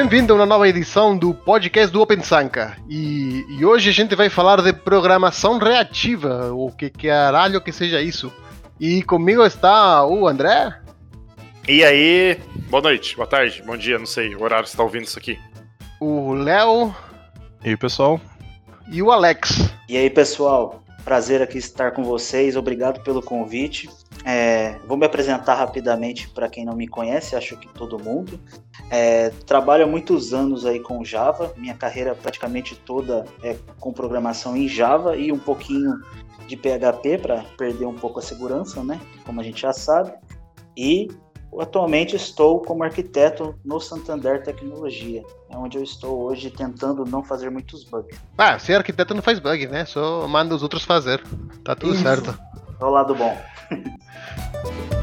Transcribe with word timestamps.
Bem-vindo 0.00 0.32
a 0.32 0.36
uma 0.36 0.46
nova 0.46 0.68
edição 0.68 1.18
do 1.18 1.34
podcast 1.34 1.92
do 1.92 2.00
Open 2.00 2.22
Sanka. 2.22 2.76
E, 2.88 3.44
e, 3.48 3.64
hoje 3.66 3.90
a 3.90 3.92
gente 3.92 4.14
vai 4.14 4.30
falar 4.30 4.62
de 4.62 4.72
programação 4.72 5.58
reativa, 5.58 6.52
o 6.52 6.70
que 6.70 6.88
caralho 6.88 7.60
que 7.60 7.72
seja 7.72 8.00
isso. 8.00 8.32
E 8.78 9.02
comigo 9.02 9.44
está 9.44 10.06
o 10.06 10.28
André. 10.28 10.72
E 11.66 11.82
aí, 11.82 12.38
boa 12.70 12.80
noite, 12.80 13.16
boa 13.16 13.26
tarde, 13.26 13.60
bom 13.66 13.76
dia, 13.76 13.98
não 13.98 14.06
sei 14.06 14.36
o 14.36 14.42
horário 14.44 14.62
que 14.62 14.70
você 14.70 14.74
está 14.74 14.84
ouvindo 14.84 15.02
isso 15.02 15.18
aqui. 15.18 15.36
O 16.00 16.32
Léo. 16.32 16.94
E 17.64 17.70
aí, 17.70 17.76
pessoal. 17.76 18.20
E 18.92 19.02
o 19.02 19.10
Alex. 19.10 19.68
E 19.88 19.96
aí, 19.96 20.08
pessoal. 20.08 20.80
Prazer 21.04 21.42
aqui 21.42 21.58
estar 21.58 21.90
com 21.90 22.04
vocês, 22.04 22.54
obrigado 22.54 23.02
pelo 23.02 23.20
convite. 23.20 23.90
É, 24.24 24.76
vou 24.86 24.96
me 24.96 25.06
apresentar 25.06 25.54
rapidamente 25.54 26.28
para 26.28 26.48
quem 26.48 26.64
não 26.64 26.76
me 26.76 26.86
conhece, 26.86 27.34
acho 27.34 27.56
que 27.56 27.66
todo 27.68 27.98
mundo. 27.98 28.38
É, 28.90 29.30
trabalho 29.46 29.84
há 29.84 29.86
muitos 29.86 30.32
anos 30.32 30.64
aí 30.64 30.80
com 30.80 31.04
Java, 31.04 31.52
minha 31.56 31.74
carreira 31.74 32.14
praticamente 32.14 32.74
toda 32.74 33.26
é 33.42 33.56
com 33.78 33.92
programação 33.92 34.56
em 34.56 34.66
Java 34.66 35.16
e 35.16 35.30
um 35.30 35.38
pouquinho 35.38 36.00
de 36.46 36.56
PHP 36.56 37.18
para 37.18 37.44
perder 37.58 37.86
um 37.86 37.94
pouco 37.94 38.18
a 38.18 38.22
segurança, 38.22 38.82
né? 38.82 38.98
Como 39.24 39.40
a 39.40 39.44
gente 39.44 39.60
já 39.60 39.72
sabe. 39.72 40.12
E 40.74 41.08
atualmente 41.58 42.16
estou 42.16 42.60
como 42.60 42.82
arquiteto 42.82 43.54
no 43.64 43.80
Santander 43.80 44.42
Tecnologia, 44.42 45.22
é 45.50 45.56
onde 45.56 45.76
eu 45.76 45.82
estou 45.82 46.22
hoje 46.22 46.50
tentando 46.50 47.04
não 47.04 47.22
fazer 47.22 47.50
muitos 47.50 47.84
bugs. 47.84 48.18
Ah, 48.36 48.58
ser 48.58 48.74
arquiteto 48.74 49.14
não 49.14 49.22
faz 49.22 49.38
bug, 49.38 49.66
né? 49.66 49.84
Só 49.84 50.26
manda 50.26 50.54
os 50.54 50.62
outros 50.62 50.84
fazer. 50.84 51.22
Tá 51.64 51.74
tudo 51.74 51.94
Isso. 51.94 52.02
certo. 52.02 52.38
É 52.80 52.84
o 52.84 52.90
lado 52.90 53.14
bom. 53.14 53.36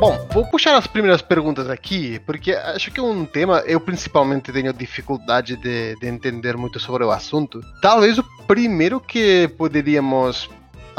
Bom, 0.00 0.16
vou 0.32 0.46
puxar 0.46 0.76
as 0.76 0.86
primeiras 0.86 1.20
perguntas 1.20 1.68
aqui, 1.68 2.20
porque 2.20 2.52
acho 2.52 2.88
que 2.92 3.00
é 3.00 3.02
um 3.02 3.24
tema 3.24 3.64
eu 3.66 3.80
principalmente 3.80 4.52
tenho 4.52 4.72
dificuldade 4.72 5.56
de, 5.56 5.96
de 5.96 6.06
entender 6.06 6.56
muito 6.56 6.78
sobre 6.78 7.02
o 7.02 7.10
assunto. 7.10 7.60
Talvez 7.82 8.16
o 8.16 8.24
primeiro 8.46 9.00
que 9.00 9.48
poderíamos 9.58 10.48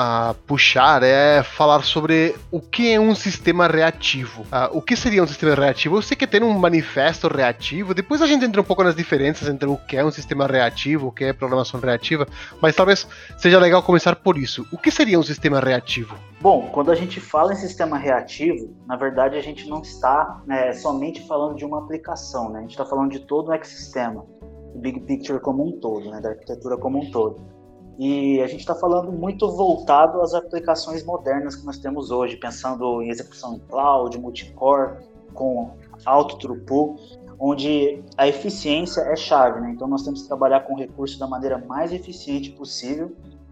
a 0.02 0.33
puxar 0.47 1.03
é 1.03 1.44
falar 1.44 1.83
sobre 1.83 2.33
o 2.50 2.61
que 2.61 2.94
é 2.94 2.97
um 2.97 3.14
sistema 3.14 3.67
reativo. 3.67 4.44
Uh, 4.44 4.78
o 4.78 4.81
que 4.81 4.95
seria 4.95 5.22
um 5.22 5.28
sistema 5.28 5.53
reativo? 5.53 5.97
Eu 5.97 6.02
sei 6.02 6.16
que 6.16 6.25
tem 6.25 6.42
um 6.42 6.58
manifesto 6.58 7.28
reativo, 7.28 7.94
depois 7.94 8.22
a 8.22 8.25
gente 8.25 8.45
entra 8.45 8.61
um 8.61 8.64
pouco 8.64 8.81
nas 8.81 8.95
diferenças 8.95 9.50
entre 9.50 9.67
o 9.67 9.75
que 9.75 9.97
é 9.97 10.05
um 10.05 10.09
sistema 10.09 10.47
reativo, 10.47 11.08
o 11.08 11.11
que 11.11 11.25
é 11.25 11.33
programação 11.33 11.81
reativa, 11.81 12.25
mas 12.61 12.77
talvez 12.77 13.05
seja 13.38 13.59
legal 13.59 13.83
começar 13.83 14.16
por 14.16 14.38
isso. 14.38 14.66
O 14.72 14.77
que 14.77 14.89
seria 14.89 15.20
um 15.20 15.23
sistema 15.23 15.59
reativo? 15.59 16.16
Bom, 16.39 16.70
quando 16.72 16.92
a 16.92 16.95
gente 16.95 17.20
fala 17.20 17.52
em 17.52 17.58
sistema 17.58 17.97
reativo, 17.97 18.73
na 18.88 18.95
verdade 18.95 19.36
a 19.36 19.42
gente 19.42 19.67
não 19.67 19.81
está 19.81 20.42
né, 20.47 20.72
somente 20.72 21.27
falando 21.27 21.58
de 21.58 21.66
uma 21.66 21.80
aplicação, 21.80 22.50
né? 22.52 22.59
a 22.59 22.61
gente 22.61 22.72
está 22.72 22.86
falando 22.86 23.11
de 23.11 23.20
todo 23.20 23.50
o 23.50 23.53
ecossistema, 23.53 24.25
do 24.73 24.80
big 24.80 25.02
picture 25.02 25.42
como 25.42 25.67
um 25.67 25.77
todo, 25.77 26.09
né, 26.09 26.22
da 26.22 26.30
arquitetura 26.30 26.77
como 26.77 27.00
um 27.00 27.11
todo. 27.11 27.58
E 28.00 28.42
a 28.42 28.47
gente 28.47 28.61
está 28.61 28.73
falando 28.73 29.11
muito 29.11 29.52
voltado 29.52 30.22
às 30.22 30.33
aplicações 30.33 31.03
modernas 31.03 31.58
que 31.58 31.66
nós 31.66 31.78
temos 31.78 32.11
hoje, 32.11 32.38
pensando 32.38 33.02
em 33.02 33.09
execução 33.09 33.55
em 33.55 33.59
cloud, 33.59 34.17
multicore, 34.17 35.00
com 35.33 35.72
alto 36.05 36.38
throughput, 36.38 37.20
onde 37.38 38.02
a 38.17 38.25
eficiência 38.25 39.02
é 39.02 39.17
chave. 39.17 39.59
Né? 39.59 39.72
Então 39.72 39.86
nós 39.86 40.02
temos 40.03 40.22
que 40.22 40.30
trabalhar 40.30 40.61
com 40.61 40.75
recursos 40.75 41.20
da 41.20 41.27
maneira 41.27 41.58
mais 41.58 41.92
eficiente 41.92 42.52
possível, 42.52 43.11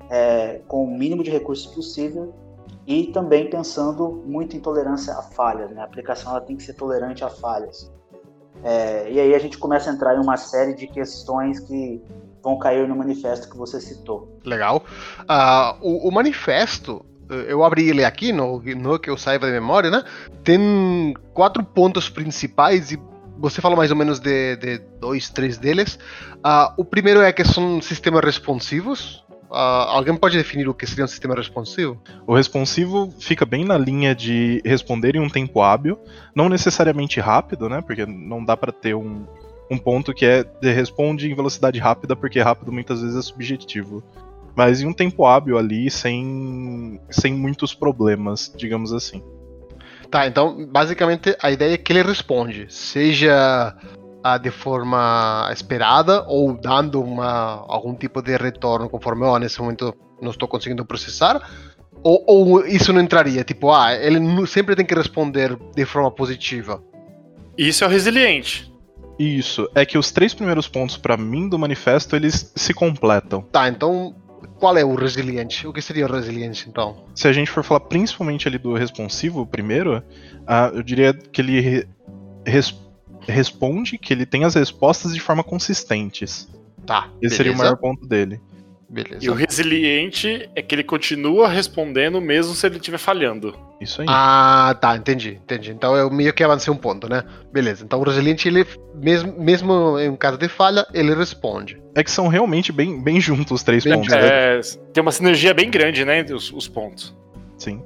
é, 0.09 0.61
com 0.65 0.85
o 0.85 0.87
mínimo 0.87 1.25
de 1.25 1.29
recursos 1.29 1.67
possível 1.67 2.33
e 2.85 3.07
também 3.07 3.49
pensando 3.49 4.23
muito 4.25 4.55
em 4.55 4.61
tolerância 4.61 5.13
a 5.13 5.23
falhas. 5.23 5.71
Né? 5.71 5.81
A 5.81 5.83
aplicação 5.83 6.31
ela 6.31 6.39
tem 6.39 6.55
que 6.55 6.63
ser 6.63 6.73
tolerante 6.73 7.21
a 7.21 7.29
falhas. 7.29 7.91
É, 8.63 9.11
e 9.11 9.19
aí 9.19 9.35
a 9.35 9.39
gente 9.39 9.57
começa 9.57 9.91
a 9.91 9.93
entrar 9.93 10.15
em 10.15 10.21
uma 10.21 10.37
série 10.37 10.73
de 10.73 10.87
questões 10.87 11.59
que 11.59 12.01
vão 12.43 12.57
cair 12.57 12.87
no 12.87 12.95
manifesto 12.95 13.49
que 13.49 13.57
você 13.57 13.79
citou. 13.79 14.39
Legal. 14.43 14.83
Uh, 15.21 15.77
o, 15.81 16.07
o, 16.09 16.11
manifesto, 16.11 17.05
eh, 17.29 17.45
eu 17.49 17.63
abri 17.63 17.89
ele 17.89 18.05
aqui, 18.05 18.31
no, 18.31 18.61
no 18.61 18.99
que 18.99 19.09
eu 19.09 19.17
saiba 19.17 19.47
de 19.47 19.53
memória, 19.53 19.89
né? 19.89 20.03
Tem 20.43 21.13
quatro 21.33 21.63
pontos 21.63 22.09
principais 22.09 22.91
e 22.91 22.99
você 23.37 23.61
fala 23.61 23.75
mais 23.75 23.91
ou 23.91 23.97
menos 23.97 24.19
de, 24.19 24.55
de 24.55 24.79
dois, 24.99 25.29
três 25.29 25.57
deles. 25.57 25.99
Uh, 26.37 26.73
o 26.77 26.85
primeiro 26.85 27.21
é 27.21 27.31
que 27.31 27.43
são 27.43 27.81
sistemas 27.81 28.23
responsivos. 28.23 29.23
Uh, 29.49 29.87
alguém 29.87 30.15
pode 30.15 30.37
definir 30.37 30.67
o 30.67 30.73
que 30.73 30.85
seria 30.85 31.05
um 31.05 31.07
sistema 31.07 31.33
responsivo? 31.33 32.01
O 32.25 32.35
responsivo 32.35 33.13
fica 33.19 33.45
bem 33.45 33.63
na 33.63 33.77
linha 33.77 34.13
de 34.13 34.61
responder 34.65 35.15
em 35.15 35.21
um 35.21 35.29
tempo 35.29 35.61
hábil, 35.61 35.97
não 36.35 36.49
necessariamente 36.49 37.19
rápido, 37.19 37.69
né? 37.69 37.81
Porque 37.81 38.05
não 38.05 38.43
dá 38.43 38.57
para 38.57 38.73
ter 38.73 38.93
um, 38.93 39.25
um 39.69 39.77
ponto 39.77 40.13
que 40.13 40.25
é 40.25 40.43
de 40.43 40.71
responde 40.71 41.29
em 41.29 41.35
velocidade 41.35 41.79
rápida, 41.79 42.15
porque 42.15 42.39
rápido 42.39 42.71
muitas 42.71 43.01
vezes 43.01 43.17
é 43.17 43.21
subjetivo. 43.21 44.03
Mas 44.55 44.81
em 44.81 44.87
um 44.87 44.93
tempo 44.93 45.25
hábil 45.25 45.57
ali, 45.57 45.89
sem, 45.91 46.99
sem 47.09 47.33
muitos 47.33 47.73
problemas, 47.73 48.51
digamos 48.57 48.91
assim. 48.91 49.21
Tá, 50.09 50.25
então 50.25 50.65
basicamente 50.65 51.35
a 51.41 51.51
ideia 51.51 51.73
é 51.73 51.77
que 51.77 51.91
ele 51.91 52.01
responde, 52.01 52.65
seja 52.69 53.75
ah, 54.23 54.37
de 54.37 54.49
forma 54.49 55.49
esperada 55.51 56.23
ou 56.27 56.57
dando 56.57 57.01
uma, 57.01 57.65
algum 57.67 57.93
tipo 57.93 58.21
de 58.21 58.37
retorno 58.37 58.89
conforme 58.89 59.25
oh, 59.25 59.37
nesse 59.37 59.59
momento 59.59 59.93
não 60.21 60.31
estou 60.31 60.47
conseguindo 60.47 60.85
processar, 60.85 61.41
ou, 62.03 62.23
ou, 62.25 62.65
isso 62.65 62.93
não 62.93 63.01
entraria? 63.01 63.43
Tipo, 63.43 63.71
ah, 63.71 63.93
ele 63.93 64.19
sempre 64.47 64.75
tem 64.75 64.85
que 64.85 64.95
responder 64.95 65.57
de 65.75 65.85
forma 65.85 66.11
positiva. 66.11 66.81
Isso 67.57 67.83
é 67.83 67.87
o 67.87 67.89
resiliente. 67.89 68.71
Isso, 69.17 69.69
é 69.73 69.85
que 69.85 69.97
os 69.97 70.11
três 70.11 70.33
primeiros 70.33 70.67
pontos 70.67 70.97
para 70.97 71.17
mim 71.17 71.49
do 71.49 71.57
manifesto 71.57 72.15
eles 72.15 72.51
se 72.55 72.73
completam. 72.73 73.41
Tá, 73.41 73.67
então 73.67 74.15
qual 74.59 74.77
é 74.77 74.83
o 74.83 74.95
resiliente? 74.95 75.67
O 75.67 75.73
que 75.73 75.81
seria 75.81 76.05
o 76.05 76.11
resiliente 76.11 76.67
então? 76.69 77.05
Se 77.15 77.27
a 77.27 77.33
gente 77.33 77.49
for 77.49 77.63
falar 77.63 77.81
principalmente 77.81 78.47
ali 78.47 78.57
do 78.57 78.73
responsivo 78.73 79.45
primeiro, 79.45 79.97
uh, 79.97 80.75
eu 80.75 80.83
diria 80.83 81.13
que 81.13 81.41
ele 81.41 81.59
re 81.59 81.87
res 82.45 82.75
responde, 83.21 83.97
que 83.97 84.13
ele 84.13 84.25
tem 84.25 84.45
as 84.45 84.55
respostas 84.55 85.13
de 85.13 85.19
forma 85.19 85.43
consistentes. 85.43 86.47
Tá. 86.85 87.09
Esse 87.15 87.19
beleza. 87.19 87.35
seria 87.35 87.51
o 87.51 87.57
maior 87.57 87.75
ponto 87.75 88.07
dele. 88.07 88.39
Beleza. 88.89 89.19
E 89.21 89.29
o 89.29 89.33
resiliente 89.33 90.49
é 90.55 90.61
que 90.61 90.73
ele 90.73 90.83
continua 90.83 91.49
respondendo 91.49 92.21
mesmo 92.21 92.53
se 92.53 92.65
ele 92.65 92.77
estiver 92.77 92.97
falhando. 92.97 93.53
Isso 93.81 94.01
aí. 94.01 94.07
Ah, 94.09 94.75
tá, 94.79 94.95
entendi, 94.95 95.39
entendi. 95.43 95.71
Então 95.71 95.95
eu 95.95 96.09
meio 96.09 96.33
que 96.33 96.43
avancei 96.43 96.71
um 96.71 96.77
ponto, 96.77 97.09
né? 97.09 97.23
Beleza. 97.51 97.83
Então 97.83 97.99
o 97.99 98.03
resiliente, 98.03 98.47
ele, 98.47 98.65
mesmo, 98.95 99.33
mesmo 99.37 99.99
em 99.99 100.15
caso 100.15 100.37
de 100.37 100.47
falha, 100.47 100.87
ele 100.93 101.13
responde. 101.13 101.81
É 101.93 102.03
que 102.03 102.09
são 102.09 102.29
realmente 102.29 102.71
bem, 102.71 103.01
bem 103.01 103.19
juntos 103.19 103.51
os 103.51 103.63
três 103.63 103.83
bem 103.83 103.93
pontos. 103.93 104.13
É, 104.13 104.61
tem 104.93 105.01
uma 105.01 105.11
sinergia 105.11 105.53
bem 105.53 105.69
grande, 105.69 106.05
né, 106.05 106.23
os, 106.23 106.51
os 106.53 106.67
pontos. 106.67 107.13
Sim. 107.57 107.83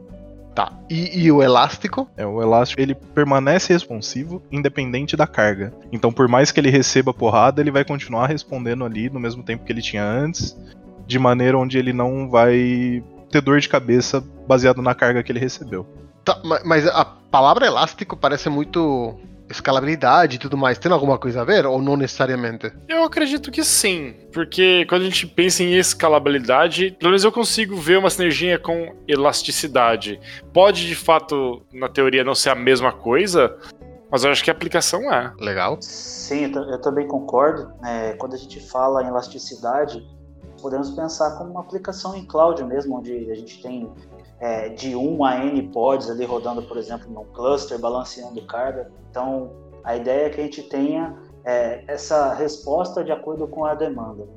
Tá. 0.54 0.72
E, 0.90 1.24
e, 1.24 1.32
o 1.32 1.42
elástico? 1.42 2.10
É, 2.18 2.26
o 2.26 2.42
elástico 2.42 2.82
ele 2.82 2.94
permanece 2.94 3.72
responsivo 3.72 4.44
independente 4.52 5.16
da 5.16 5.26
carga. 5.26 5.74
Então, 5.94 6.12
por 6.12 6.28
mais 6.28 6.52
que 6.52 6.60
ele 6.60 6.70
receba 6.70 7.14
porrada, 7.14 7.62
ele 7.62 7.72
vai 7.72 7.86
continuar 7.86 8.28
respondendo 8.28 8.84
ali 8.84 9.10
no 9.10 9.20
mesmo 9.20 9.44
tempo 9.44 9.64
que 9.64 9.72
ele 9.72 9.82
tinha 9.82 10.04
antes 10.04 10.58
de 11.06 11.20
maneira 11.20 11.58
onde 11.58 11.78
ele 11.78 11.94
não 11.94 12.30
vai 12.30 13.04
ter 13.32 13.42
dor 13.42 13.60
de 13.60 13.70
cabeça 13.70 14.24
baseado 14.48 14.82
na 14.82 14.94
carga 14.94 15.24
que 15.24 15.32
ele 15.32 15.40
recebeu. 15.40 15.86
Tá, 16.24 16.40
mas 16.66 16.88
a 16.88 17.04
palavra 17.04 17.66
elástico 17.66 18.16
parece 18.16 18.50
muito 18.50 19.18
escalabilidade 19.52 20.36
e 20.36 20.40
tudo 20.40 20.58
mais. 20.58 20.78
Tem 20.78 20.92
alguma 20.92 21.18
coisa 21.18 21.42
a 21.42 21.44
ver 21.44 21.66
ou 21.66 21.82
não 21.82 21.98
necessariamente? 21.98 22.72
Eu 22.88 23.04
acredito 23.04 23.52
que 23.52 23.64
sim, 23.64 24.16
porque 24.32 24.86
quando 24.88 25.02
a 25.02 25.06
gente 25.06 25.28
pensa 25.28 25.64
em 25.64 25.76
escalabilidade, 25.76 26.96
pelo 27.00 27.12
menos 27.12 27.24
eu 27.24 27.32
consigo 27.32 27.76
ver 27.76 27.98
uma 27.98 28.10
sinergia 28.10 28.58
com 28.58 28.96
elasticidade. 29.08 30.20
Pode 30.54 30.88
de 30.88 30.96
fato, 30.96 31.62
na 31.74 31.90
teoria, 31.90 32.24
não 32.24 32.36
ser 32.36 32.50
a 32.50 32.56
mesma 32.56 32.92
coisa, 32.92 33.56
mas 34.10 34.24
eu 34.24 34.32
acho 34.32 34.44
que 34.44 34.50
a 34.50 34.54
aplicação 34.54 35.12
é. 35.14 35.34
Legal. 35.40 35.78
Sim, 35.82 36.52
eu, 36.54 36.82
também 36.82 37.08
concordo. 37.08 37.72
É, 37.86 38.14
quando 38.14 38.34
a 38.34 38.38
gente 38.38 38.60
fala 38.70 39.04
em 39.04 39.08
elasticidade, 39.08 40.04
podemos 40.62 40.92
pensar 40.92 41.38
como 41.38 41.52
uma 41.52 41.62
aplicação 41.62 42.16
em 42.16 42.26
cloud 42.26 42.64
mesmo, 42.64 42.98
onde 42.98 43.32
a 43.32 43.36
gente 43.36 43.62
tem 43.62 43.92
é, 44.40 44.70
de 44.70 44.96
1 44.96 45.26
a 45.26 45.46
N 45.46 45.62
pods 45.70 46.10
ali 46.10 46.26
rodando, 46.26 46.62
por 46.64 46.78
exemplo, 46.78 47.12
no 47.12 47.26
cluster, 47.26 47.80
balanceando 47.80 48.42
carga. 48.46 48.92
Então, 49.10 49.52
a 49.84 49.96
ideia 49.96 50.28
é 50.28 50.30
que 50.30 50.40
a 50.40 50.44
gente 50.44 50.64
tenha 50.64 51.18
é, 51.44 51.84
essa 51.88 52.34
resposta 52.34 53.04
de 53.04 53.12
acordo 53.12 53.48
com 53.48 53.66
a 53.66 53.74
demanda. 53.74 54.28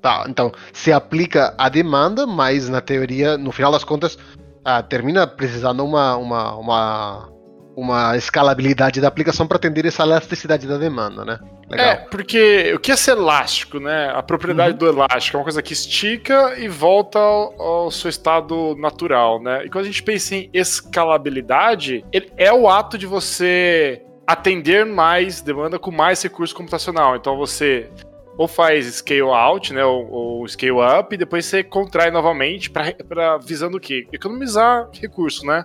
Tá, 0.00 0.24
então 0.28 0.50
se 0.72 0.92
aplica 0.92 1.54
a 1.56 1.68
demanda, 1.68 2.26
mas 2.26 2.68
na 2.68 2.80
teoria, 2.80 3.38
no 3.38 3.52
final 3.52 3.70
das 3.70 3.84
contas, 3.84 4.18
ah, 4.64 4.82
termina 4.82 5.26
precisando 5.26 5.84
uma, 5.84 6.16
uma, 6.16 6.56
uma 6.56 7.31
uma 7.76 8.16
escalabilidade 8.16 9.00
da 9.00 9.08
aplicação 9.08 9.46
para 9.46 9.56
atender 9.56 9.86
essa 9.86 10.02
elasticidade 10.02 10.66
da 10.66 10.76
demanda, 10.76 11.24
né? 11.24 11.38
Legal. 11.68 11.86
É, 11.86 11.96
porque 11.96 12.72
o 12.74 12.78
que 12.78 12.92
é 12.92 12.96
ser 12.96 13.12
elástico, 13.12 13.80
né? 13.80 14.12
A 14.14 14.22
propriedade 14.22 14.72
uhum. 14.72 14.78
do 14.78 14.86
elástico 14.88 15.36
é 15.36 15.38
uma 15.38 15.44
coisa 15.44 15.62
que 15.62 15.72
estica 15.72 16.58
e 16.58 16.68
volta 16.68 17.18
ao, 17.18 17.62
ao, 17.62 17.90
seu 17.90 18.10
estado 18.10 18.76
natural, 18.76 19.42
né? 19.42 19.64
E 19.64 19.70
quando 19.70 19.84
a 19.84 19.86
gente 19.86 20.02
pensa 20.02 20.34
em 20.34 20.50
escalabilidade, 20.52 22.04
é 22.36 22.52
o 22.52 22.68
ato 22.68 22.98
de 22.98 23.06
você 23.06 24.02
atender 24.26 24.84
mais 24.84 25.40
demanda 25.40 25.78
com 25.78 25.90
mais 25.90 26.22
recurso 26.22 26.54
computacional. 26.54 27.16
Então 27.16 27.36
você 27.36 27.90
ou 28.36 28.48
faz 28.48 28.86
scale 28.86 29.20
out, 29.20 29.74
né, 29.74 29.84
ou, 29.84 30.10
ou 30.10 30.48
scale 30.48 30.72
up, 30.72 31.14
e 31.14 31.18
depois 31.18 31.44
você 31.44 31.62
contrai 31.62 32.10
novamente 32.10 32.70
para 32.70 33.36
visando 33.38 33.76
o 33.76 33.80
quê? 33.80 34.06
Economizar 34.10 34.88
recurso, 35.00 35.44
né? 35.46 35.64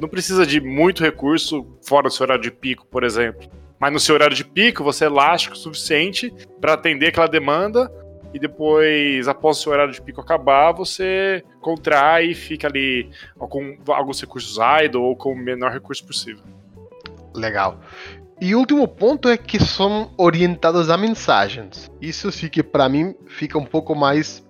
Não 0.00 0.08
precisa 0.08 0.46
de 0.46 0.60
muito 0.60 1.02
recurso 1.02 1.66
fora 1.86 2.08
do 2.08 2.12
seu 2.12 2.24
horário 2.24 2.42
de 2.42 2.50
pico, 2.50 2.86
por 2.86 3.04
exemplo. 3.04 3.48
Mas 3.80 3.92
no 3.92 4.00
seu 4.00 4.14
horário 4.14 4.36
de 4.36 4.44
pico, 4.44 4.82
você 4.82 5.04
é 5.04 5.06
elástico 5.06 5.54
o 5.54 5.58
suficiente 5.58 6.32
para 6.60 6.74
atender 6.74 7.08
aquela 7.08 7.28
demanda 7.28 7.90
e 8.34 8.38
depois, 8.38 9.26
após 9.26 9.58
o 9.58 9.62
seu 9.62 9.72
horário 9.72 9.92
de 9.92 10.02
pico 10.02 10.20
acabar, 10.20 10.72
você 10.72 11.42
contrai 11.60 12.26
e 12.26 12.34
fica 12.34 12.66
ali 12.68 13.10
com 13.38 13.76
alguns 13.88 14.20
recursos 14.20 14.58
idle 14.84 15.00
ou 15.00 15.16
com 15.16 15.32
o 15.32 15.36
menor 15.36 15.72
recurso 15.72 16.04
possível. 16.04 16.42
Legal. 17.34 17.80
E 18.40 18.54
o 18.54 18.58
último 18.58 18.86
ponto 18.86 19.28
é 19.28 19.36
que 19.36 19.58
são 19.58 20.12
orientados 20.16 20.90
a 20.90 20.96
mensagens. 20.96 21.90
Isso 22.00 22.30
que 22.48 22.62
para 22.62 22.88
mim 22.88 23.14
fica 23.26 23.58
um 23.58 23.64
pouco 23.64 23.94
mais 23.94 24.46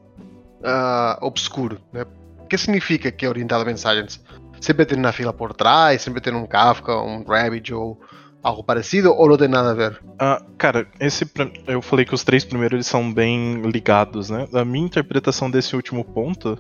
uh, 0.61 1.25
obscuro. 1.25 1.81
Né? 1.93 2.05
O 2.41 2.47
que 2.47 2.59
significa 2.59 3.11
que 3.11 3.25
é 3.25 3.29
orientado 3.29 3.63
a 3.63 3.67
mensagens? 3.67 4.23
Sempre 4.61 4.87
tem 4.87 4.99
na 4.99 5.13
fila 5.13 5.33
por 5.33 5.53
trás, 5.55 6.03
sempre 6.03 6.21
tem 6.21 6.35
um 6.35 6.47
Kafka, 6.47 6.97
um 6.97 7.25
Rabbit 7.25 7.73
ou 7.75 8.01
algo 8.43 8.63
parecido, 8.63 9.13
ou 9.13 9.29
não 9.29 9.37
tem 9.37 9.49
nada 9.49 9.71
a 9.71 9.75
ver? 9.75 10.01
Uh, 10.05 10.45
cara, 10.57 10.87
esse 11.01 11.29
eu 11.67 11.83
falei 11.83 12.05
que 12.05 12.15
os 12.15 12.25
três 12.25 12.45
primeiros 12.45 12.75
eles 12.75 12.87
são 12.87 13.13
bem 13.13 13.63
ligados, 13.63 14.31
né? 14.31 14.47
A 14.53 14.65
minha 14.65 14.87
interpretação 14.87 15.51
desse 15.51 15.75
último 15.75 16.05
ponto 16.05 16.59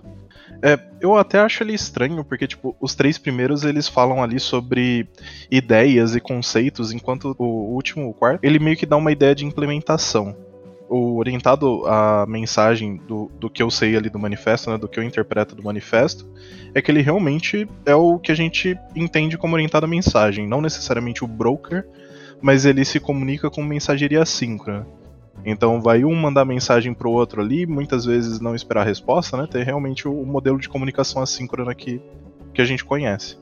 é, 0.62 0.78
eu 1.00 1.14
até 1.14 1.38
acho 1.38 1.62
ele 1.62 1.74
estranho, 1.74 2.24
porque, 2.24 2.46
tipo, 2.46 2.76
os 2.80 2.94
três 2.94 3.16
primeiros 3.16 3.64
eles 3.64 3.86
falam 3.86 4.22
ali 4.22 4.40
sobre 4.40 5.08
ideias 5.50 6.16
e 6.16 6.20
conceitos, 6.20 6.92
enquanto 6.92 7.34
o 7.38 7.74
último, 7.74 8.08
o 8.08 8.14
quarto, 8.14 8.44
ele 8.44 8.58
meio 8.58 8.76
que 8.76 8.86
dá 8.86 8.96
uma 8.96 9.12
ideia 9.12 9.34
de 9.34 9.44
implementação. 9.44 10.36
O 10.88 11.18
orientado 11.18 11.86
à 11.86 12.24
mensagem 12.26 12.96
do, 12.96 13.30
do 13.38 13.50
que 13.50 13.62
eu 13.62 13.70
sei 13.70 13.94
ali 13.96 14.08
do 14.08 14.18
manifesto, 14.18 14.70
né, 14.70 14.78
do 14.78 14.88
que 14.88 14.98
eu 14.98 15.04
interpreto 15.04 15.54
do 15.54 15.62
manifesto, 15.62 16.26
é 16.74 16.80
que 16.80 16.90
ele 16.90 17.02
realmente 17.02 17.68
é 17.84 17.94
o 17.94 18.18
que 18.18 18.32
a 18.32 18.34
gente 18.34 18.78
entende 18.96 19.36
como 19.36 19.54
orientado 19.54 19.84
à 19.84 19.88
mensagem, 19.88 20.46
não 20.46 20.62
necessariamente 20.62 21.22
o 21.22 21.26
broker, 21.26 21.86
mas 22.40 22.64
ele 22.64 22.84
se 22.84 22.98
comunica 22.98 23.50
com 23.50 23.62
mensageria 23.62 24.22
assíncrona. 24.22 24.86
Então 25.44 25.80
vai 25.80 26.04
um 26.04 26.14
mandar 26.14 26.44
mensagem 26.44 26.92
pro 26.92 27.10
outro 27.10 27.40
ali, 27.40 27.66
muitas 27.66 28.04
vezes 28.04 28.40
não 28.40 28.54
esperar 28.54 28.82
a 28.82 28.84
resposta, 28.84 29.36
né? 29.36 29.46
Ter 29.50 29.64
realmente 29.64 30.08
o 30.08 30.24
modelo 30.24 30.58
de 30.58 30.68
comunicação 30.68 31.22
assíncrona 31.22 31.74
que, 31.74 32.02
que 32.52 32.60
a 32.60 32.64
gente 32.64 32.84
conhece. 32.84 33.38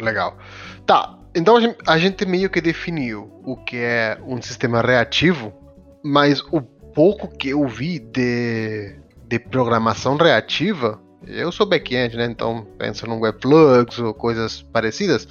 Legal. 0.00 0.36
Tá, 0.84 1.18
então 1.34 1.56
a 1.56 1.92
a 1.92 1.98
gente 1.98 2.26
meio 2.26 2.50
que 2.50 2.60
definiu 2.60 3.30
o 3.44 3.56
que 3.56 3.76
é 3.76 4.18
um 4.26 4.40
sistema 4.40 4.80
reativo, 4.80 5.52
mas 6.02 6.40
o 6.50 6.60
pouco 6.60 7.28
que 7.28 7.50
eu 7.50 7.66
vi 7.66 7.98
de, 7.98 8.96
de 9.26 9.38
programação 9.38 10.16
reativa, 10.16 11.00
eu 11.26 11.50
sou 11.52 11.66
back-end, 11.66 12.16
né? 12.16 12.26
Então 12.26 12.66
penso 12.78 13.06
no 13.06 13.20
Webflux 13.20 13.98
ou 13.98 14.12
coisas 14.14 14.62
parecidas. 14.62 15.26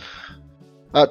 Ah, 0.94 1.09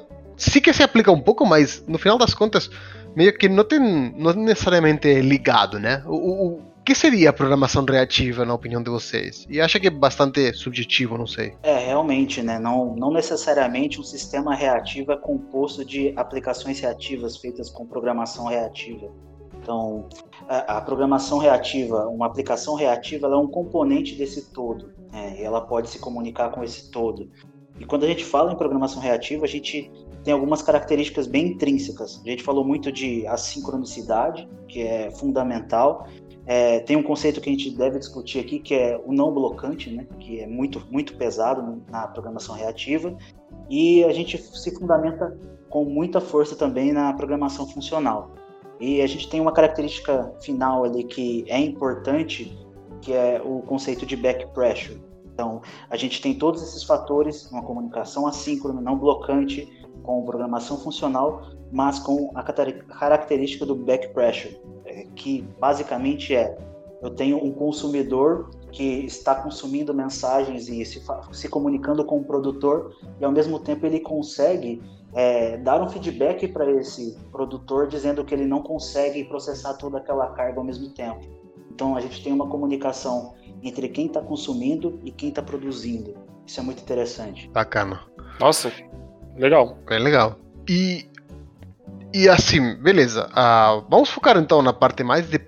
que 0.61 0.73
se 0.73 0.83
aplica 0.83 1.11
um 1.11 1.21
pouco, 1.21 1.45
mas 1.45 1.83
no 1.87 1.97
final 1.97 2.17
das 2.17 2.33
contas 2.33 2.69
meio 3.15 3.37
que 3.37 3.47
não 3.49 3.63
tem 3.63 3.79
não 4.17 4.33
necessariamente 4.33 5.07
é 5.07 5.21
ligado, 5.21 5.79
né? 5.79 6.03
O, 6.05 6.15
o, 6.15 6.71
que 6.83 6.95
seria 6.95 7.31
programação 7.31 7.85
reativa, 7.85 8.43
na 8.43 8.55
opinião 8.55 8.81
de 8.81 8.89
vocês? 8.89 9.45
E 9.47 9.61
acha 9.61 9.79
que 9.79 9.87
é 9.87 9.89
bastante 9.91 10.51
subjetivo, 10.53 11.15
não 11.15 11.27
sei. 11.27 11.53
É, 11.61 11.77
realmente, 11.77 12.41
né? 12.41 12.57
Não, 12.57 12.95
não 12.95 13.13
necessariamente 13.13 13.99
um 13.99 14.03
sistema 14.03 14.55
reativo 14.55 15.11
é 15.11 15.17
composto 15.17 15.85
de 15.85 16.11
aplicações 16.15 16.79
reativas 16.79 17.37
feitas 17.37 17.69
com 17.69 17.85
programação 17.85 18.47
reativa. 18.47 19.11
Então, 19.61 20.07
a, 20.49 20.77
a 20.77 20.81
programação 20.81 21.37
reativa, 21.37 22.07
uma 22.07 22.25
aplicação 22.25 22.75
reativa, 22.75 23.27
ela 23.27 23.35
é 23.35 23.39
um 23.39 23.47
componente 23.47 24.15
desse 24.15 24.49
todo. 24.51 24.91
Né? 25.11 25.37
E 25.39 25.43
ela 25.43 25.61
pode 25.61 25.89
se 25.89 25.99
comunicar 25.99 26.49
com 26.51 26.63
esse 26.63 26.89
todo. 26.89 27.29
E 27.79 27.85
quando 27.85 28.03
a 28.03 28.07
gente 28.07 28.23
fala 28.23 28.51
em 28.51 28.55
programação 28.55 29.01
reativa, 29.01 29.45
a 29.45 29.47
gente 29.47 29.91
tem 30.23 30.33
algumas 30.33 30.61
características 30.61 31.27
bem 31.27 31.47
intrínsecas. 31.47 32.21
A 32.23 32.29
gente 32.29 32.43
falou 32.43 32.63
muito 32.63 32.91
de 32.91 33.25
assincronicidade, 33.27 34.47
que 34.67 34.81
é 34.81 35.09
fundamental. 35.11 36.07
É, 36.45 36.79
tem 36.79 36.95
um 36.95 37.03
conceito 37.03 37.39
que 37.39 37.49
a 37.49 37.53
gente 37.53 37.71
deve 37.71 37.99
discutir 37.99 38.39
aqui, 38.39 38.59
que 38.59 38.73
é 38.73 39.01
o 39.03 39.11
não 39.11 39.31
blocante, 39.31 39.89
né, 39.89 40.07
que 40.19 40.39
é 40.39 40.47
muito, 40.47 40.81
muito 40.91 41.15
pesado 41.15 41.81
na 41.89 42.07
programação 42.07 42.55
reativa. 42.55 43.15
E 43.69 44.03
a 44.03 44.11
gente 44.11 44.37
se 44.37 44.71
fundamenta 44.75 45.37
com 45.69 45.85
muita 45.85 46.19
força 46.19 46.55
também 46.55 46.91
na 46.91 47.13
programação 47.13 47.67
funcional. 47.67 48.31
E 48.81 48.99
a 48.99 49.07
gente 49.07 49.29
tem 49.29 49.39
uma 49.39 49.51
característica 49.51 50.33
final 50.41 50.83
ali 50.83 51.03
que 51.03 51.45
é 51.47 51.59
importante, 51.59 52.57
que 52.99 53.13
é 53.13 53.39
o 53.39 53.61
conceito 53.61 54.07
de 54.07 54.15
back 54.15 54.51
pressure. 54.55 54.99
Então, 55.31 55.61
a 55.87 55.95
gente 55.95 56.19
tem 56.19 56.33
todos 56.33 56.63
esses 56.63 56.83
fatores, 56.83 57.49
uma 57.51 57.61
comunicação 57.61 58.25
assíncrona, 58.25 58.81
não 58.81 58.97
blocante, 58.97 59.71
com 60.01 60.25
programação 60.25 60.79
funcional, 60.79 61.43
mas 61.71 61.99
com 61.99 62.31
a 62.33 62.41
característica 62.41 63.67
do 63.67 63.75
back 63.75 64.11
pressure, 64.15 64.59
é, 64.85 65.05
que 65.15 65.43
basicamente 65.59 66.35
é 66.35 66.57
eu 67.03 67.09
tenho 67.09 67.43
um 67.43 67.51
consumidor 67.51 68.51
que 68.71 68.83
está 69.05 69.33
consumindo 69.35 69.93
mensagens 69.93 70.69
e 70.69 70.85
se, 70.85 71.01
se 71.31 71.49
comunicando 71.49 72.05
com 72.05 72.19
o 72.19 72.23
produtor 72.23 72.95
e 73.19 73.25
ao 73.25 73.31
mesmo 73.31 73.59
tempo 73.59 73.85
ele 73.85 73.99
consegue 73.99 74.81
é, 75.13 75.57
dar 75.57 75.81
um 75.81 75.89
feedback 75.89 76.47
para 76.47 76.69
esse 76.71 77.17
produtor 77.31 77.87
dizendo 77.87 78.23
que 78.23 78.33
ele 78.33 78.45
não 78.45 78.61
consegue 78.61 79.23
processar 79.25 79.73
toda 79.73 79.97
aquela 79.97 80.27
carga 80.29 80.59
ao 80.59 80.63
mesmo 80.63 80.89
tempo. 80.89 81.21
Então 81.73 81.95
a 81.95 82.01
gente 82.01 82.23
tem 82.23 82.31
uma 82.31 82.47
comunicação 82.47 83.33
entre 83.63 83.89
quem 83.89 84.07
está 84.07 84.21
consumindo 84.21 84.99
e 85.03 85.11
quem 85.11 85.29
está 85.29 85.41
produzindo. 85.41 86.15
Isso 86.45 86.59
é 86.59 86.63
muito 86.63 86.81
interessante. 86.81 87.49
Bacana. 87.49 88.01
Nossa, 88.39 88.71
legal. 89.35 89.77
É 89.89 89.97
legal. 89.97 90.37
E, 90.67 91.05
e 92.13 92.27
assim, 92.27 92.75
beleza. 92.75 93.27
Uh, 93.27 93.85
vamos 93.89 94.09
focar 94.09 94.37
então 94.37 94.61
na 94.61 94.73
parte 94.73 95.03
mais 95.03 95.29
de. 95.29 95.39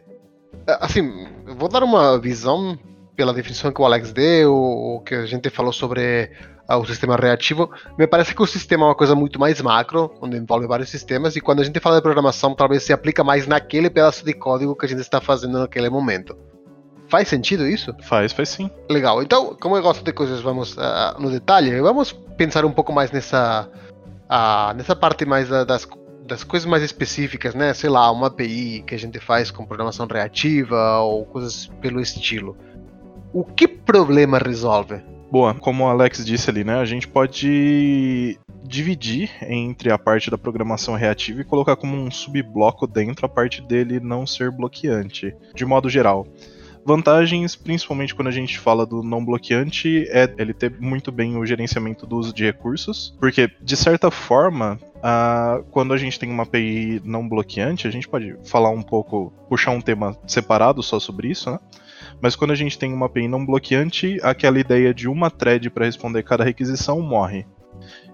Assim, 0.79 1.27
vou 1.57 1.67
dar 1.67 1.83
uma 1.83 2.19
visão 2.19 2.77
pela 3.15 3.33
definição 3.33 3.71
que 3.71 3.81
o 3.81 3.85
Alex 3.85 4.11
deu, 4.11 4.53
o 4.53 5.01
que 5.01 5.15
a 5.15 5.25
gente 5.25 5.49
falou 5.49 5.71
sobre 5.71 6.31
uh, 6.69 6.77
o 6.77 6.85
sistema 6.85 7.15
reativo. 7.15 7.69
Me 7.97 8.07
parece 8.07 8.33
que 8.33 8.41
o 8.41 8.47
sistema 8.47 8.85
é 8.85 8.87
uma 8.87 8.95
coisa 8.95 9.15
muito 9.15 9.39
mais 9.39 9.61
macro, 9.61 10.11
onde 10.21 10.37
envolve 10.37 10.67
vários 10.67 10.89
sistemas, 10.89 11.35
e 11.35 11.41
quando 11.41 11.61
a 11.61 11.63
gente 11.63 11.79
fala 11.79 11.97
de 11.97 12.01
programação, 12.01 12.55
talvez 12.55 12.83
se 12.83 12.93
aplica 12.93 13.23
mais 13.23 13.47
naquele 13.47 13.89
pedaço 13.89 14.25
de 14.25 14.33
código 14.33 14.75
que 14.75 14.85
a 14.85 14.89
gente 14.89 15.01
está 15.01 15.21
fazendo 15.21 15.59
naquele 15.59 15.89
momento. 15.89 16.35
Faz 17.07 17.27
sentido 17.27 17.67
isso? 17.67 17.93
Faz, 18.01 18.33
faz 18.33 18.49
sim. 18.49 18.71
Legal. 18.89 19.21
Então, 19.21 19.55
como 19.59 19.77
eu 19.77 19.83
gosto 19.83 20.03
de 20.03 20.11
coisas, 20.11 20.41
vamos 20.41 20.75
uh, 20.75 21.19
no 21.19 21.29
detalhe, 21.29 21.79
vamos 21.79 22.11
pensar 22.37 22.65
um 22.65 22.71
pouco 22.71 22.91
mais 22.91 23.11
nessa, 23.11 23.69
uh, 24.25 24.73
nessa 24.75 24.95
parte 24.95 25.25
mais 25.25 25.47
das, 25.49 25.87
das 26.25 26.43
coisas 26.43 26.67
mais 26.67 26.81
específicas, 26.81 27.53
né? 27.53 27.73
Sei 27.73 27.89
lá, 27.89 28.09
uma 28.11 28.27
API 28.27 28.83
que 28.87 28.95
a 28.95 28.97
gente 28.97 29.19
faz 29.19 29.51
com 29.51 29.65
programação 29.65 30.07
reativa 30.07 30.99
ou 30.99 31.25
coisas 31.25 31.67
pelo 31.81 32.01
estilo. 32.01 32.57
O 33.33 33.43
que 33.43 33.67
problema 33.67 34.37
resolve? 34.37 35.01
Boa, 35.31 35.55
como 35.55 35.83
o 35.83 35.87
Alex 35.87 36.23
disse 36.23 36.51
ali, 36.51 36.63
né? 36.63 36.75
A 36.75 36.85
gente 36.85 37.07
pode 37.07 38.37
dividir 38.63 39.31
entre 39.41 39.91
a 39.91 39.97
parte 39.97 40.29
da 40.29 40.37
programação 40.37 40.93
reativa 40.93 41.41
e 41.41 41.43
colocar 41.43 41.75
como 41.75 41.97
um 41.97 42.11
subbloco 42.11 42.85
dentro 42.85 43.25
a 43.25 43.29
parte 43.29 43.59
dele 43.59 43.99
não 43.99 44.27
ser 44.27 44.51
bloqueante, 44.51 45.35
de 45.55 45.65
modo 45.65 45.89
geral. 45.89 46.27
Vantagens, 46.85 47.55
principalmente 47.55 48.13
quando 48.13 48.27
a 48.27 48.31
gente 48.31 48.59
fala 48.59 48.85
do 48.85 49.01
não 49.01 49.25
bloqueante, 49.25 50.05
é 50.09 50.31
ele 50.37 50.53
ter 50.53 50.79
muito 50.79 51.11
bem 51.11 51.35
o 51.35 51.45
gerenciamento 51.45 52.05
do 52.05 52.17
uso 52.17 52.31
de 52.31 52.43
recursos, 52.43 53.15
porque 53.19 53.49
de 53.59 53.75
certa 53.75 54.11
forma, 54.11 54.77
uh, 54.97 55.63
quando 55.71 55.91
a 55.93 55.97
gente 55.97 56.19
tem 56.19 56.29
uma 56.29 56.43
API 56.43 57.01
não 57.03 57.27
bloqueante, 57.27 57.87
a 57.87 57.91
gente 57.91 58.07
pode 58.07 58.35
falar 58.43 58.69
um 58.69 58.83
pouco, 58.83 59.33
puxar 59.49 59.71
um 59.71 59.81
tema 59.81 60.15
separado 60.27 60.83
só 60.83 60.99
sobre 60.99 61.29
isso, 61.29 61.49
né? 61.49 61.57
Mas 62.23 62.37
quando 62.37 62.51
a 62.51 62.55
gente 62.55 62.79
tem 62.79 62.93
uma 62.93 63.07
API 63.07 63.27
não 63.27 63.45
bloqueante, 63.45 64.17
aquela 64.23 64.57
ideia 64.57 64.93
de 64.93 65.09
uma 65.09 65.29
thread 65.29 65.69
para 65.69 65.83
responder 65.83 66.23
cada 66.23 66.41
requisição 66.41 67.01
morre. 67.01 67.45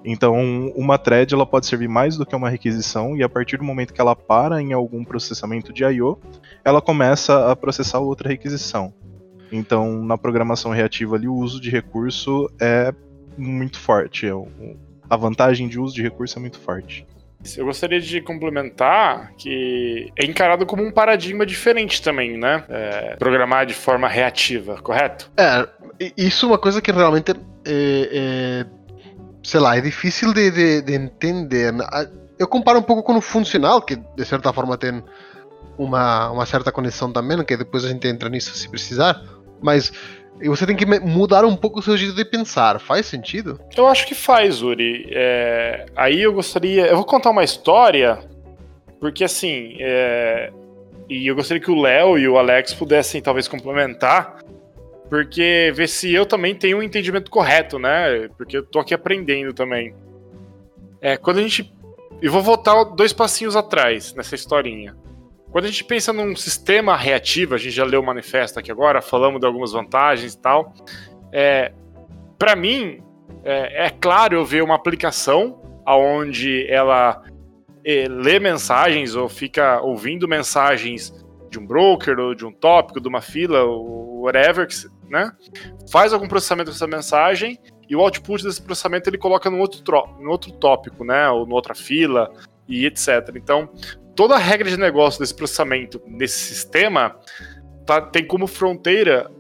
Então, 0.04 0.74
uma 0.76 0.98
thread 0.98 1.32
ela 1.32 1.46
pode 1.46 1.68
servir 1.68 1.88
mais 1.88 2.18
do 2.18 2.26
que 2.26 2.36
uma 2.36 2.50
requisição 2.50 3.16
e 3.16 3.22
a 3.22 3.30
partir 3.30 3.58
do 3.58 3.64
momento 3.64 3.94
que 3.94 4.02
ela 4.02 4.16
para 4.16 4.60
em 4.60 4.74
algum 4.74 5.04
processamento 5.04 5.72
de 5.72 5.84
I/O, 5.84 6.18
ela 6.66 6.82
começa 6.82 7.52
a 7.52 7.56
processar 7.56 8.00
outra 8.00 8.30
requisição. 8.30 8.92
Então, 9.52 10.04
na 10.04 10.18
programação 10.18 10.72
reativa 10.72 11.16
ali, 11.16 11.28
o 11.28 11.36
uso 11.36 11.62
de 11.62 11.70
recurso 11.70 12.50
é 12.60 12.92
muito 13.38 13.80
forte. 13.80 14.26
É 14.26 14.32
a 15.08 15.18
vantagem 15.18 15.68
de 15.68 15.80
uso 15.80 15.94
de 15.94 16.02
recurso 16.02 16.40
é 16.40 16.42
muito 16.42 16.58
forte. 16.58 17.06
Eu 17.56 17.66
gostaria 17.66 18.02
de 18.02 18.22
complementar 18.22 19.32
que 19.38 20.12
é 20.18 20.26
encarado 20.26 20.66
como 20.66 20.84
um 20.84 20.92
paradigma 20.92 21.46
diferente 21.46 22.02
também, 22.02 22.38
né? 22.38 22.64
É, 22.68 23.16
programar 23.16 23.66
de 23.66 23.74
forma 23.74 24.08
reativa, 24.10 24.82
correto? 24.82 25.32
É, 25.38 25.68
isso 26.18 26.46
é 26.46 26.50
uma 26.50 26.58
coisa 26.58 26.82
que 26.82 26.92
realmente 26.92 27.32
é, 27.32 27.36
é 27.66 28.66
sei 29.44 29.60
lá, 29.60 29.78
é 29.78 29.82
difícil 29.82 30.34
de, 30.34 30.52
de, 30.52 30.82
de, 30.82 30.94
entender. 30.94 31.74
Eu 32.38 32.48
comparo 32.48 32.80
um 32.80 32.84
pouco 32.84 33.04
com 33.04 33.18
o 33.18 33.22
funcional, 33.22 33.82
que 33.82 33.96
de 33.96 34.26
certa 34.26 34.52
forma 34.52 34.78
tem 34.78 35.04
uma, 35.78 36.30
uma 36.32 36.46
certa 36.46 36.72
conexão 36.72 37.12
também, 37.12 37.44
que 37.44 37.56
depois 37.56 37.86
a 37.86 37.90
gente 37.90 38.08
entra 38.08 38.30
nisso 38.30 38.54
se 38.56 38.68
precisar, 38.68 39.22
mas 39.62 39.92
você 40.48 40.66
tem 40.66 40.76
que 40.76 40.86
mudar 40.86 41.44
um 41.44 41.56
pouco 41.56 41.80
o 41.80 41.82
seu 41.82 41.98
jeito 41.98 42.16
de 42.16 42.24
pensar. 42.24 42.80
Faz 42.80 43.06
sentido? 43.06 43.60
Eu 43.76 43.88
acho 43.88 44.08
que 44.08 44.16
faz, 44.16 44.62
Uri. 44.62 45.08
É... 45.12 45.86
Aí 45.96 46.22
eu 46.22 46.34
gostaria. 46.34 46.88
Eu 46.88 46.96
vou 46.96 47.06
contar 47.06 47.32
uma 47.32 47.44
história, 47.44 48.20
porque 49.00 49.24
assim. 49.24 49.76
É... 49.80 50.52
E 51.10 51.28
eu 51.28 51.36
gostaria 51.36 51.62
que 51.62 51.72
o 51.72 51.82
Léo 51.82 52.18
e 52.18 52.28
o 52.28 52.38
Alex 52.38 52.74
pudessem 52.74 53.20
talvez 53.20 53.48
complementar, 53.48 54.38
porque 55.10 55.72
ver 55.74 55.90
se 55.90 56.14
eu 56.14 56.24
também 56.26 56.54
tenho 56.54 56.78
um 56.78 56.84
entendimento 56.84 57.32
correto, 57.32 57.80
né? 57.80 58.30
Porque 58.38 58.58
eu 58.58 58.64
tô 58.64 58.80
aqui 58.80 58.94
aprendendo 58.94 59.54
também. 59.54 59.94
É, 61.02 61.18
quando 61.18 61.40
a 61.40 61.42
gente. 61.42 61.74
Eu 62.22 62.32
vou 62.32 62.42
voltar 62.42 62.84
dois 62.84 63.12
passinhos 63.12 63.56
atrás 63.56 64.14
nessa 64.14 64.36
historinha. 64.36 64.96
Quando 65.52 65.66
a 65.66 65.68
gente 65.68 65.84
pensa 65.84 66.14
num 66.14 66.36
sistema 66.36 66.96
reativo, 66.96 67.56
a 67.56 67.58
gente 67.58 67.72
já 67.72 67.84
leu 67.84 68.02
o 68.02 68.06
manifesto 68.06 68.60
aqui 68.60 68.72
agora, 68.72 69.02
falamos 69.02 69.40
de 69.40 69.48
algumas 69.48 69.72
vantagens 69.72 70.34
e 70.34 70.38
tal. 70.40 70.74
É, 71.32 71.72
para 72.38 72.56
mim, 72.56 73.02
é, 73.44 73.88
é, 73.88 73.90
claro 73.90 74.36
eu 74.36 74.46
ver 74.46 74.64
uma 74.64 74.76
aplicação 74.76 75.60
onde 75.88 76.68
ela 76.70 77.24
é, 77.84 78.08
lê 78.08 78.40
mensagens 78.40 79.16
ou 79.16 79.28
fica 79.28 79.82
ouvindo 79.82 80.28
mensagens 80.28 81.14
de 81.50 81.58
um 81.58 81.66
broker 81.66 82.20
ou 82.20 82.36
de 82.36 82.46
um 82.46 82.52
tópico, 82.52 83.02
de 83.02 83.08
uma 83.08 83.22
fila, 83.22 83.64
ou 83.64 84.22
whatever, 84.22 84.68
né? 85.10 85.32
Faz 85.92 86.14
algum 86.14 86.28
processamento 86.28 86.70
dessa 86.72 86.86
mensagem 86.86 87.58
e 87.90 87.96
o 87.96 88.02
output 88.02 88.44
desse 88.44 88.62
processamento 88.62 89.10
ele 89.10 89.18
coloca 89.18 89.50
no 89.50 89.58
outro, 89.58 89.82
no 90.20 90.30
outro 90.30 90.52
tópico, 90.52 91.04
né? 91.04 91.28
Ou 91.30 91.48
em 91.48 91.52
outra 91.52 91.74
fila 91.74 92.32
e 92.68 92.86
etc. 92.86 93.32
Então, 93.36 93.68
toda 94.20 94.36
a 94.36 94.38
regra 94.38 94.70
de 94.70 94.76
negócio 94.76 95.18
desse 95.18 95.34
processamento 95.34 96.02
nesse 96.06 96.54
sistema 96.54 97.16
tá, 97.86 98.02
tem 98.02 98.28
como 98.28 98.48
fronteira 98.48 99.32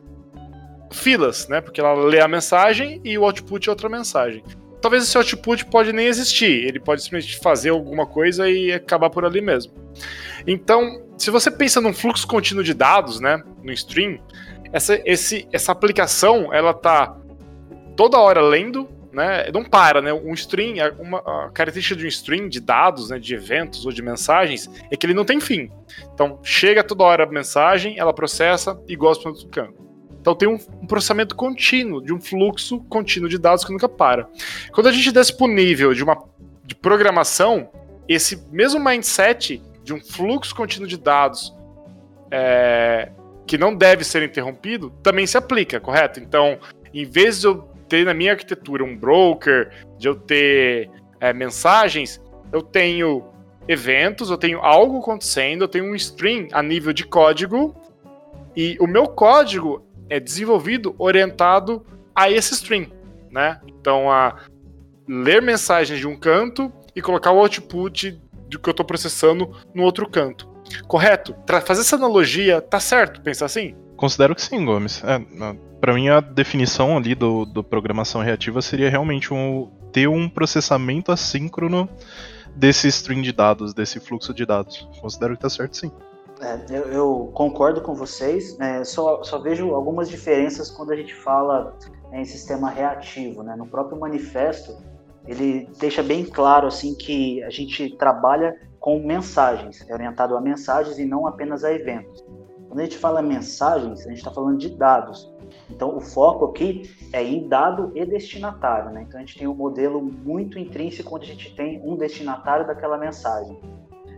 filas, 0.89 1.49
né? 1.49 1.59
Porque 1.59 1.81
ela 1.81 1.93
lê 1.95 2.21
a 2.21 2.29
mensagem 2.29 3.01
e 3.03 3.17
o 3.17 3.25
output 3.25 3.67
é 3.67 3.71
outra 3.73 3.89
mensagem. 3.89 4.41
Talvez 4.81 5.03
esse 5.03 5.17
output 5.17 5.65
pode 5.65 5.91
nem 5.91 6.07
existir, 6.07 6.65
ele 6.65 6.79
pode 6.79 7.03
simplesmente 7.03 7.39
fazer 7.39 7.71
alguma 7.71 8.05
coisa 8.05 8.49
e 8.49 8.71
acabar 8.71 9.09
por 9.09 9.25
ali 9.25 9.41
mesmo. 9.41 9.73
Então, 10.47 11.03
se 11.17 11.29
você 11.29 11.51
pensa 11.51 11.81
num 11.81 11.93
fluxo 11.93 12.25
contínuo 12.25 12.63
de 12.63 12.73
dados, 12.73 13.19
né, 13.19 13.43
no 13.61 13.73
stream, 13.73 14.17
essa, 14.71 14.97
esse, 15.03 15.45
essa 15.51 15.73
aplicação 15.73 16.53
ela 16.53 16.73
tá 16.73 17.17
toda 17.97 18.17
hora 18.17 18.39
lendo 18.39 18.87
né, 19.19 19.51
não 19.53 19.63
para, 19.63 20.01
né? 20.01 20.13
Um 20.13 20.33
stream, 20.33 20.75
uma 20.97 21.19
a 21.19 21.49
característica 21.49 21.95
de 21.95 22.05
um 22.05 22.07
stream 22.07 22.47
de 22.47 22.61
dados, 22.61 23.09
né, 23.09 23.19
de 23.19 23.35
eventos 23.35 23.85
ou 23.85 23.91
de 23.91 24.01
mensagens, 24.01 24.69
é 24.89 24.95
que 24.95 25.05
ele 25.05 25.13
não 25.13 25.25
tem 25.25 25.41
fim. 25.41 25.69
Então, 26.13 26.39
chega 26.41 26.83
toda 26.83 27.03
hora 27.03 27.25
a 27.25 27.27
mensagem, 27.27 27.99
ela 27.99 28.13
processa 28.13 28.81
e 28.87 28.95
gosta 28.95 29.23
para 29.23 29.31
outro 29.31 29.47
canto. 29.49 29.89
Então 30.21 30.35
tem 30.35 30.47
um, 30.47 30.57
um, 30.81 30.87
processamento 30.87 31.35
contínuo, 31.35 32.01
de 32.01 32.13
um 32.13 32.19
fluxo 32.19 32.79
contínuo 32.89 33.29
de 33.29 33.37
dados 33.37 33.63
que 33.63 33.71
nunca 33.71 33.87
para. 33.87 34.29
Quando 34.71 34.87
a 34.87 34.91
gente 34.91 35.11
desce 35.11 35.35
para 35.35 35.45
o 35.45 35.49
nível 35.49 35.93
de 35.93 36.03
uma 36.03 36.17
de 36.65 36.75
programação, 36.75 37.69
esse 38.07 38.45
mesmo 38.51 38.79
mindset 38.79 39.61
de 39.83 39.93
um 39.93 39.99
fluxo 39.99 40.53
contínuo 40.53 40.87
de 40.87 40.97
dados 40.97 41.55
é, 42.29 43.09
que 43.47 43.57
não 43.57 43.73
deve 43.73 44.03
ser 44.03 44.21
interrompido 44.21 44.91
também 45.01 45.25
se 45.25 45.37
aplica, 45.37 45.79
correto? 45.79 46.19
Então, 46.19 46.59
em 46.93 47.05
vez 47.05 47.41
de 47.41 47.47
eu 47.47 47.69
ter 47.89 48.05
na 48.05 48.13
minha 48.13 48.31
arquitetura 48.31 48.83
um 48.83 48.95
broker, 48.95 49.71
de 49.97 50.07
eu 50.07 50.15
ter 50.15 50.89
é, 51.19 51.33
mensagens, 51.33 52.21
eu 52.53 52.61
tenho 52.61 53.25
eventos, 53.67 54.29
eu 54.29 54.37
tenho 54.37 54.59
algo 54.59 54.99
acontecendo, 54.99 55.63
eu 55.63 55.67
tenho 55.67 55.85
um 55.85 55.95
stream 55.95 56.47
a 56.51 56.63
nível 56.63 56.93
de 56.93 57.05
código 57.05 57.75
e 58.55 58.77
o 58.79 58.87
meu 58.87 59.07
código 59.07 59.83
é 60.09 60.19
desenvolvido 60.19 60.95
orientado 60.97 61.85
a 62.15 62.31
esse 62.31 62.53
stream, 62.53 62.87
né? 63.29 63.59
Então 63.67 64.11
a 64.11 64.37
ler 65.07 65.41
mensagens 65.41 65.99
de 65.99 66.07
um 66.07 66.15
canto 66.15 66.71
e 66.95 67.01
colocar 67.01 67.31
o 67.31 67.39
output 67.39 68.19
do 68.47 68.59
que 68.59 68.69
eu 68.69 68.71
estou 68.71 68.85
processando 68.85 69.55
no 69.73 69.83
outro 69.83 70.09
canto. 70.09 70.49
Correto? 70.87 71.33
Pra 71.45 71.61
fazer 71.61 71.81
essa 71.81 71.95
analogia, 71.95 72.61
tá 72.61 72.79
certo 72.79 73.21
pensar 73.21 73.45
assim? 73.45 73.75
Considero 73.95 74.35
que 74.35 74.41
sim, 74.41 74.63
Gomes. 74.65 75.03
É, 75.03 75.19
para 75.79 75.93
mim, 75.93 76.09
a 76.09 76.19
definição 76.19 76.97
ali 76.97 77.15
do, 77.15 77.45
do 77.45 77.63
programação 77.63 78.21
reativa 78.21 78.61
seria 78.61 78.89
realmente 78.89 79.33
um, 79.33 79.71
ter 79.91 80.07
um 80.07 80.29
processamento 80.29 81.11
assíncrono 81.11 81.89
desse 82.55 82.87
string 82.87 83.21
de 83.21 83.31
dados, 83.31 83.73
desse 83.73 83.99
fluxo 83.99 84.33
de 84.33 84.45
dados. 84.45 84.87
Considero 84.99 85.35
que 85.35 85.41
tá 85.41 85.49
certo 85.49 85.77
sim. 85.77 85.91
É, 86.41 86.57
eu, 86.69 86.83
eu, 86.85 87.31
concordo 87.33 87.81
com 87.81 87.93
vocês, 87.93 88.57
né, 88.57 88.83
só, 88.85 89.21
só, 89.23 89.39
vejo 89.39 89.73
algumas 89.73 90.09
diferenças 90.09 90.71
quando 90.71 90.91
a 90.91 90.95
gente 90.95 91.13
fala 91.13 91.77
em 92.13 92.23
sistema 92.23 92.69
reativo. 92.69 93.43
Né? 93.43 93.55
No 93.57 93.67
próprio 93.67 93.99
manifesto, 93.99 94.77
ele 95.27 95.69
deixa 95.79 96.01
bem 96.01 96.23
claro 96.23 96.67
assim 96.67 96.95
que 96.95 97.43
a 97.43 97.49
gente 97.49 97.89
trabalha 97.97 98.55
com 98.79 98.99
mensagens, 98.99 99.85
é 99.89 99.93
orientado 99.93 100.37
a 100.37 100.41
mensagens 100.41 100.97
e 100.97 101.03
não 101.03 101.27
apenas 101.27 101.65
a 101.65 101.73
eventos. 101.73 102.23
Quando 102.69 102.79
a 102.79 102.83
gente 102.83 102.97
fala 102.97 103.21
mensagens, 103.21 104.05
a 104.05 104.09
gente 104.09 104.19
está 104.19 104.31
falando 104.31 104.57
de 104.57 104.69
dados. 104.69 105.29
Então, 105.69 105.95
o 105.95 106.01
foco 106.01 106.45
aqui 106.45 106.89
é 107.13 107.23
em 107.23 107.47
dado 107.47 107.91
e 107.95 108.05
destinatário. 108.05 108.91
Né? 108.91 109.05
Então, 109.07 109.17
a 109.19 109.21
gente 109.21 109.37
tem 109.37 109.47
um 109.47 109.53
modelo 109.53 110.01
muito 110.01 110.57
intrínseco 110.57 111.15
onde 111.15 111.25
a 111.25 111.33
gente 111.33 111.55
tem 111.55 111.81
um 111.83 111.95
destinatário 111.95 112.65
daquela 112.65 112.97
mensagem. 112.97 113.59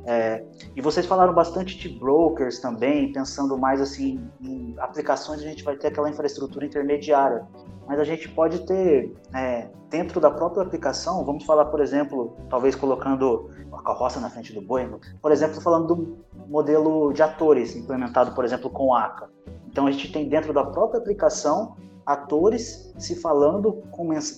É, 0.03 0.43
e 0.75 0.81
vocês 0.81 1.05
falaram 1.05 1.33
bastante 1.33 1.77
de 1.77 1.89
brokers 1.89 2.59
também, 2.59 3.11
pensando 3.11 3.57
mais 3.57 3.79
assim 3.79 4.19
em 4.41 4.73
aplicações, 4.79 5.41
a 5.41 5.43
gente 5.43 5.63
vai 5.63 5.75
ter 5.75 5.87
aquela 5.87 6.09
infraestrutura 6.09 6.65
intermediária. 6.65 7.45
Mas 7.87 7.99
a 7.99 8.03
gente 8.03 8.27
pode 8.29 8.65
ter, 8.65 9.13
é, 9.33 9.67
dentro 9.89 10.19
da 10.19 10.31
própria 10.31 10.63
aplicação, 10.63 11.23
vamos 11.25 11.43
falar, 11.43 11.65
por 11.65 11.81
exemplo, 11.81 12.35
talvez 12.49 12.75
colocando 12.75 13.51
a 13.71 13.81
carroça 13.83 14.19
na 14.19 14.29
frente 14.29 14.53
do 14.53 14.61
boi, 14.61 14.89
por 15.21 15.31
exemplo, 15.31 15.61
falando 15.61 15.93
do 15.93 16.17
modelo 16.47 17.11
de 17.13 17.21
atores 17.21 17.75
implementado, 17.75 18.33
por 18.33 18.45
exemplo, 18.45 18.69
com 18.69 18.95
ACA. 18.95 19.29
Então 19.71 19.87
a 19.87 19.91
gente 19.91 20.11
tem 20.11 20.27
dentro 20.27 20.53
da 20.53 20.63
própria 20.63 20.99
aplicação 20.99 21.75
atores 22.05 22.93
se 22.97 23.15
falando 23.15 23.83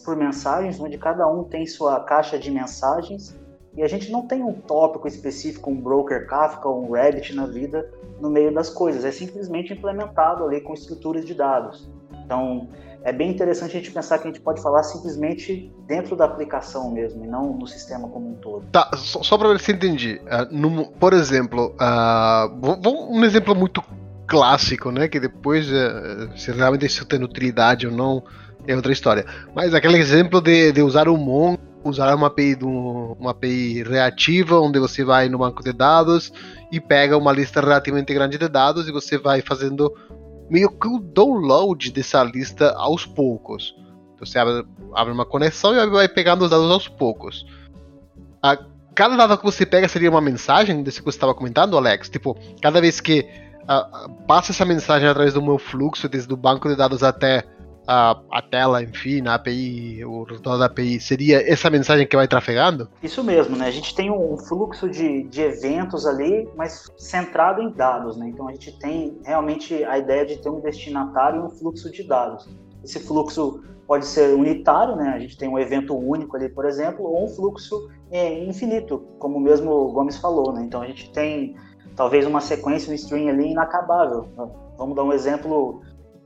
por 0.05 0.15
mensagens, 0.15 0.79
onde 0.79 0.97
cada 0.97 1.27
um 1.27 1.43
tem 1.43 1.65
sua 1.65 1.99
caixa 2.01 2.37
de 2.37 2.51
mensagens 2.51 3.35
e 3.75 3.81
a 3.81 3.87
gente 3.87 4.11
não 4.11 4.27
tem 4.27 4.43
um 4.43 4.53
tópico 4.53 5.07
específico, 5.07 5.71
um 5.71 5.81
broker 5.81 6.27
Kafka 6.27 6.67
ou 6.67 6.87
um 6.87 6.91
Reddit 6.91 7.33
na 7.33 7.47
vida 7.47 7.89
no 8.19 8.29
meio 8.29 8.53
das 8.53 8.69
coisas, 8.69 9.03
é 9.03 9.11
simplesmente 9.11 9.73
implementado 9.73 10.45
ali 10.45 10.61
com 10.61 10.73
estruturas 10.73 11.25
de 11.25 11.33
dados. 11.33 11.89
Então, 12.23 12.69
é 13.03 13.11
bem 13.11 13.31
interessante 13.31 13.71
a 13.71 13.79
gente 13.79 13.91
pensar 13.91 14.17
que 14.19 14.27
a 14.27 14.31
gente 14.31 14.39
pode 14.39 14.61
falar 14.61 14.83
simplesmente 14.83 15.73
dentro 15.85 16.15
da 16.15 16.23
aplicação 16.23 16.89
mesmo, 16.89 17.25
e 17.25 17.27
não 17.27 17.51
no 17.57 17.67
sistema 17.67 18.07
como 18.07 18.29
um 18.29 18.35
todo. 18.35 18.65
Tá, 18.71 18.89
só, 18.95 19.21
só 19.21 19.37
para 19.37 19.49
ver 19.49 19.59
se 19.59 19.73
entendi. 19.73 20.21
Uh, 20.23 20.55
no, 20.55 20.91
por 20.91 21.11
exemplo, 21.11 21.75
uh, 21.81 23.09
um 23.09 23.25
exemplo 23.25 23.53
muito 23.53 23.83
clássico, 24.33 24.89
né? 24.89 25.07
Que 25.07 25.19
depois, 25.19 25.69
uh, 25.69 26.35
se 26.35 26.51
realmente 26.51 26.87
isso 26.87 27.05
tem 27.05 27.23
utilidade 27.23 27.85
ou 27.85 27.93
não, 27.93 28.23
é 28.67 28.75
outra 28.75 28.91
história. 28.91 29.23
Mas 29.55 29.75
aquele 29.75 29.99
exemplo 29.99 30.41
de, 30.41 30.71
de 30.71 30.81
usar 30.81 31.07
o 31.07 31.15
Mongo, 31.15 31.59
usar 31.83 32.15
uma 32.15 32.27
API, 32.27 32.55
do, 32.55 32.67
uma 33.19 33.29
API 33.29 33.83
reativa, 33.83 34.59
onde 34.59 34.79
você 34.79 35.03
vai 35.03 35.29
no 35.29 35.37
banco 35.37 35.63
de 35.63 35.71
dados 35.71 36.33
e 36.71 36.81
pega 36.81 37.15
uma 37.15 37.31
lista 37.31 37.61
relativamente 37.61 38.11
grande 38.11 38.39
de 38.39 38.47
dados 38.47 38.87
e 38.87 38.91
você 38.91 39.19
vai 39.19 39.41
fazendo 39.41 39.93
meio 40.49 40.71
que 40.71 40.87
o 40.87 40.97
download 40.97 41.91
dessa 41.91 42.23
lista 42.23 42.73
aos 42.75 43.05
poucos. 43.05 43.75
Então 44.15 44.25
você 44.25 44.39
abre, 44.39 44.65
abre 44.95 45.13
uma 45.13 45.25
conexão 45.25 45.75
e 45.75 45.89
vai 45.91 46.07
pegando 46.07 46.43
os 46.43 46.49
dados 46.49 46.71
aos 46.71 46.87
poucos. 46.87 47.45
A, 48.41 48.57
cada 48.95 49.15
dado 49.15 49.37
que 49.37 49.45
você 49.45 49.63
pega 49.63 49.87
seria 49.87 50.09
uma 50.09 50.21
mensagem 50.21 50.81
desse 50.81 50.99
que 50.99 51.05
você 51.05 51.17
estava 51.17 51.35
comentando, 51.35 51.77
Alex? 51.77 52.09
Tipo, 52.09 52.35
cada 52.59 52.81
vez 52.81 52.99
que 52.99 53.42
a, 53.67 54.09
passa 54.27 54.51
essa 54.51 54.65
mensagem 54.65 55.07
através 55.07 55.33
do 55.33 55.41
meu 55.41 55.57
fluxo, 55.57 56.09
desde 56.09 56.33
o 56.33 56.37
banco 56.37 56.69
de 56.69 56.75
dados 56.75 57.03
até 57.03 57.43
a, 57.87 58.17
a 58.31 58.41
tela, 58.41 58.81
enfim, 58.81 59.21
na 59.21 59.35
API, 59.35 60.03
o 60.05 60.23
resultado 60.23 60.59
da 60.59 60.65
API, 60.65 60.99
seria 60.99 61.41
essa 61.49 61.69
mensagem 61.69 62.07
que 62.07 62.15
vai 62.15 62.27
trafegando? 62.27 62.89
Isso 63.01 63.23
mesmo, 63.23 63.55
né? 63.55 63.67
A 63.67 63.71
gente 63.71 63.93
tem 63.93 64.11
um 64.11 64.37
fluxo 64.37 64.89
de, 64.89 65.23
de 65.23 65.41
eventos 65.41 66.05
ali, 66.05 66.47
mas 66.55 66.91
centrado 66.97 67.61
em 67.61 67.71
dados, 67.71 68.17
né? 68.17 68.29
Então 68.29 68.47
a 68.47 68.51
gente 68.51 68.77
tem 68.79 69.17
realmente 69.25 69.83
a 69.83 69.97
ideia 69.97 70.25
de 70.25 70.37
ter 70.37 70.49
um 70.49 70.59
destinatário 70.59 71.41
e 71.41 71.43
um 71.43 71.49
fluxo 71.49 71.91
de 71.91 72.03
dados. 72.03 72.47
esse 72.83 72.99
fluxo 72.99 73.61
pode 73.85 74.05
ser 74.05 74.33
unitário, 74.33 74.95
né? 74.95 75.09
A 75.09 75.19
gente 75.19 75.37
tem 75.37 75.49
um 75.49 75.59
evento 75.59 75.95
único 75.95 76.37
ali, 76.37 76.47
por 76.47 76.65
exemplo, 76.65 77.05
ou 77.05 77.25
um 77.25 77.27
fluxo 77.27 77.89
é, 78.11 78.43
infinito, 78.45 79.05
como 79.19 79.39
mesmo 79.39 79.71
o 79.71 79.91
Gomes 79.91 80.17
falou, 80.17 80.53
né? 80.53 80.63
Então 80.63 80.81
a 80.81 80.87
gente 80.87 81.11
tem 81.11 81.55
talvez 81.95 82.25
uma 82.25 82.41
sequência, 82.41 82.91
um 82.91 82.95
string 82.95 83.29
ali 83.29 83.51
inacabável. 83.51 84.27
Vamos 84.77 84.95
dar 84.95 85.03
um 85.03 85.13
exemplo, 85.13 85.81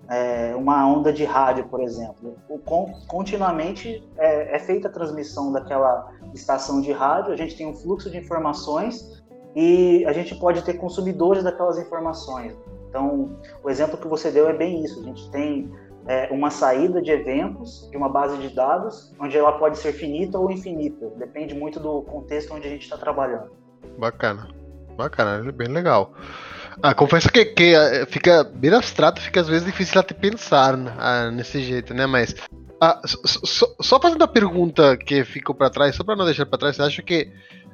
é, 0.09 0.55
uma 0.55 0.88
onda 0.88 1.12
de 1.12 1.24
rádio, 1.25 1.65
por 1.65 1.81
exemplo. 1.81 2.36
O, 2.50 2.59
continuamente 3.07 4.03
é, 4.17 4.55
é 4.55 4.59
feita 4.59 4.88
a 4.88 4.91
transmissão 4.91 5.51
daquela 5.51 6.12
estação 6.33 6.81
de 6.81 6.91
rádio, 6.91 7.33
a 7.33 7.38
gente 7.38 7.55
tem 7.55 7.67
um 7.67 7.74
fluxo 7.74 8.09
de 8.09 8.17
informações 8.17 9.24
e 9.55 10.05
a 10.05 10.13
gente 10.13 10.36
pode 10.36 10.63
ter 10.63 10.75
consumidores 10.75 11.43
daquelas 11.43 11.77
informações. 11.77 12.55
Então, 12.89 13.38
o 13.63 13.69
exemplo 13.69 13.97
que 13.97 14.07
você 14.07 14.31
deu 14.31 14.47
é 14.47 14.53
bem 14.53 14.83
isso. 14.83 15.00
A 15.01 15.03
gente 15.03 15.29
tem 15.29 15.71
é, 16.07 16.29
uma 16.31 16.50
saída 16.50 17.01
de 17.01 17.12
eventos 17.12 17.88
de 17.91 17.97
uma 17.97 18.07
base 18.07 18.38
de 18.38 18.53
dados, 18.53 19.13
onde 19.19 19.38
ela 19.38 19.51
pode 19.53 19.77
ser 19.77 19.91
finita 19.93 20.39
ou 20.39 20.50
infinita. 20.50 21.07
Depende 21.17 21.53
muito 21.53 21.79
do 21.79 22.01
contexto 22.03 22.53
onde 22.53 22.67
a 22.67 22.69
gente 22.69 22.83
está 22.83 22.97
trabalhando. 22.97 23.51
Bacana. 23.97 24.47
Bacana, 24.98 25.48
é 25.48 25.51
bem 25.51 25.68
legal. 25.68 26.13
Ah, 26.82 26.94
confesso 26.94 27.30
que, 27.30 27.46
que 27.46 27.75
eh, 27.75 28.06
fica 28.08 28.44
bem 28.44 28.74
abstrato, 28.74 29.22
fica 29.22 29.42
às 29.42 29.48
vezes 29.48 29.66
difícil 29.66 30.00
até 30.00 30.13
pensar 30.13 30.75
né, 30.75 30.94
ah, 30.98 31.32
nesse 31.32 31.62
jeito, 31.62 31.94
né? 31.94 32.06
Mas 32.06 32.36
ah, 32.82 33.00
só, 33.06 33.68
só, 33.82 34.00
fazendo 34.00 34.24
a 34.24 34.27
pergunta 34.27 34.98
que 34.98 35.24
ficou 35.24 35.56
para 35.56 35.70
trás, 35.70 35.96
só 35.96 36.04
para 36.04 36.16
não 36.16 36.25
deixar 36.25 36.46
para 36.46 36.60
trás, 36.60 36.80
acha 36.80 37.01
que 37.01 37.32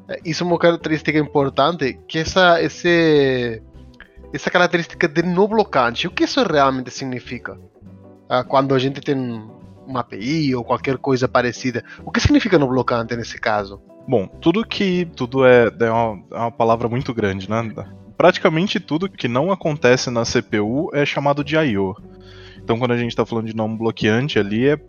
eh, 0.09 0.19
isso 0.23 0.43
é 0.43 0.47
uma 0.47 0.57
característica 0.57 1.17
importante? 1.17 1.99
Que 2.07 2.19
essa, 2.19 2.61
esse, 2.61 3.61
essa 4.33 4.49
característica 4.49 5.07
de 5.07 5.23
não 5.23 5.47
blocante, 5.47 6.07
o 6.07 6.11
que 6.11 6.23
isso 6.23 6.41
realmente 6.43 6.91
significa? 6.91 7.57
Ah, 8.29 8.43
quando 8.43 8.73
a 8.73 8.79
gente 8.79 9.01
tem 9.01 9.15
uma 9.85 9.99
API 9.99 10.55
ou 10.55 10.63
qualquer 10.63 10.97
coisa 10.97 11.27
parecida, 11.27 11.83
o 12.05 12.11
que 12.11 12.21
significa 12.21 12.57
no 12.57 12.67
blocante 12.67 13.15
nesse 13.15 13.37
caso? 13.37 13.81
Bom, 14.07 14.27
tudo 14.27 14.65
que. 14.65 15.05
Tudo 15.15 15.45
é, 15.45 15.71
é, 15.79 15.91
uma, 15.91 16.23
é 16.31 16.37
uma 16.37 16.51
palavra 16.51 16.89
muito 16.89 17.13
grande, 17.13 17.49
né? 17.49 17.73
Praticamente 18.17 18.79
tudo 18.79 19.09
que 19.09 19.27
não 19.27 19.51
acontece 19.51 20.09
na 20.09 20.23
CPU 20.23 20.89
é 20.93 21.05
chamado 21.05 21.43
de 21.43 21.55
I.O. 21.55 21.95
Então, 22.63 22.79
quando 22.79 22.91
a 22.91 22.97
gente 22.97 23.09
está 23.09 23.25
falando 23.25 23.47
de 23.47 23.55
não 23.55 23.75
bloqueante 23.75 24.39
ali, 24.39 24.69
é 24.69 24.79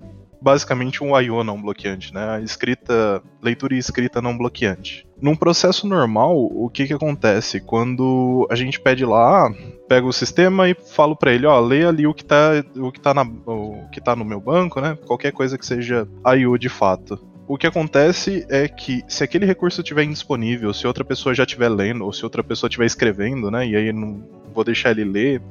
basicamente 0.40 1.02
um 1.02 1.18
I/O 1.18 1.42
não 1.42 1.60
bloqueante, 1.60 2.12
né? 2.12 2.42
Escrita, 2.42 3.22
leitura 3.42 3.74
e 3.74 3.78
escrita 3.78 4.20
não 4.20 4.36
bloqueante. 4.36 5.06
Num 5.20 5.34
processo 5.34 5.86
normal, 5.86 6.36
o 6.36 6.68
que 6.68 6.86
que 6.86 6.92
acontece 6.92 7.60
quando 7.60 8.46
a 8.50 8.54
gente 8.54 8.78
pede 8.78 9.06
lá, 9.06 9.50
pega 9.88 10.06
o 10.06 10.12
sistema 10.12 10.68
e 10.68 10.74
falo 10.74 11.16
para 11.16 11.32
ele, 11.32 11.46
ó, 11.46 11.58
lê 11.58 11.86
ali 11.86 12.06
o 12.06 12.12
que 12.12 12.24
tá, 12.24 12.50
o 12.76 12.92
que 12.92 13.00
tá 13.00 13.14
na, 13.14 13.22
o 13.22 13.88
que 13.90 14.00
tá 14.00 14.14
no 14.14 14.24
meu 14.24 14.40
banco, 14.40 14.80
né? 14.80 14.98
Qualquer 15.06 15.32
coisa 15.32 15.56
que 15.56 15.64
seja 15.64 16.06
I/O 16.26 16.58
de 16.58 16.68
fato. 16.68 17.18
O 17.46 17.58
que 17.58 17.66
acontece 17.66 18.46
é 18.48 18.66
que 18.66 19.04
se 19.06 19.22
aquele 19.22 19.44
recurso 19.44 19.82
estiver 19.82 20.04
indisponível, 20.04 20.72
se 20.72 20.86
outra 20.86 21.04
pessoa 21.04 21.34
já 21.34 21.44
estiver 21.44 21.68
lendo, 21.68 22.04
ou 22.04 22.12
se 22.12 22.24
outra 22.24 22.42
pessoa 22.42 22.68
estiver 22.68 22.86
escrevendo, 22.86 23.50
né, 23.50 23.66
e 23.66 23.76
aí 23.76 23.92
não 23.92 24.26
vou 24.54 24.64
deixar 24.64 24.92
ele 24.92 25.04
ler, 25.04 25.42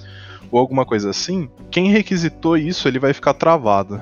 ou 0.49 0.59
alguma 0.59 0.85
coisa 0.85 1.11
assim, 1.11 1.47
quem 1.69 1.89
requisitou 1.89 2.57
isso 2.57 2.87
ele 2.87 2.97
vai 2.97 3.13
ficar 3.13 3.35
travado. 3.35 4.01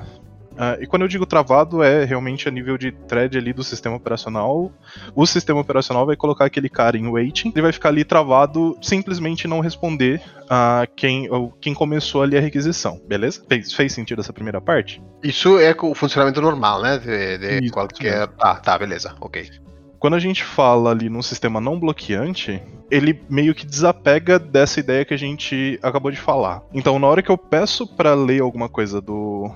Uh, 0.62 0.80
e 0.80 0.86
quando 0.86 1.02
eu 1.02 1.08
digo 1.08 1.26
travado, 1.26 1.82
é 1.82 2.04
realmente 2.04 2.46
a 2.46 2.50
nível 2.52 2.78
de 2.78 2.92
thread 2.92 3.36
ali 3.36 3.52
do 3.52 3.64
sistema 3.64 3.96
operacional. 3.96 4.70
O 5.12 5.26
sistema 5.26 5.60
operacional 5.60 6.06
vai 6.06 6.14
colocar 6.14 6.44
aquele 6.44 6.68
cara 6.68 6.96
em 6.96 7.08
waiting, 7.08 7.48
ele 7.48 7.62
vai 7.62 7.72
ficar 7.72 7.88
ali 7.88 8.04
travado, 8.04 8.78
simplesmente 8.80 9.48
não 9.48 9.58
responder 9.58 10.22
a 10.48 10.86
quem, 10.94 11.28
quem 11.60 11.74
começou 11.74 12.22
ali 12.22 12.38
a 12.38 12.40
requisição, 12.40 13.00
beleza? 13.08 13.42
Fez, 13.48 13.72
fez 13.72 13.92
sentido 13.92 14.20
essa 14.20 14.32
primeira 14.32 14.60
parte? 14.60 15.02
Isso 15.20 15.58
é 15.58 15.74
o 15.82 15.96
funcionamento 15.96 16.40
normal, 16.40 16.80
né? 16.80 16.96
De, 16.98 17.38
de 17.38 17.64
isso, 17.64 17.72
qualquer. 17.72 18.28
Ah, 18.38 18.54
tá, 18.54 18.78
beleza, 18.78 19.16
ok. 19.20 19.50
Quando 19.98 20.14
a 20.14 20.20
gente 20.20 20.44
fala 20.44 20.90
ali 20.90 21.08
num 21.08 21.22
sistema 21.22 21.60
não 21.60 21.78
bloqueante, 21.78 22.62
ele 22.88 23.20
meio 23.28 23.52
que 23.52 23.66
desapega 23.66 24.38
dessa 24.38 24.78
ideia 24.78 25.04
que 25.04 25.14
a 25.14 25.18
gente 25.18 25.78
acabou 25.82 26.10
de 26.12 26.18
falar. 26.18 26.62
Então, 26.72 27.00
na 27.00 27.06
hora 27.08 27.22
que 27.22 27.30
eu 27.30 27.38
peço 27.38 27.84
para 27.86 28.14
ler 28.14 28.42
alguma 28.42 28.68
coisa 28.68 29.00
do, 29.00 29.50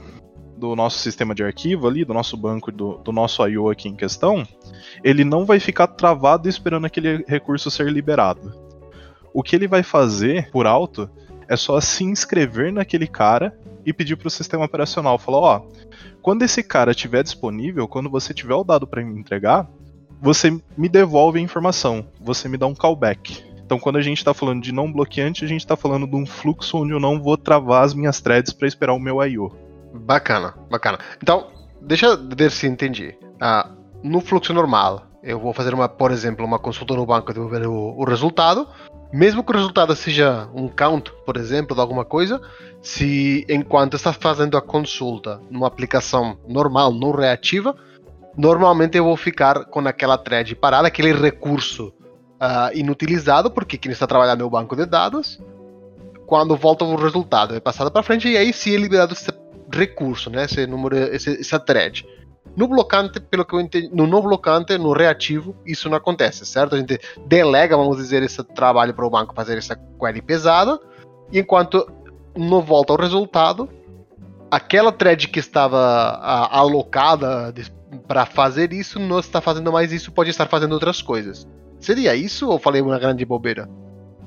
do 0.57 0.75
nosso 0.75 0.99
sistema 0.99 1.35
de 1.35 1.45
arquivo 1.45 1.87
ali, 1.87 2.05
do 2.05 2.15
nosso 2.15 2.37
banco, 2.37 2.73
do, 2.73 2.99
do 2.99 3.13
nosso 3.13 3.47
I.O. 3.47 3.69
aqui 3.69 3.89
em 3.89 3.95
questão, 3.95 4.47
ele 5.05 5.25
não 5.25 5.45
vai 5.45 5.61
ficar 5.61 5.87
travado 5.87 6.49
esperando 6.49 6.87
aquele 6.87 7.25
recurso 7.29 7.71
ser 7.71 7.91
liberado. 7.91 8.53
O 9.33 9.43
que 9.43 9.55
ele 9.55 9.69
vai 9.69 9.83
fazer, 9.83 10.51
por 10.51 10.67
alto, 10.67 11.11
é 11.49 11.57
só 11.57 11.81
se 11.81 12.05
inscrever 12.05 12.73
naquele 12.73 13.07
cara 13.07 13.57
e 13.85 13.93
pedir 13.93 14.17
para 14.17 14.29
o 14.29 14.31
sistema 14.31 14.65
operacional, 14.65 15.19
falar, 15.19 15.39
ó, 15.39 15.67
quando 16.21 16.43
esse 16.43 16.63
cara 16.63 16.91
estiver 16.91 17.23
disponível, 17.23 17.87
quando 17.87 18.11
você 18.11 18.35
tiver 18.35 18.55
o 18.55 18.65
dado 18.65 18.87
para 18.87 19.05
me 19.05 19.19
entregar, 19.19 19.69
você 20.21 20.59
me 20.77 20.89
devolve 20.89 21.39
a 21.39 21.43
informação, 21.43 22.09
você 22.21 22.49
me 22.49 22.57
dá 22.57 22.67
um 22.67 22.75
callback. 22.75 23.45
Então, 23.65 23.79
quando 23.79 23.97
a 23.97 24.03
gente 24.03 24.19
está 24.19 24.33
falando 24.33 24.63
de 24.63 24.73
não 24.73 24.91
bloqueante, 24.91 25.45
a 25.45 25.49
gente 25.49 25.61
está 25.61 25.77
falando 25.77 26.07
de 26.07 26.17
um 26.17 26.25
fluxo 26.25 26.79
onde 26.79 26.93
eu 26.93 27.01
não 27.01 27.21
vou 27.21 27.37
travar 27.37 27.85
as 27.85 27.95
minhas 27.95 28.21
threads 28.21 28.53
para 28.53 28.69
esperar 28.69 28.93
o 28.95 28.99
meu 28.99 29.23
I/O. 29.23 29.66
Bacana, 29.97 30.55
bacana. 30.71 30.99
Então, 31.23 31.49
deixa 31.81 32.07
eu 32.07 32.19
ver 32.37 32.51
se 32.51 32.67
entendi. 32.67 33.17
Ah, 33.41 33.71
no 34.03 34.21
fluxo 34.21 34.53
normal, 34.53 35.07
eu 35.23 35.41
vou 35.41 35.53
fazer 35.53 35.75
uma, 35.75 35.89
por 35.89 36.13
exemplo, 36.13 36.45
uma 36.45 36.59
consulta 36.59 36.95
no 36.95 37.05
banco 37.05 37.33
e 37.33 37.51
ver 37.51 37.67
o, 37.67 37.97
o, 37.99 38.05
resultado. 38.05 38.69
Mesmo 39.13 39.43
que 39.43 39.51
o 39.51 39.55
resultado 39.55 39.95
seja 39.97 40.49
um 40.55 40.69
count, 40.69 41.13
por 41.25 41.37
exemplo, 41.37 41.75
de 41.75 41.81
alguma 41.81 42.05
coisa, 42.05 42.41
se 42.81 43.45
enquanto 43.49 43.95
está 43.95 44.13
fazendo 44.13 44.57
a 44.57 44.63
consulta 44.63 45.41
numa 45.51 45.67
aplicação 45.67 46.39
normal, 46.47 46.93
não 46.93 47.11
reativa, 47.11 47.75
normalmente 48.37 48.97
eu 48.97 49.05
vou 49.05 49.17
ficar 49.17 49.65
com 49.65 49.81
aquela 49.81 50.17
thread 50.19 50.55
parada, 50.55 50.87
aquele 50.87 51.13
recurso 51.13 51.93
uh, 52.41 52.77
inutilizado, 52.77 53.51
porque 53.51 53.77
quem 53.79 53.91
está 53.91 54.07
trabalhando 54.07 54.43
é 54.43 54.45
o 54.45 54.51
banco 54.51 54.77
de 54.77 54.87
dados. 54.87 55.41
Quando 56.27 56.57
volta 56.57 56.85
o 56.85 56.97
resultado, 56.97 57.55
é 57.55 57.61
passado 57.61 57.91
para 57.91 58.03
frente 58.03 58.29
e 58.29 58.37
aí 58.37 58.53
sim 58.53 58.75
é 58.75 58.77
liberado 58.77 59.15
recurso, 59.73 60.31
né? 60.31 60.45
Esse 60.45 60.67
número, 60.67 60.97
esse, 60.97 61.41
essa 61.41 61.59
thread. 61.59 62.07
No 62.57 62.69
blocante, 62.69 63.21
pelo 63.21 63.45
que 63.45 63.55
eu 63.55 63.61
entendi, 63.61 63.91
no 63.93 64.07
não 64.07 64.23
blocante, 64.23 64.79
no 64.79 64.93
reativo, 64.93 65.55
isso 65.67 65.91
não 65.91 65.97
acontece, 65.97 66.47
certo? 66.47 66.75
A 66.75 66.79
gente 66.79 66.99
delega, 67.27 67.77
vamos 67.77 67.97
dizer, 67.97 68.23
esse 68.23 68.43
trabalho 68.43 68.95
para 68.95 69.07
o 69.07 69.11
banco 69.11 69.35
fazer 69.35 69.59
essa 69.59 69.77
query 69.77 70.23
pesada, 70.23 70.79
e 71.31 71.39
enquanto 71.39 71.87
não 72.37 72.63
volta 72.63 72.93
o 72.93 72.97
resultado, 72.97 73.69
aquela 74.51 74.93
thread 74.93 75.29
que 75.29 75.39
estava 75.39 75.79
a, 75.79 76.59
alocada 76.59 77.53
para 78.07 78.25
fazer 78.25 78.73
isso 78.73 78.99
não 78.99 79.19
está 79.19 79.41
fazendo 79.41 79.73
mais 79.73 79.93
isso, 79.93 80.13
pode 80.13 80.31
estar 80.31 80.47
fazendo 80.47 80.73
outras 80.73 81.03
coisas. 81.03 81.47
Seria 81.79 82.15
isso 82.15 82.49
ou 82.49 82.59
falei 82.59 82.81
uma 82.81 82.99
grande 82.99 83.25
bobeira? 83.25 83.69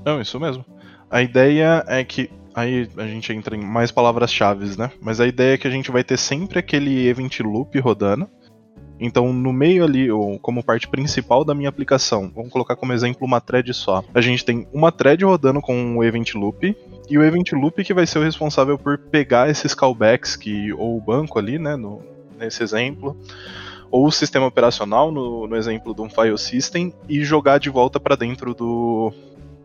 Não, 0.05 0.21
isso 0.21 0.39
mesmo. 0.39 0.63
A 1.09 1.21
ideia 1.21 1.83
é 1.87 2.03
que 2.03 2.29
aí 2.59 2.89
a 2.97 3.07
gente 3.07 3.31
entra 3.33 3.55
em 3.55 3.61
mais 3.61 3.91
palavras-chave, 3.91 4.77
né? 4.77 4.91
Mas 5.01 5.19
a 5.19 5.27
ideia 5.27 5.53
é 5.53 5.57
que 5.57 5.67
a 5.67 5.71
gente 5.71 5.91
vai 5.91 6.03
ter 6.03 6.17
sempre 6.17 6.59
aquele 6.59 7.07
event 7.07 7.39
loop 7.39 7.77
rodando. 7.79 8.29
Então, 8.99 9.31
no 9.31 9.53
meio 9.53 9.85
ali, 9.85 10.11
ou 10.11 10.37
como 10.39 10.61
parte 10.61 10.87
principal 10.87 11.45
da 11.45 11.55
minha 11.55 11.69
aplicação, 11.69 12.29
vamos 12.35 12.51
colocar 12.51 12.75
como 12.75 12.91
exemplo 12.91 13.25
uma 13.25 13.39
thread 13.39 13.73
só. 13.73 14.03
A 14.13 14.19
gente 14.19 14.43
tem 14.43 14.67
uma 14.73 14.91
thread 14.91 15.23
rodando 15.23 15.61
com 15.61 15.97
o 15.97 16.03
event 16.03 16.33
loop, 16.35 16.75
e 17.09 17.17
o 17.17 17.23
event 17.23 17.53
loop 17.53 17.81
que 17.83 17.93
vai 17.93 18.05
ser 18.05 18.19
o 18.19 18.23
responsável 18.23 18.77
por 18.77 18.97
pegar 18.97 19.49
esses 19.49 19.73
callbacks 19.73 20.35
que 20.35 20.73
ou 20.73 20.97
o 20.97 21.01
banco 21.01 21.39
ali, 21.39 21.57
né, 21.57 21.77
no, 21.77 22.03
nesse 22.37 22.61
exemplo, 22.61 23.17
ou 23.89 24.05
o 24.05 24.11
sistema 24.11 24.45
operacional 24.45 25.11
no, 25.11 25.47
no 25.47 25.55
exemplo 25.55 25.95
de 25.95 26.01
um 26.01 26.09
file 26.09 26.37
system 26.37 26.93
e 27.07 27.23
jogar 27.23 27.57
de 27.57 27.69
volta 27.69 27.99
para 27.99 28.15
dentro 28.15 28.53
do, 28.53 29.13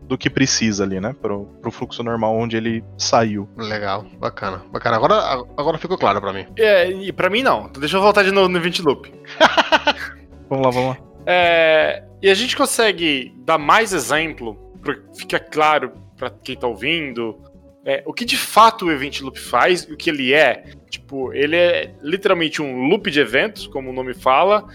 do 0.07 0.17
que 0.17 0.29
precisa 0.29 0.83
ali, 0.83 0.99
né? 0.99 1.15
Pro, 1.21 1.45
pro 1.61 1.71
fluxo 1.71 2.03
normal 2.03 2.35
onde 2.35 2.55
ele 2.55 2.83
saiu. 2.97 3.49
Legal, 3.57 4.05
bacana. 4.19 4.63
Bacana. 4.71 4.95
Agora, 4.97 5.15
agora 5.57 5.77
ficou 5.77 5.97
claro 5.97 6.21
para 6.21 6.33
mim. 6.33 6.45
É, 6.57 6.89
e 6.89 7.11
pra 7.11 7.29
mim 7.29 7.43
não. 7.43 7.65
Então 7.65 7.79
deixa 7.79 7.97
eu 7.97 8.01
voltar 8.01 8.23
de 8.23 8.31
novo 8.31 8.47
no 8.47 8.57
Event 8.57 8.79
Loop. 8.79 9.11
vamos 10.49 10.65
lá, 10.65 10.71
vamos 10.71 10.89
lá. 10.89 10.97
É, 11.25 12.03
e 12.21 12.29
a 12.29 12.33
gente 12.33 12.55
consegue 12.55 13.33
dar 13.39 13.57
mais 13.57 13.93
exemplo, 13.93 14.55
para 14.81 14.95
ficar 15.15 15.39
claro 15.39 15.91
para 16.17 16.29
quem 16.29 16.55
tá 16.55 16.67
ouvindo, 16.67 17.37
é, 17.83 18.03
o 18.05 18.13
que 18.13 18.25
de 18.25 18.37
fato 18.37 18.85
o 18.85 18.91
Event 18.91 19.21
Loop 19.21 19.39
faz 19.39 19.83
e 19.83 19.93
o 19.93 19.97
que 19.97 20.09
ele 20.09 20.33
é. 20.33 20.63
Tipo, 20.89 21.33
ele 21.33 21.55
é 21.55 21.93
literalmente 22.01 22.61
um 22.61 22.87
loop 22.87 23.11
de 23.11 23.19
eventos, 23.19 23.67
como 23.67 23.89
o 23.89 23.93
nome 23.93 24.13
fala. 24.13 24.65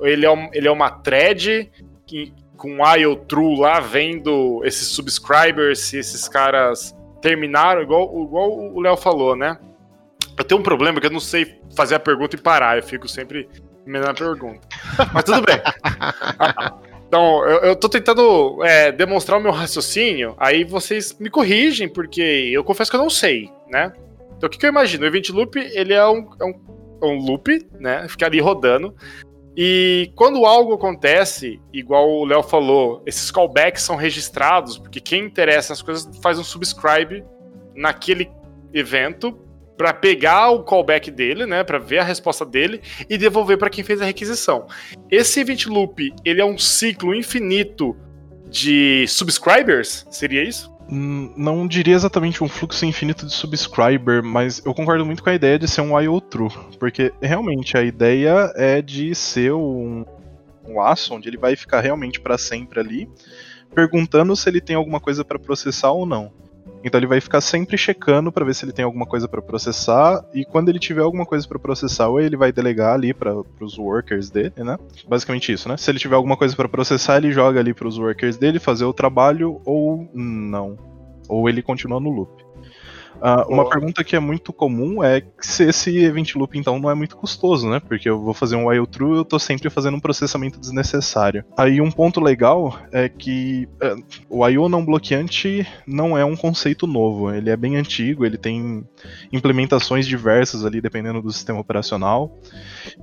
Ele 0.00 0.24
é, 0.24 0.30
um, 0.30 0.48
ele 0.52 0.68
é 0.68 0.70
uma 0.70 0.90
thread 0.90 1.70
que, 2.06 2.32
com 2.60 2.76
IO 2.96 3.16
True 3.16 3.58
lá, 3.58 3.80
vendo 3.80 4.60
esses 4.64 4.88
subscribers, 4.88 5.80
se 5.80 5.96
esses 5.96 6.28
caras 6.28 6.94
terminaram, 7.22 7.80
igual, 7.80 8.22
igual 8.22 8.50
o 8.50 8.80
Léo 8.80 8.98
falou, 8.98 9.34
né? 9.34 9.58
Eu 10.36 10.44
tenho 10.44 10.60
um 10.60 10.62
problema 10.62 11.00
que 11.00 11.06
eu 11.06 11.10
não 11.10 11.20
sei 11.20 11.58
fazer 11.74 11.94
a 11.94 12.00
pergunta 12.00 12.36
e 12.36 12.38
parar, 12.38 12.76
eu 12.76 12.82
fico 12.82 13.08
sempre 13.08 13.48
emendando 13.86 14.10
a 14.10 14.14
pergunta. 14.14 14.60
Mas 15.12 15.24
tudo 15.24 15.42
bem. 15.42 15.58
Então, 17.08 17.44
eu, 17.48 17.58
eu 17.60 17.76
tô 17.76 17.88
tentando 17.88 18.62
é, 18.62 18.92
demonstrar 18.92 19.38
o 19.38 19.42
meu 19.42 19.52
raciocínio, 19.52 20.34
aí 20.38 20.62
vocês 20.62 21.16
me 21.18 21.30
corrigem, 21.30 21.88
porque 21.88 22.20
eu 22.20 22.62
confesso 22.62 22.90
que 22.90 22.96
eu 22.96 23.02
não 23.02 23.10
sei, 23.10 23.50
né? 23.68 23.92
Então 24.36 24.46
o 24.46 24.50
que, 24.50 24.58
que 24.58 24.66
eu 24.66 24.70
imagino? 24.70 25.04
O 25.04 25.06
event 25.06 25.30
loop 25.30 25.58
ele 25.58 25.94
é 25.94 26.06
um, 26.06 26.30
é 26.40 26.44
um, 26.44 26.54
é 27.02 27.06
um 27.06 27.18
loop, 27.18 27.66
né? 27.78 28.06
Fica 28.08 28.26
ali 28.26 28.38
rodando. 28.38 28.94
E 29.62 30.10
quando 30.16 30.46
algo 30.46 30.72
acontece, 30.72 31.60
igual 31.70 32.08
o 32.08 32.24
Léo 32.24 32.42
falou, 32.42 33.02
esses 33.04 33.30
callbacks 33.30 33.82
são 33.82 33.94
registrados, 33.94 34.78
porque 34.78 35.02
quem 35.02 35.26
interessa 35.26 35.74
nas 35.74 35.82
coisas 35.82 36.16
faz 36.22 36.38
um 36.38 36.42
subscribe 36.42 37.22
naquele 37.74 38.30
evento 38.72 39.38
para 39.76 39.92
pegar 39.92 40.48
o 40.48 40.64
callback 40.64 41.10
dele, 41.10 41.44
né, 41.44 41.62
para 41.62 41.78
ver 41.78 41.98
a 41.98 42.02
resposta 42.02 42.42
dele 42.42 42.80
e 43.06 43.18
devolver 43.18 43.58
para 43.58 43.68
quem 43.68 43.84
fez 43.84 44.00
a 44.00 44.06
requisição. 44.06 44.66
Esse 45.10 45.40
event 45.40 45.66
loop, 45.66 46.10
ele 46.24 46.40
é 46.40 46.44
um 46.44 46.56
ciclo 46.56 47.14
infinito 47.14 47.94
de 48.48 49.04
subscribers? 49.08 50.06
Seria 50.10 50.42
isso? 50.42 50.74
Não 50.92 51.68
diria 51.68 51.94
exatamente 51.94 52.42
um 52.42 52.48
fluxo 52.48 52.84
infinito 52.84 53.24
de 53.24 53.32
subscriber, 53.32 54.24
mas 54.24 54.60
eu 54.64 54.74
concordo 54.74 55.06
muito 55.06 55.22
com 55.22 55.30
a 55.30 55.34
ideia 55.34 55.56
de 55.56 55.68
ser 55.68 55.82
um 55.82 55.98
IO 56.00 56.20
true, 56.20 56.50
porque 56.80 57.12
realmente 57.22 57.76
a 57.76 57.82
ideia 57.82 58.52
é 58.56 58.82
de 58.82 59.14
ser 59.14 59.52
um, 59.52 60.04
um 60.66 60.78
laço 60.78 61.14
onde 61.14 61.28
ele 61.28 61.36
vai 61.36 61.54
ficar 61.54 61.80
realmente 61.80 62.20
para 62.20 62.36
sempre 62.36 62.80
ali, 62.80 63.08
perguntando 63.72 64.34
se 64.34 64.48
ele 64.48 64.60
tem 64.60 64.74
alguma 64.74 64.98
coisa 64.98 65.24
para 65.24 65.38
processar 65.38 65.92
ou 65.92 66.04
não. 66.04 66.32
Então 66.82 66.98
ele 66.98 67.06
vai 67.06 67.20
ficar 67.20 67.40
sempre 67.40 67.76
checando 67.76 68.32
para 68.32 68.44
ver 68.44 68.54
se 68.54 68.64
ele 68.64 68.72
tem 68.72 68.84
alguma 68.84 69.06
coisa 69.06 69.28
para 69.28 69.42
processar 69.42 70.24
e 70.32 70.44
quando 70.44 70.68
ele 70.68 70.78
tiver 70.78 71.02
alguma 71.02 71.26
coisa 71.26 71.46
para 71.46 71.58
processar, 71.58 72.08
ou 72.08 72.20
ele 72.20 72.36
vai 72.36 72.52
delegar 72.52 72.94
ali 72.94 73.12
para 73.12 73.34
os 73.60 73.78
workers 73.78 74.30
dele, 74.30 74.52
né? 74.56 74.78
Basicamente 75.08 75.52
isso, 75.52 75.68
né? 75.68 75.76
Se 75.76 75.90
ele 75.90 75.98
tiver 75.98 76.16
alguma 76.16 76.36
coisa 76.36 76.56
para 76.56 76.68
processar, 76.68 77.18
ele 77.18 77.32
joga 77.32 77.60
ali 77.60 77.74
para 77.74 77.86
os 77.86 77.98
workers 77.98 78.36
dele 78.36 78.58
fazer 78.58 78.84
o 78.84 78.92
trabalho 78.92 79.60
ou 79.64 80.08
não, 80.14 80.76
ou 81.28 81.48
ele 81.48 81.62
continua 81.62 82.00
no 82.00 82.10
loop. 82.10 82.39
Uh, 83.20 83.52
uma 83.52 83.68
pergunta 83.68 84.02
que 84.02 84.16
é 84.16 84.20
muito 84.20 84.52
comum 84.52 85.04
é 85.04 85.22
se 85.40 85.64
esse 85.64 85.96
event 85.98 86.34
loop 86.34 86.58
então 86.58 86.78
não 86.78 86.90
é 86.90 86.94
muito 86.94 87.16
custoso, 87.16 87.68
né? 87.68 87.80
Porque 87.80 88.08
eu 88.08 88.20
vou 88.20 88.34
fazer 88.34 88.56
um 88.56 88.68
while 88.68 88.86
true 88.86 89.18
eu 89.18 89.24
tô 89.24 89.38
sempre 89.38 89.68
fazendo 89.68 89.96
um 89.96 90.00
processamento 90.00 90.58
desnecessário. 90.58 91.44
Aí 91.56 91.80
um 91.80 91.90
ponto 91.90 92.20
legal 92.20 92.78
é 92.90 93.08
que 93.08 93.68
uh, 93.82 94.02
o 94.28 94.48
IO 94.48 94.68
não 94.68 94.84
bloqueante 94.84 95.66
não 95.86 96.16
é 96.16 96.24
um 96.24 96.36
conceito 96.36 96.86
novo, 96.86 97.32
ele 97.32 97.50
é 97.50 97.56
bem 97.56 97.76
antigo, 97.76 98.24
ele 98.24 98.38
tem 98.38 98.86
implementações 99.32 100.06
diversas 100.06 100.64
ali 100.64 100.80
dependendo 100.80 101.20
do 101.20 101.32
sistema 101.32 101.60
operacional. 101.60 102.38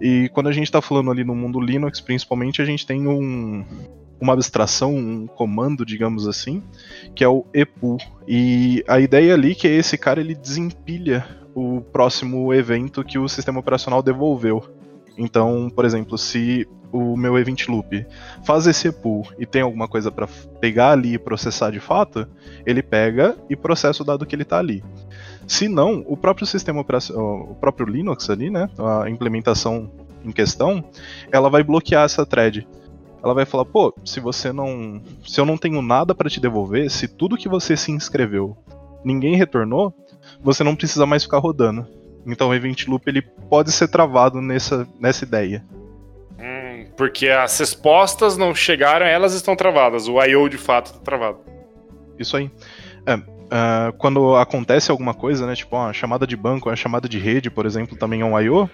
E 0.02 0.30
quando 0.34 0.48
a 0.48 0.52
gente 0.52 0.66
está 0.66 0.82
falando 0.82 1.12
ali 1.12 1.24
no 1.24 1.36
mundo 1.36 1.60
Linux, 1.60 2.00
principalmente, 2.00 2.62
a 2.62 2.66
gente 2.66 2.86
tem 2.86 3.08
um, 3.08 3.66
uma 4.20 4.34
abstração, 4.34 4.96
um 4.96 5.28
comando, 5.28 5.86
digamos 5.86 6.28
assim, 6.28 6.64
que 7.18 7.24
é 7.24 7.28
o 7.28 7.44
epu. 7.52 7.98
E 8.28 8.84
a 8.88 9.00
ideia 9.00 9.34
ali 9.34 9.52
é 9.52 9.56
que 9.56 9.68
esse 9.68 9.98
cara 9.98 10.22
ele 10.22 10.36
desempilha 10.36 11.28
o 11.56 11.82
próximo 11.82 12.54
evento 12.54 13.04
que 13.04 13.18
o 13.18 13.28
sistema 13.28 13.60
operacional 13.60 14.04
devolveu. 14.04 14.64
Então, 15.18 15.68
por 15.74 15.84
exemplo, 15.84 16.16
se 16.16 16.68
o 16.92 17.18
meu 17.18 17.36
event 17.38 17.68
loop 17.68 18.06
faz 18.46 18.68
esse 18.68 18.90
epu 18.90 19.24
e 19.40 19.48
tem 19.48 19.64
alguma 19.64 19.88
coisa 19.88 20.12
para 20.12 20.28
pegar 20.62 20.92
ali 20.92 21.16
e 21.16 21.20
processar 21.20 21.72
de 21.72 21.80
fato, 21.80 22.28
ele 22.64 22.84
pega 22.84 23.36
e 23.50 23.56
processa 23.56 24.04
o 24.04 24.06
dado 24.06 24.26
que 24.26 24.36
ele 24.36 24.44
está 24.44 24.60
ali. 24.60 24.84
Se 25.48 25.68
não, 25.68 26.06
o 26.08 26.16
próprio 26.16 26.46
sistema 26.46 26.80
operacional, 26.80 27.48
o 27.50 27.56
próprio 27.56 27.88
Linux 27.88 28.30
ali, 28.30 28.52
né, 28.52 28.70
a 28.78 29.10
implementação 29.10 29.90
em 30.24 30.32
questão, 30.32 30.84
ela 31.32 31.50
vai 31.50 31.64
bloquear 31.64 32.06
essa 32.06 32.26
thread 32.26 32.68
ela 33.24 33.34
vai 33.34 33.46
falar, 33.46 33.66
pô, 33.66 33.94
se 34.06 34.20
você 34.20 34.52
não. 34.52 35.02
Se 35.26 35.40
eu 35.40 35.46
não 35.46 35.58
tenho 35.58 35.82
nada 35.82 36.14
para 36.14 36.30
te 36.30 36.40
devolver, 36.40 36.90
se 36.90 37.08
tudo 37.08 37.38
que 37.38 37.50
você 37.50 37.76
se 37.76 37.92
inscreveu 37.92 38.58
ninguém 39.04 39.36
retornou, 39.36 39.94
você 40.42 40.64
não 40.64 40.76
precisa 40.76 41.06
mais 41.06 41.24
ficar 41.24 41.38
rodando. 41.38 41.88
Então 42.26 42.50
o 42.50 42.54
Event 42.54 42.88
Loop 42.88 43.08
ele 43.08 43.22
pode 43.22 43.72
ser 43.72 43.88
travado 43.88 44.42
nessa, 44.42 44.88
nessa 45.00 45.24
ideia. 45.24 45.64
Hum, 46.38 46.88
porque 46.98 47.30
as 47.30 47.58
respostas 47.58 48.38
não 48.38 48.54
chegaram, 48.54 49.06
elas 49.06 49.34
estão 49.34 49.56
travadas. 49.56 50.08
O 50.08 50.22
I.O. 50.22 50.50
de 50.50 50.58
fato 50.58 50.88
está 50.88 51.00
travado. 51.00 51.40
Isso 52.20 52.36
aí. 52.36 52.52
É, 53.06 53.16
uh, 53.16 53.94
quando 53.98 54.36
acontece 54.36 54.92
alguma 54.92 55.14
coisa, 55.14 55.48
né, 55.48 55.56
tipo 55.56 55.76
uma 55.76 55.94
chamada 55.94 56.28
de 56.28 56.36
banco, 56.36 56.70
uma 56.70 56.76
chamada 56.76 57.08
de 57.08 57.18
rede, 57.18 57.50
por 57.50 57.66
exemplo, 57.66 57.98
também 57.98 58.22
é 58.22 58.26
um 58.26 58.40
I.O., 58.40 58.70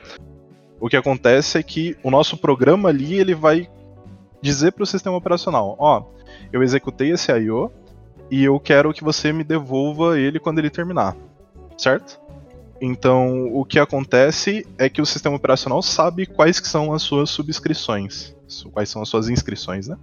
o 0.79 0.89
que 0.89 0.97
acontece 0.97 1.58
é 1.58 1.63
que 1.63 1.95
o 2.03 2.12
nosso 2.12 2.36
programa 2.36 2.89
ali 2.89 3.13
ele 3.13 3.34
vai 3.34 3.69
dizer 4.43 4.73
para 4.73 4.84
o 4.84 4.86
sistema 4.86 5.15
operacional: 5.15 5.75
ó, 5.79 5.99
oh, 5.99 6.06
eu 6.51 6.62
executei 6.62 7.12
esse 7.12 7.32
I/O 7.32 7.71
e 8.29 8.43
eu 8.43 8.60
quero 8.60 8.93
que 8.93 9.03
você 9.03 9.32
me 9.32 9.43
devolva 9.43 10.19
ele 10.19 10.39
quando 10.39 10.60
ele 10.60 10.69
terminar, 10.69 11.15
certo? 11.77 12.19
Então, 12.82 13.47
o 13.53 13.63
que 13.63 13.79
acontece 13.79 14.67
é 14.77 14.89
que 14.89 15.01
o 15.01 15.06
sistema 15.06 15.38
operacional 15.38 15.82
sabe 15.82 16.25
quais 16.25 16.60
que 16.60 16.67
são 16.67 16.93
as 16.93 17.01
suas 17.01 17.29
subscrições, 17.29 18.36
quais 18.73 18.89
são 18.89 19.01
as 19.01 19.08
suas 19.08 19.29
inscrições, 19.29 19.88
né? 19.88 19.97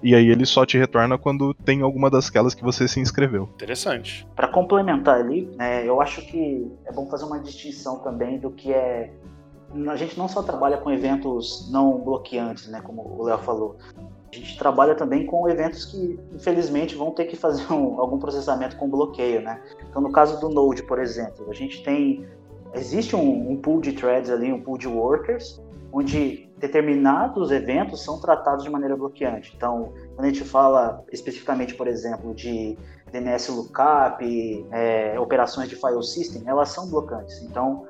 E 0.00 0.14
aí 0.14 0.28
ele 0.28 0.44
só 0.44 0.66
te 0.66 0.78
retorna 0.78 1.16
quando 1.16 1.54
tem 1.54 1.80
alguma 1.80 2.10
das 2.10 2.28
que 2.28 2.62
você 2.62 2.86
se 2.86 3.00
inscreveu. 3.00 3.48
Interessante. 3.54 4.26
Para 4.36 4.46
complementar 4.46 5.18
ali, 5.18 5.50
é, 5.58 5.88
eu 5.88 6.00
acho 6.00 6.20
que 6.26 6.70
é 6.84 6.92
bom 6.92 7.08
fazer 7.08 7.24
uma 7.24 7.40
distinção 7.40 7.98
também 8.00 8.38
do 8.38 8.50
que 8.50 8.70
é 8.70 9.10
a 9.88 9.96
gente 9.96 10.18
não 10.18 10.28
só 10.28 10.42
trabalha 10.42 10.78
com 10.78 10.90
eventos 10.90 11.70
não 11.70 11.98
bloqueantes, 11.98 12.68
né, 12.68 12.80
como 12.82 13.02
o 13.02 13.24
Léo 13.24 13.38
falou. 13.38 13.76
A 14.32 14.36
gente 14.36 14.58
trabalha 14.58 14.94
também 14.94 15.26
com 15.26 15.48
eventos 15.48 15.84
que, 15.84 16.18
infelizmente, 16.34 16.96
vão 16.96 17.12
ter 17.12 17.26
que 17.26 17.36
fazer 17.36 17.72
um, 17.72 18.00
algum 18.00 18.18
processamento 18.18 18.76
com 18.76 18.88
bloqueio, 18.88 19.40
né? 19.40 19.62
Então, 19.88 20.02
no 20.02 20.10
caso 20.10 20.40
do 20.40 20.48
Node, 20.48 20.82
por 20.82 20.98
exemplo, 20.98 21.48
a 21.48 21.54
gente 21.54 21.82
tem 21.84 22.26
existe 22.74 23.14
um, 23.14 23.52
um 23.52 23.56
pool 23.56 23.80
de 23.80 23.92
threads 23.92 24.30
ali, 24.30 24.52
um 24.52 24.60
pool 24.60 24.76
de 24.76 24.88
workers, 24.88 25.62
onde 25.92 26.50
determinados 26.58 27.50
eventos 27.50 28.02
são 28.02 28.20
tratados 28.20 28.64
de 28.64 28.70
maneira 28.70 28.96
bloqueante. 28.96 29.52
Então, 29.56 29.92
quando 30.14 30.24
a 30.24 30.28
gente 30.28 30.44
fala 30.44 31.04
especificamente, 31.12 31.74
por 31.74 31.86
exemplo, 31.86 32.34
de 32.34 32.76
DNS 33.12 33.50
lookup, 33.52 34.66
é, 34.72 35.18
operações 35.20 35.68
de 35.68 35.76
file 35.76 36.02
system, 36.02 36.42
elas 36.46 36.70
são 36.70 36.88
blocantes. 36.90 37.42
Então, 37.42 37.86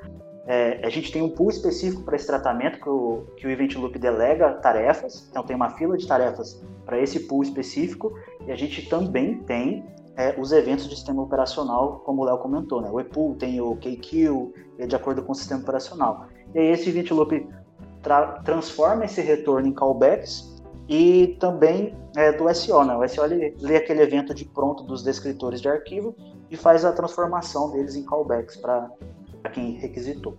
é, 0.47 0.81
a 0.85 0.91
gente 0.91 1.11
tem 1.11 1.23
um 1.23 1.31
pool 1.31 1.51
específico 1.51 2.03
para 2.03 2.17
esse 2.17 2.27
tratamento 2.27 2.79
que 2.79 2.89
o, 2.89 3.25
que 3.37 3.47
o 3.47 3.51
Event 3.51 3.77
Loop 3.77 3.99
delega 3.99 4.53
tarefas, 4.55 5.27
então 5.31 5.43
tem 5.43 5.57
uma 5.57 5.71
fila 5.71 5.97
de 5.97 6.07
tarefas 6.07 6.63
para 6.85 7.01
esse 7.01 7.21
pool 7.21 7.43
específico, 7.43 8.13
e 8.47 8.53
a 8.53 8.57
gente 8.57 8.87
também 8.89 9.39
tem 9.39 9.85
é, 10.17 10.35
os 10.39 10.53
eventos 10.53 10.89
de 10.89 10.95
sistema 10.95 11.23
operacional, 11.23 12.03
como 12.05 12.23
o 12.23 12.25
Léo 12.25 12.39
comentou, 12.39 12.81
né? 12.81 12.91
O 12.91 13.01
ePool 13.01 13.35
tem 13.37 13.61
o 13.61 13.75
KQ, 13.77 14.53
é 14.79 14.87
de 14.87 14.95
acordo 14.95 15.23
com 15.23 15.33
o 15.33 15.35
sistema 15.35 15.63
operacional. 15.63 16.27
E 16.55 16.59
aí 16.59 16.67
esse 16.69 16.91
Event 16.91 17.11
Loop 17.11 17.49
tra 18.03 18.41
transforma 18.45 19.07
esse 19.07 19.23
retorno 19.23 19.67
em 19.67 19.73
callbacks 19.73 20.55
e 20.89 21.37
também 21.41 21.97
é, 22.17 22.31
do 22.33 22.53
SO, 22.55 22.85
né? 22.85 22.95
O 22.95 23.09
SO 23.09 23.25
ele 23.25 23.57
lê 23.61 23.77
aquele 23.77 24.03
evento 24.03 24.35
de 24.35 24.45
pronto 24.45 24.85
dos 24.85 25.03
descritores 25.03 25.61
de 25.61 25.69
arquivo 25.69 26.15
e 26.51 26.57
faz 26.57 26.85
a 26.85 26.93
transformação 26.93 27.71
deles 27.73 27.97
em 27.97 28.05
callbacks 28.05 28.57
para 28.57 28.91
para 29.45 29.53
quem 29.53 29.73
requisitou. 29.79 30.37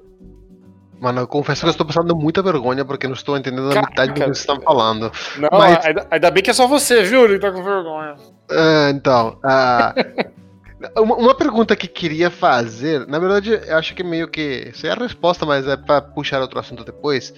Mano, 1.00 1.22
eu 1.22 1.28
confesso 1.28 1.62
que 1.62 1.68
eu 1.68 1.72
estou 1.72 1.86
passando 1.86 2.16
muita 2.16 2.42
vergonha 2.42 2.84
porque 2.84 3.06
não 3.06 3.14
estou 3.14 3.38
entendendo 3.38 3.72
a 3.72 3.82
metade 3.82 4.12
do 4.12 4.14
que 4.16 4.22
vocês 4.22 4.40
estão 4.40 4.60
falando. 4.62 5.12
Não, 5.38 5.50
Mas... 5.52 5.86
ainda, 5.86 6.08
ainda, 6.10 6.32
bem 6.32 6.42
que 6.42 6.50
é 6.50 6.54
só 6.54 6.68
você, 6.68 7.04
viu? 7.04 7.26
Ele 7.26 7.38
tá 7.38 7.52
com 7.52 7.64
vergonha. 7.64 8.16
É, 8.50 8.90
então, 8.90 9.38
uh, 9.44 10.98
uma, 11.00 11.16
uma, 11.16 11.36
pergunta 11.36 11.76
que 11.76 11.88
queria 11.88 12.32
fazer, 12.32 13.06
na 13.08 13.20
verdade, 13.20 13.62
eu 13.68 13.78
acho 13.78 13.94
que 13.94 14.04
meio 14.04 14.28
que. 14.28 14.72
Sei 14.74 14.90
a 14.90 14.96
resposta, 14.96 15.46
mas 15.46 15.68
é 15.68 15.78
para 15.78 16.02
puxar 16.02 16.42
outro 16.42 16.60
assunto 16.60 16.84
depois. 16.84 17.32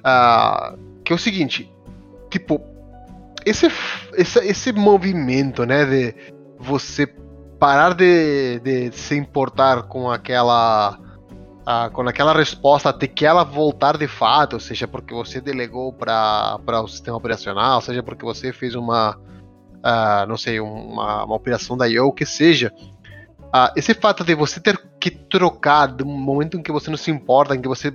Uh, 0.00 0.76
que 1.04 1.12
é 1.12 1.16
o 1.16 1.18
seguinte: 1.18 1.72
tipo, 2.28 2.60
esse, 3.46 3.70
esse, 4.14 4.38
esse 4.40 4.72
movimento, 4.72 5.64
né, 5.64 5.84
de 5.84 6.14
você 6.58 7.06
parar 7.58 7.94
de, 7.94 8.58
de 8.60 8.90
se 8.92 9.16
importar 9.16 9.84
com 9.84 10.10
aquela 10.10 11.05
ah, 11.68 11.90
com 11.92 12.02
aquela 12.02 12.32
resposta 12.32 12.90
até 12.90 13.08
que 13.08 13.26
ela 13.26 13.42
voltar 13.42 13.98
de 13.98 14.06
fato, 14.06 14.60
seja 14.60 14.86
porque 14.86 15.12
você 15.12 15.40
delegou 15.40 15.92
para 15.92 16.60
o 16.80 16.86
sistema 16.86 17.16
operacional, 17.16 17.80
seja 17.80 18.04
porque 18.04 18.24
você 18.24 18.52
fez 18.52 18.76
uma, 18.76 19.18
ah, 19.82 20.24
não 20.28 20.36
sei, 20.36 20.60
uma, 20.60 21.24
uma 21.24 21.34
operação 21.34 21.76
da 21.76 21.88
IO, 21.88 22.12
que 22.12 22.24
seja. 22.24 22.72
Ah, 23.52 23.72
esse 23.74 23.94
fato 23.94 24.22
de 24.22 24.32
você 24.36 24.60
ter 24.60 24.80
que 25.00 25.10
trocar 25.10 25.86
do 25.86 26.06
momento 26.06 26.56
em 26.56 26.62
que 26.62 26.70
você 26.70 26.88
não 26.88 26.96
se 26.96 27.10
importa, 27.10 27.56
em 27.56 27.60
que 27.60 27.68
você 27.68 27.92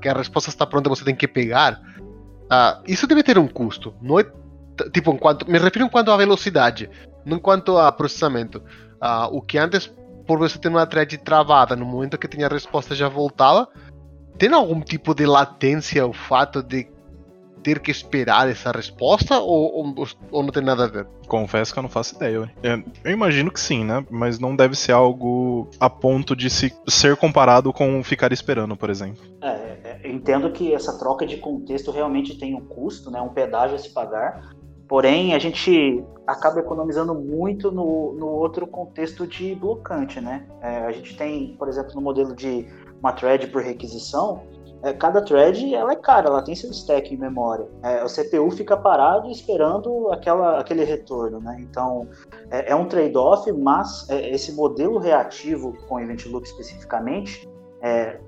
que 0.00 0.08
a 0.08 0.14
resposta 0.14 0.48
está 0.48 0.66
pronta, 0.66 0.88
você 0.88 1.04
tem 1.04 1.14
que 1.14 1.28
pegar, 1.28 1.80
isso 2.86 3.06
deve 3.06 3.22
ter 3.22 3.38
um 3.38 3.48
custo. 3.48 3.94
Não 4.00 4.18
é 4.18 4.24
tipo, 4.92 5.12
enquanto, 5.12 5.50
me 5.50 5.58
refiro 5.58 5.84
enquanto 5.84 6.10
a 6.10 6.16
velocidade, 6.16 6.88
não 7.24 7.38
quanto 7.38 7.76
a 7.76 7.92
processamento. 7.92 8.62
o 9.30 9.42
que 9.42 9.58
antes 9.58 9.90
por 10.30 10.38
você 10.38 10.56
ter 10.60 10.68
uma 10.68 10.86
thread 10.86 11.18
travada, 11.18 11.74
no 11.74 11.84
momento 11.84 12.16
que 12.16 12.28
tinha 12.28 12.46
a 12.46 12.48
resposta 12.48 12.94
já 12.94 13.08
voltava, 13.08 13.66
tem 14.38 14.54
algum 14.54 14.80
tipo 14.80 15.12
de 15.12 15.26
latência 15.26 16.06
o 16.06 16.12
fato 16.12 16.62
de 16.62 16.86
ter 17.64 17.80
que 17.80 17.90
esperar 17.90 18.48
essa 18.48 18.70
resposta 18.70 19.40
ou, 19.40 19.96
ou, 19.96 20.06
ou, 20.30 20.42
não 20.44 20.52
tem 20.52 20.62
nada 20.62 20.84
a 20.84 20.86
ver? 20.86 21.08
Confesso 21.26 21.72
que 21.72 21.80
eu 21.80 21.82
não 21.82 21.90
faço 21.90 22.14
ideia. 22.14 22.48
Eu, 22.62 22.84
eu 23.04 23.10
imagino 23.10 23.50
que 23.50 23.58
sim, 23.58 23.84
né? 23.84 24.06
Mas 24.08 24.38
não 24.38 24.54
deve 24.54 24.76
ser 24.76 24.92
algo 24.92 25.68
a 25.80 25.90
ponto 25.90 26.36
de 26.36 26.48
se, 26.48 26.72
ser 26.86 27.16
comparado 27.16 27.72
com 27.72 28.00
ficar 28.04 28.32
esperando, 28.32 28.76
por 28.76 28.88
exemplo. 28.88 29.20
É, 29.42 29.98
é 30.04 30.08
entendo 30.08 30.52
que 30.52 30.72
essa 30.72 30.96
troca 30.96 31.26
de 31.26 31.38
contexto 31.38 31.90
realmente 31.90 32.38
tem 32.38 32.54
um 32.54 32.64
custo, 32.64 33.10
né? 33.10 33.20
Um 33.20 33.30
pedágio 33.30 33.74
a 33.74 33.78
se 33.80 33.90
pagar. 33.90 34.54
Porém, 34.90 35.34
a 35.36 35.38
gente 35.38 36.04
acaba 36.26 36.58
economizando 36.58 37.14
muito 37.14 37.70
no, 37.70 38.12
no 38.14 38.26
outro 38.26 38.66
contexto 38.66 39.24
de 39.24 39.54
blocante, 39.54 40.20
né? 40.20 40.48
É, 40.60 40.78
a 40.78 40.90
gente 40.90 41.16
tem, 41.16 41.54
por 41.56 41.68
exemplo, 41.68 41.94
no 41.94 42.00
modelo 42.00 42.34
de 42.34 42.66
uma 43.00 43.12
thread 43.12 43.46
por 43.52 43.62
requisição, 43.62 44.42
é, 44.82 44.92
cada 44.92 45.22
thread 45.22 45.72
ela 45.72 45.92
é 45.92 45.94
cara, 45.94 46.26
ela 46.26 46.42
tem 46.42 46.56
seu 46.56 46.72
stack 46.72 47.14
em 47.14 47.16
memória. 47.16 47.68
É, 47.84 48.02
o 48.02 48.08
CPU 48.08 48.50
fica 48.50 48.76
parado 48.76 49.30
esperando 49.30 50.10
aquela, 50.10 50.58
aquele 50.58 50.82
retorno, 50.82 51.38
né? 51.38 51.56
Então 51.60 52.08
é, 52.50 52.72
é 52.72 52.74
um 52.74 52.86
trade-off, 52.86 53.52
mas 53.52 54.10
é, 54.10 54.28
esse 54.30 54.50
modelo 54.50 54.98
reativo 54.98 55.72
com 55.86 56.00
Event 56.00 56.26
Loop 56.26 56.44
especificamente, 56.44 57.48
é, 57.80 58.18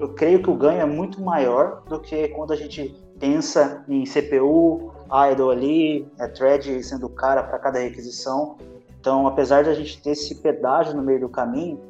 eu 0.00 0.10
creio 0.10 0.40
que 0.40 0.48
o 0.48 0.54
ganho 0.54 0.82
é 0.82 0.86
muito 0.86 1.20
maior 1.20 1.82
do 1.88 1.98
que 1.98 2.28
quando 2.28 2.52
a 2.52 2.56
gente 2.56 2.94
pensa 3.18 3.84
em 3.88 4.04
CPU, 4.04 4.92
idle 5.12 5.50
ali, 5.50 6.06
é, 6.18 6.26
thread 6.26 6.82
sendo 6.82 7.08
cara 7.08 7.42
para 7.42 7.58
cada 7.58 7.78
requisição. 7.78 8.56
Então, 9.00 9.26
apesar 9.26 9.64
de 9.64 9.70
a 9.70 9.74
gente 9.74 10.00
ter 10.00 10.10
esse 10.10 10.36
pedágio 10.36 10.94
no 10.94 11.02
meio 11.02 11.20
do 11.20 11.28
caminho, 11.28 11.80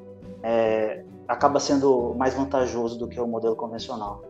é, 0.42 1.04
acaba 1.28 1.60
sendo 1.60 2.14
mais 2.16 2.34
vantajoso 2.34 2.98
do 2.98 3.06
que 3.06 3.20
o 3.20 3.26
modelo 3.26 3.54
convencional. 3.54 4.22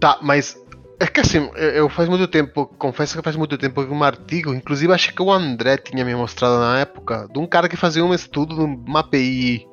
Tá, 0.00 0.18
mas 0.22 0.60
é 1.00 1.06
que 1.06 1.20
assim, 1.20 1.50
eu 1.54 1.88
faz 1.88 2.08
muito 2.08 2.26
tempo, 2.26 2.66
confesso 2.78 3.16
que 3.16 3.22
faz 3.22 3.36
muito 3.36 3.56
tempo 3.56 3.80
eu 3.80 3.86
vi 3.86 3.92
um 3.92 4.02
artigo, 4.02 4.52
inclusive 4.52 4.92
acho 4.92 5.14
que 5.14 5.22
o 5.22 5.30
André 5.30 5.76
tinha 5.76 6.04
me 6.04 6.14
mostrado 6.14 6.58
na 6.58 6.80
época, 6.80 7.28
de 7.32 7.38
um 7.38 7.46
cara 7.46 7.68
que 7.68 7.76
fazia 7.76 8.04
um 8.04 8.12
estudo 8.12 8.56
de 8.56 8.62
uma 8.62 9.00
API 9.00 9.66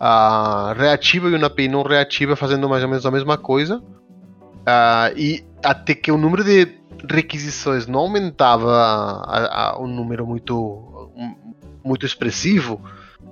uh, 0.00 0.76
reativa 0.76 1.28
e 1.28 1.34
uma 1.34 1.46
API 1.46 1.68
não 1.68 1.82
reativa 1.82 2.34
fazendo 2.34 2.68
mais 2.68 2.82
ou 2.82 2.88
menos 2.88 3.06
a 3.06 3.10
mesma 3.10 3.38
coisa. 3.38 3.78
Uh, 3.78 5.16
e 5.16 5.44
até 5.62 5.94
que 5.94 6.10
o 6.10 6.16
número 6.16 6.42
de 6.42 6.66
requisições 7.10 7.86
não 7.86 8.00
aumentava 8.00 8.70
a, 8.72 9.70
a, 9.70 9.78
um 9.80 9.86
número 9.86 10.26
muito, 10.26 11.10
muito 11.84 12.06
expressivo, 12.06 12.80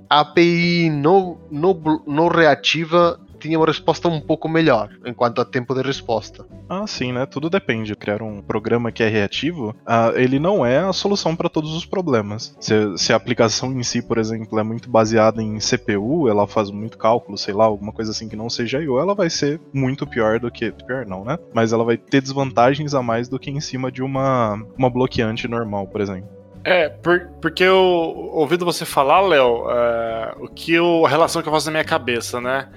a 0.08 0.20
API 0.20 0.90
não, 0.90 1.38
não, 1.50 2.02
não 2.06 2.28
reativa 2.28 3.18
tinha 3.42 3.59
uma 3.59 3.66
resposta 3.66 4.09
um 4.09 4.20
pouco 4.20 4.48
melhor 4.48 4.90
enquanto 5.05 5.40
a 5.40 5.44
tempo 5.44 5.74
de 5.74 5.83
resposta. 5.83 6.46
Ah, 6.68 6.87
sim, 6.87 7.12
né? 7.12 7.26
Tudo 7.26 7.50
depende. 7.50 7.94
Criar 7.96 8.22
um 8.22 8.40
programa 8.40 8.92
que 8.92 9.02
é 9.02 9.09
reativo, 9.09 9.70
uh, 9.83 10.16
ele 10.16 10.38
não 10.38 10.64
é 10.64 10.78
a 10.78 10.92
solução 10.92 11.35
para 11.35 11.48
todos 11.48 11.74
os 11.74 11.85
problemas. 11.85 12.57
Se, 12.61 12.96
se, 12.96 13.12
a 13.12 13.16
aplicação 13.16 13.72
em 13.72 13.83
si, 13.83 14.00
por 14.00 14.18
exemplo, 14.18 14.59
é 14.59 14.62
muito 14.62 14.88
baseada 14.88 15.42
em 15.42 15.59
CPU, 15.59 16.28
ela 16.28 16.46
faz 16.46 16.70
muito 16.70 16.96
cálculo, 16.96 17.37
sei 17.37 17.52
lá, 17.52 17.64
alguma 17.64 17.92
coisa 17.92 18.12
assim 18.12 18.28
que 18.28 18.37
não 18.37 18.48
seja 18.48 18.81
I/O, 18.81 19.00
ela 19.00 19.14
vai 19.14 19.28
ser 19.28 19.61
muito 19.72 20.07
pior 20.07 20.38
do 20.38 20.50
que 20.50 20.70
pior 20.70 21.05
não, 21.05 21.24
né? 21.24 21.38
Mas 21.52 21.72
ela 21.72 21.85
vai 21.85 21.96
ter 21.96 22.20
desvantagens 22.20 22.94
a 22.94 23.02
mais 23.02 23.28
do 23.28 23.38
que 23.38 23.50
em 23.50 23.61
cima 23.61 23.90
de 23.90 24.02
uma 24.02 24.62
uma 24.76 24.88
bloqueante 24.88 25.48
normal, 25.48 25.87
por 25.87 26.00
exemplo. 26.00 26.42
É, 26.64 26.88
por, 26.88 27.28
porque 27.40 27.64
eu, 27.64 27.76
ouvindo 27.76 28.64
você 28.64 28.85
falar, 28.85 29.20
Léo, 29.20 29.68
é, 29.68 30.35
o 30.40 30.48
que 30.48 30.72
eu, 30.72 31.05
a 31.05 31.09
relação 31.09 31.42
que 31.42 31.48
eu 31.48 31.52
faço 31.52 31.66
na 31.66 31.72
minha 31.72 31.85
cabeça, 31.85 32.40
né? 32.40 32.68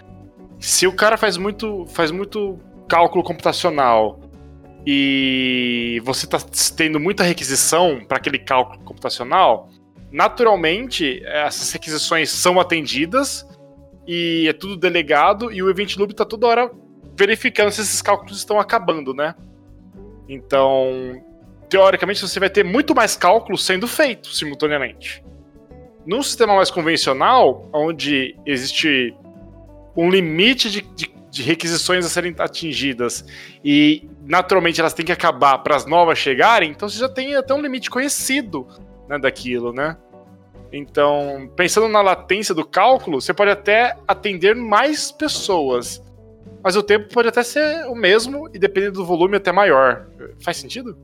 Se 0.66 0.88
o 0.88 0.92
cara 0.92 1.16
faz 1.16 1.38
muito, 1.38 1.86
faz 1.86 2.10
muito 2.10 2.60
cálculo 2.90 3.24
computacional 3.24 4.20
e 4.84 6.02
você 6.04 6.26
está 6.26 6.40
tendo 6.76 7.00
muita 7.00 7.24
requisição 7.24 8.04
para 8.04 8.18
aquele 8.18 8.40
cálculo 8.40 8.80
computacional, 8.80 9.70
naturalmente 10.12 11.22
essas 11.24 11.72
requisições 11.72 12.32
são 12.32 12.60
atendidas 12.60 13.48
e 14.08 14.48
é 14.50 14.54
tudo 14.54 14.76
delegado 14.76 15.54
e 15.54 15.62
o 15.62 15.70
Event 15.70 15.98
Loop 15.98 16.14
está 16.14 16.26
toda 16.26 16.48
hora 16.48 16.72
verificando 17.16 17.70
se 17.70 17.82
esses 17.82 18.02
cálculos 18.02 18.40
estão 18.40 18.60
acabando, 18.60 19.14
né? 19.14 19.36
Então, 20.28 21.24
teoricamente, 21.70 22.22
você 22.22 22.40
vai 22.40 22.50
ter 22.50 22.64
muito 22.64 22.96
mais 22.96 23.16
cálculos 23.16 23.64
sendo 23.64 23.88
feitos 23.88 24.40
simultaneamente. 24.40 25.24
Num 26.08 26.24
sistema 26.24 26.56
mais 26.56 26.72
convencional, 26.72 27.70
onde 27.72 28.36
existe 28.48 29.14
um 29.96 30.10
limite 30.10 30.70
de, 30.70 30.82
de, 30.82 31.14
de 31.30 31.44
requisições 31.44 32.06
a 32.06 32.10
serem 32.10 32.36
atingidas 32.38 33.26
e 33.64 34.10
naturalmente 34.26 34.80
elas 34.80 34.94
têm 34.94 35.06
que 35.06 35.12
acabar 35.12 35.60
para 35.60 35.76
as 35.76 35.86
novas 35.86 36.18
chegarem, 36.18 36.72
então 36.72 36.90
você 36.90 37.00
já 37.00 37.10
tem 37.10 37.36
até 37.36 37.54
um 37.54 37.62
limite 37.62 37.90
conhecido 37.90 38.68
né, 39.08 39.18
daquilo, 39.18 39.72
né? 39.72 39.98
Então, 40.72 41.50
pensando 41.56 41.88
na 41.88 42.02
latência 42.02 42.54
do 42.54 42.66
cálculo, 42.66 43.22
você 43.22 43.34
pode 43.34 43.52
até 43.52 43.96
atender 44.08 44.56
mais 44.56 45.12
pessoas, 45.12 46.04
mas 46.62 46.76
o 46.76 46.84
tempo 46.84 47.14
pode 47.14 47.30
até 47.30 47.44
ser 47.44 47.86
o 47.88 47.96
mesmo 47.96 48.50
e 48.54 48.60
dependendo 48.60 48.94
do 48.94 49.06
volume 49.06 49.38
até 49.38 49.52
maior. 49.52 50.08
Faz 50.44 50.58
sentido? 50.58 50.98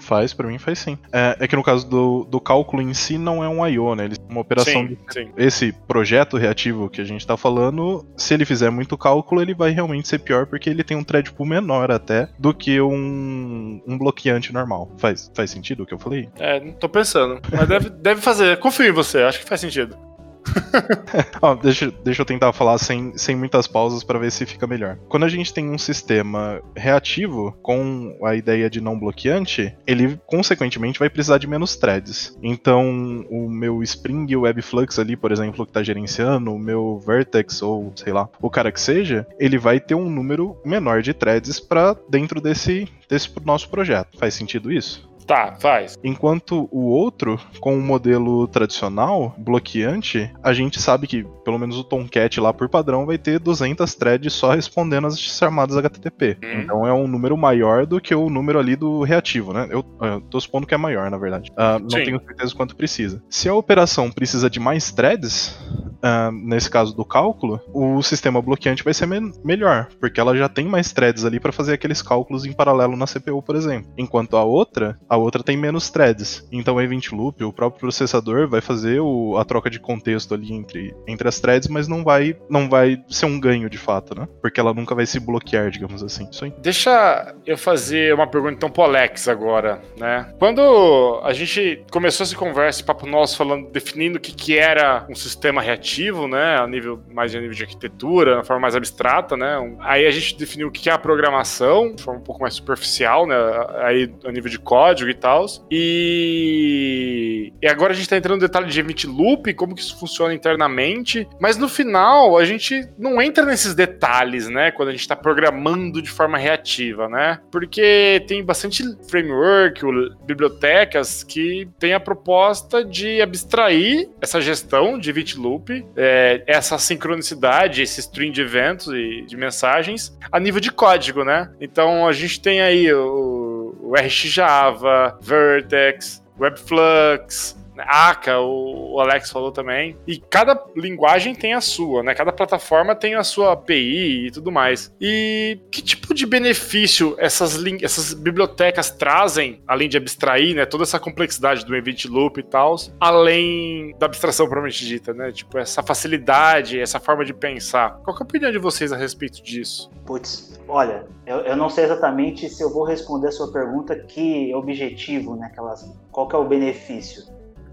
Faz, 0.00 0.32
para 0.32 0.48
mim 0.48 0.58
faz 0.58 0.78
sim. 0.78 0.98
É, 1.12 1.36
é, 1.38 1.46
que 1.46 1.54
no 1.54 1.62
caso 1.62 1.88
do, 1.88 2.24
do 2.24 2.40
cálculo 2.40 2.82
em 2.82 2.92
si 2.94 3.18
não 3.18 3.44
é 3.44 3.48
um 3.48 3.66
I.O., 3.66 3.94
né? 3.94 4.06
Ele 4.06 4.16
é 4.16 4.32
uma 4.32 4.40
operação. 4.40 4.72
Sim, 4.72 4.86
de... 4.88 4.98
sim. 5.12 5.30
Esse 5.36 5.72
projeto 5.86 6.36
reativo 6.36 6.88
que 6.88 7.00
a 7.00 7.04
gente 7.04 7.26
tá 7.26 7.36
falando, 7.36 8.06
se 8.16 8.34
ele 8.34 8.44
fizer 8.44 8.70
muito 8.70 8.96
cálculo, 8.96 9.42
ele 9.42 9.54
vai 9.54 9.70
realmente 9.70 10.08
ser 10.08 10.18
pior 10.18 10.46
porque 10.46 10.68
ele 10.68 10.82
tem 10.82 10.96
um 10.96 11.04
thread 11.04 11.30
pool 11.32 11.46
menor 11.46 11.90
até 11.90 12.28
do 12.38 12.52
que 12.54 12.80
um, 12.80 13.80
um 13.86 13.98
bloqueante 13.98 14.52
normal. 14.52 14.90
Faz, 14.98 15.30
faz 15.34 15.50
sentido 15.50 15.82
o 15.82 15.86
que 15.86 15.94
eu 15.94 15.98
falei? 15.98 16.28
É, 16.38 16.58
tô 16.72 16.88
pensando. 16.88 17.40
Mas 17.52 17.68
deve, 17.68 17.90
deve 17.90 18.20
fazer. 18.20 18.58
Confio 18.58 18.86
em 18.86 18.92
você, 18.92 19.22
acho 19.22 19.40
que 19.40 19.48
faz 19.48 19.60
sentido. 19.60 19.96
Ó, 21.40 21.54
deixa, 21.54 21.90
deixa 22.04 22.22
eu 22.22 22.26
tentar 22.26 22.52
falar 22.52 22.78
sem, 22.78 23.16
sem 23.16 23.36
muitas 23.36 23.66
pausas 23.66 24.02
para 24.02 24.18
ver 24.18 24.30
se 24.30 24.46
fica 24.46 24.66
melhor. 24.66 24.98
Quando 25.08 25.24
a 25.24 25.28
gente 25.28 25.52
tem 25.52 25.68
um 25.68 25.78
sistema 25.78 26.60
reativo 26.76 27.56
com 27.62 28.18
a 28.24 28.34
ideia 28.34 28.68
de 28.68 28.80
não 28.80 28.98
bloqueante, 28.98 29.74
ele 29.86 30.20
consequentemente 30.26 30.98
vai 30.98 31.10
precisar 31.10 31.38
de 31.38 31.46
menos 31.46 31.76
threads. 31.76 32.36
Então, 32.42 33.24
o 33.30 33.48
meu 33.48 33.82
Spring 33.82 34.34
Webflux 34.34 34.98
ali, 34.98 35.16
por 35.16 35.32
exemplo, 35.32 35.64
que 35.64 35.70
está 35.70 35.82
gerenciando, 35.82 36.52
o 36.52 36.58
meu 36.58 37.00
Vertex 37.04 37.62
ou 37.62 37.92
sei 37.96 38.12
lá, 38.12 38.28
o 38.40 38.50
cara 38.50 38.72
que 38.72 38.80
seja, 38.80 39.26
ele 39.38 39.58
vai 39.58 39.80
ter 39.80 39.94
um 39.94 40.10
número 40.10 40.56
menor 40.64 41.02
de 41.02 41.12
threads 41.12 41.60
para 41.60 41.96
dentro 42.08 42.40
desse, 42.40 42.88
desse 43.08 43.30
nosso 43.44 43.68
projeto. 43.68 44.18
Faz 44.18 44.34
sentido 44.34 44.72
isso? 44.72 45.09
Tá, 45.30 45.54
faz. 45.60 45.96
Enquanto 46.02 46.68
o 46.72 46.86
outro, 46.86 47.38
com 47.60 47.78
o 47.78 47.80
modelo 47.80 48.48
tradicional, 48.48 49.32
bloqueante, 49.38 50.28
a 50.42 50.52
gente 50.52 50.82
sabe 50.82 51.06
que, 51.06 51.24
pelo 51.44 51.56
menos 51.56 51.78
o 51.78 51.84
Tomcat 51.84 52.40
lá 52.40 52.52
por 52.52 52.68
padrão, 52.68 53.06
vai 53.06 53.16
ter 53.16 53.38
200 53.38 53.94
threads 53.94 54.32
só 54.32 54.50
respondendo 54.50 55.06
as 55.06 55.20
chamadas 55.20 55.76
HTTP. 55.76 56.36
Hum. 56.42 56.62
Então 56.62 56.84
é 56.84 56.92
um 56.92 57.06
número 57.06 57.36
maior 57.36 57.86
do 57.86 58.00
que 58.00 58.12
o 58.12 58.28
número 58.28 58.58
ali 58.58 58.74
do 58.74 59.02
reativo, 59.02 59.52
né? 59.52 59.68
Eu, 59.70 59.84
eu 60.02 60.20
tô 60.22 60.40
supondo 60.40 60.66
que 60.66 60.74
é 60.74 60.76
maior, 60.76 61.08
na 61.08 61.16
verdade. 61.16 61.48
Uh, 61.52 61.78
não 61.78 61.90
Sim. 61.90 62.04
tenho 62.06 62.20
certeza 62.20 62.52
quanto 62.52 62.74
precisa. 62.74 63.22
Se 63.30 63.48
a 63.48 63.54
operação 63.54 64.10
precisa 64.10 64.50
de 64.50 64.58
mais 64.58 64.90
threads, 64.90 65.56
uh, 66.00 66.32
nesse 66.32 66.68
caso 66.68 66.92
do 66.92 67.04
cálculo, 67.04 67.60
o 67.72 68.02
sistema 68.02 68.42
bloqueante 68.42 68.82
vai 68.82 68.92
ser 68.92 69.06
me 69.06 69.32
melhor, 69.44 69.88
porque 70.00 70.18
ela 70.18 70.36
já 70.36 70.48
tem 70.48 70.66
mais 70.66 70.92
threads 70.92 71.24
ali 71.24 71.38
para 71.38 71.52
fazer 71.52 71.74
aqueles 71.74 72.02
cálculos 72.02 72.44
em 72.44 72.52
paralelo 72.52 72.96
na 72.96 73.06
CPU, 73.06 73.40
por 73.42 73.54
exemplo. 73.54 73.92
Enquanto 73.96 74.36
a 74.36 74.42
outra, 74.42 74.98
a 75.08 75.19
outra 75.20 75.42
tem 75.42 75.56
menos 75.56 75.90
threads. 75.90 76.46
Então 76.50 76.76
o 76.76 76.80
event 76.80 77.12
loop, 77.12 77.42
o 77.42 77.52
próprio 77.52 77.80
processador 77.80 78.48
vai 78.48 78.60
fazer 78.60 79.00
o, 79.00 79.36
a 79.36 79.44
troca 79.44 79.70
de 79.70 79.78
contexto 79.78 80.34
ali 80.34 80.52
entre, 80.52 80.94
entre 81.06 81.28
as 81.28 81.40
threads, 81.40 81.68
mas 81.68 81.88
não 81.88 82.02
vai 82.02 82.36
não 82.48 82.68
vai 82.68 83.02
ser 83.08 83.26
um 83.26 83.38
ganho 83.38 83.68
de 83.68 83.78
fato, 83.78 84.18
né? 84.18 84.28
Porque 84.40 84.60
ela 84.60 84.74
nunca 84.74 84.94
vai 84.94 85.06
se 85.06 85.20
bloquear, 85.20 85.70
digamos 85.70 86.02
assim. 86.02 86.28
Isso 86.30 86.44
aí. 86.44 86.52
Deixa 86.58 87.34
eu 87.46 87.56
fazer 87.56 88.14
uma 88.14 88.26
pergunta 88.26 88.54
então 88.54 88.70
pro 88.70 88.82
Alex 88.82 89.28
agora, 89.28 89.80
né? 89.96 90.32
Quando 90.38 91.20
a 91.22 91.32
gente 91.32 91.84
começou 91.90 92.24
essa 92.24 92.36
conversa, 92.36 92.84
papo 92.84 93.06
nosso 93.06 93.36
falando, 93.36 93.70
definindo 93.70 94.18
o 94.18 94.20
que, 94.20 94.32
que 94.32 94.56
era 94.56 95.06
um 95.08 95.14
sistema 95.14 95.60
reativo, 95.60 96.26
né? 96.26 96.56
A 96.58 96.66
nível 96.66 97.00
mais 97.12 97.34
a 97.34 97.40
nível 97.40 97.54
de 97.54 97.62
arquitetura, 97.62 98.36
na 98.36 98.44
forma 98.44 98.62
mais 98.62 98.76
abstrata, 98.76 99.36
né? 99.36 99.76
Aí 99.80 100.06
a 100.06 100.10
gente 100.10 100.36
definiu 100.36 100.68
o 100.68 100.70
que 100.70 100.88
é 100.88 100.92
a 100.92 100.98
programação, 100.98 101.94
de 101.94 102.02
forma 102.02 102.20
um 102.20 102.24
pouco 102.24 102.40
mais 102.40 102.54
superficial, 102.54 103.26
né? 103.26 103.36
Aí 103.82 104.12
a 104.24 104.32
nível 104.32 104.50
de 104.50 104.58
código 104.58 105.09
e 105.10 105.14
tal. 105.14 105.46
E... 105.70 107.52
e 107.62 107.66
agora 107.66 107.92
a 107.92 107.96
gente 107.96 108.08
tá 108.08 108.16
entrando 108.16 108.40
no 108.40 108.46
detalhe 108.46 108.66
de 108.66 108.78
event 108.78 109.04
loop, 109.04 109.52
como 109.54 109.74
que 109.74 109.80
isso 109.80 109.98
funciona 109.98 110.34
internamente. 110.34 111.26
Mas 111.40 111.56
no 111.56 111.68
final, 111.68 112.36
a 112.36 112.44
gente 112.44 112.88
não 112.98 113.20
entra 113.20 113.44
nesses 113.44 113.74
detalhes, 113.74 114.48
né? 114.48 114.70
Quando 114.70 114.88
a 114.90 114.92
gente 114.92 115.06
tá 115.06 115.16
programando 115.16 116.00
de 116.02 116.10
forma 116.10 116.38
reativa, 116.38 117.08
né? 117.08 117.40
Porque 117.50 118.24
tem 118.26 118.44
bastante 118.44 118.84
framework, 119.08 119.80
bibliotecas 120.26 121.22
que 121.22 121.68
tem 121.78 121.92
a 121.94 122.00
proposta 122.00 122.84
de 122.84 123.20
abstrair 123.20 124.08
essa 124.20 124.40
gestão 124.40 124.98
de 124.98 125.10
event 125.10 125.34
loop 125.36 125.84
é, 125.96 126.42
essa 126.46 126.78
sincronicidade, 126.78 127.82
esse 127.82 128.00
string 128.00 128.32
de 128.32 128.42
eventos 128.42 128.88
e 128.88 129.22
de 129.26 129.36
mensagens 129.36 130.16
a 130.30 130.38
nível 130.38 130.60
de 130.60 130.70
código, 130.70 131.24
né? 131.24 131.50
Então 131.60 132.06
a 132.06 132.12
gente 132.12 132.40
tem 132.40 132.60
aí 132.60 132.92
o, 132.92 133.49
o 133.80 133.94
RxJava, 133.94 135.18
Vertex, 135.20 136.22
Webflux, 136.38 137.56
Aka, 137.86 138.40
o 138.40 138.98
Alex 139.00 139.30
falou 139.30 139.52
também. 139.52 139.96
E 140.06 140.18
cada 140.18 140.62
linguagem 140.76 141.34
tem 141.34 141.54
a 141.54 141.60
sua, 141.60 142.02
né? 142.02 142.14
Cada 142.14 142.32
plataforma 142.32 142.94
tem 142.94 143.14
a 143.14 143.24
sua 143.24 143.52
API 143.52 144.26
e 144.26 144.30
tudo 144.30 144.50
mais. 144.50 144.94
E 145.00 145.58
que 145.70 145.82
tipo 145.82 146.14
de 146.14 146.26
benefício 146.26 147.14
essas, 147.18 147.58
essas 147.82 148.14
bibliotecas 148.14 148.90
trazem, 148.90 149.62
além 149.66 149.88
de 149.88 149.96
abstrair, 149.96 150.54
né? 150.54 150.66
Toda 150.66 150.84
essa 150.84 150.98
complexidade 150.98 151.64
do 151.64 151.74
event 151.74 152.04
loop 152.06 152.38
e 152.38 152.42
tal, 152.42 152.76
além 152.98 153.94
da 153.98 154.06
abstração 154.06 154.46
propriamente 154.46 154.84
dita, 154.86 155.12
né? 155.12 155.32
Tipo, 155.32 155.58
essa 155.58 155.82
facilidade, 155.82 156.80
essa 156.80 157.00
forma 157.00 157.24
de 157.24 157.32
pensar. 157.32 158.00
Qual 158.04 158.16
é 158.16 158.20
a 158.20 158.22
opinião 158.22 158.50
de 158.50 158.58
vocês 158.58 158.92
a 158.92 158.96
respeito 158.96 159.42
disso? 159.42 159.90
Putz, 160.04 160.60
olha, 160.68 161.06
eu, 161.26 161.38
eu 161.38 161.56
não 161.56 161.68
sei 161.68 161.84
exatamente 161.84 162.48
se 162.48 162.62
eu 162.62 162.70
vou 162.70 162.84
responder 162.84 163.28
a 163.28 163.32
sua 163.32 163.52
pergunta 163.52 163.96
que 163.96 164.54
objetivo, 164.54 165.36
né? 165.36 165.46
Aquelas, 165.46 165.90
qual 166.10 166.28
que 166.28 166.34
é 166.34 166.38
o 166.38 166.44
benefício? 166.44 167.24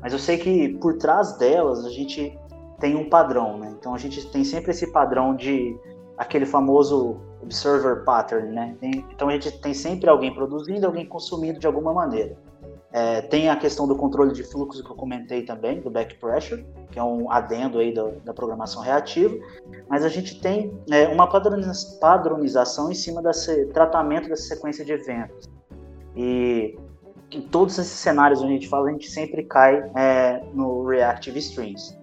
Mas 0.02 0.14
eu 0.14 0.20
sei 0.20 0.38
que 0.38 0.70
por 0.80 0.98
trás 0.98 1.38
delas 1.38 1.86
a 1.86 1.90
gente 1.90 2.38
tem 2.80 2.96
um 2.96 3.10
padrão, 3.10 3.58
né? 3.58 3.76
Então 3.78 3.94
a 3.94 3.98
gente 3.98 4.26
tem 4.30 4.44
sempre 4.44 4.72
esse 4.72 4.92
padrão 4.92 5.36
de 5.36 5.78
aquele 6.18 6.46
famoso 6.46 7.18
observer 7.42 8.04
pattern, 8.04 8.52
né? 8.54 8.76
Tem, 8.80 9.06
então 9.12 9.30
a 9.30 9.32
gente 9.32 9.52
tem 9.60 9.74
sempre 9.74 10.10
alguém 10.10 10.34
produzindo, 10.34 10.86
alguém 10.86 11.06
consumindo 11.06 11.60
de 11.60 11.68
alguma 11.68 11.94
maneira. 11.94 12.36
É, 12.92 13.22
tem 13.22 13.50
a 13.50 13.56
questão 13.56 13.88
do 13.88 13.96
controle 13.96 14.34
de 14.34 14.44
fluxo 14.44 14.84
que 14.84 14.90
eu 14.90 14.96
comentei 14.96 15.44
também, 15.44 15.82
do 15.82 15.90
back 15.90 16.16
pressure, 16.16 16.66
que 16.90 16.98
é 16.98 17.04
um 17.04 17.30
adendo 17.30 17.80
aí 17.80 17.94
da, 17.94 18.04
da 18.24 18.34
programação 18.34 18.82
reativa, 18.82 19.36
mas 19.90 20.06
a 20.06 20.10
gente 20.10 20.40
tem 20.40 20.74
é, 20.90 21.08
uma 21.08 21.28
padronização 21.28 22.90
em 22.90 22.96
cima 22.96 23.22
desse 23.22 23.66
tratamento 23.68 24.30
dessa 24.30 24.44
sequência 24.44 24.86
de 24.86 24.94
eventos. 24.94 25.50
E 26.16 26.78
em 27.32 27.42
todos 27.42 27.78
esses 27.78 28.00
cenários 28.00 28.42
onde 28.42 28.52
a 28.52 28.56
gente 28.56 28.70
fala, 28.70 28.90
a 28.90 28.92
gente 28.92 29.10
sempre 29.10 29.44
cai 29.44 29.90
é, 29.96 30.42
no 30.54 30.86
Reactive 30.86 31.40
Streams. 31.40 31.98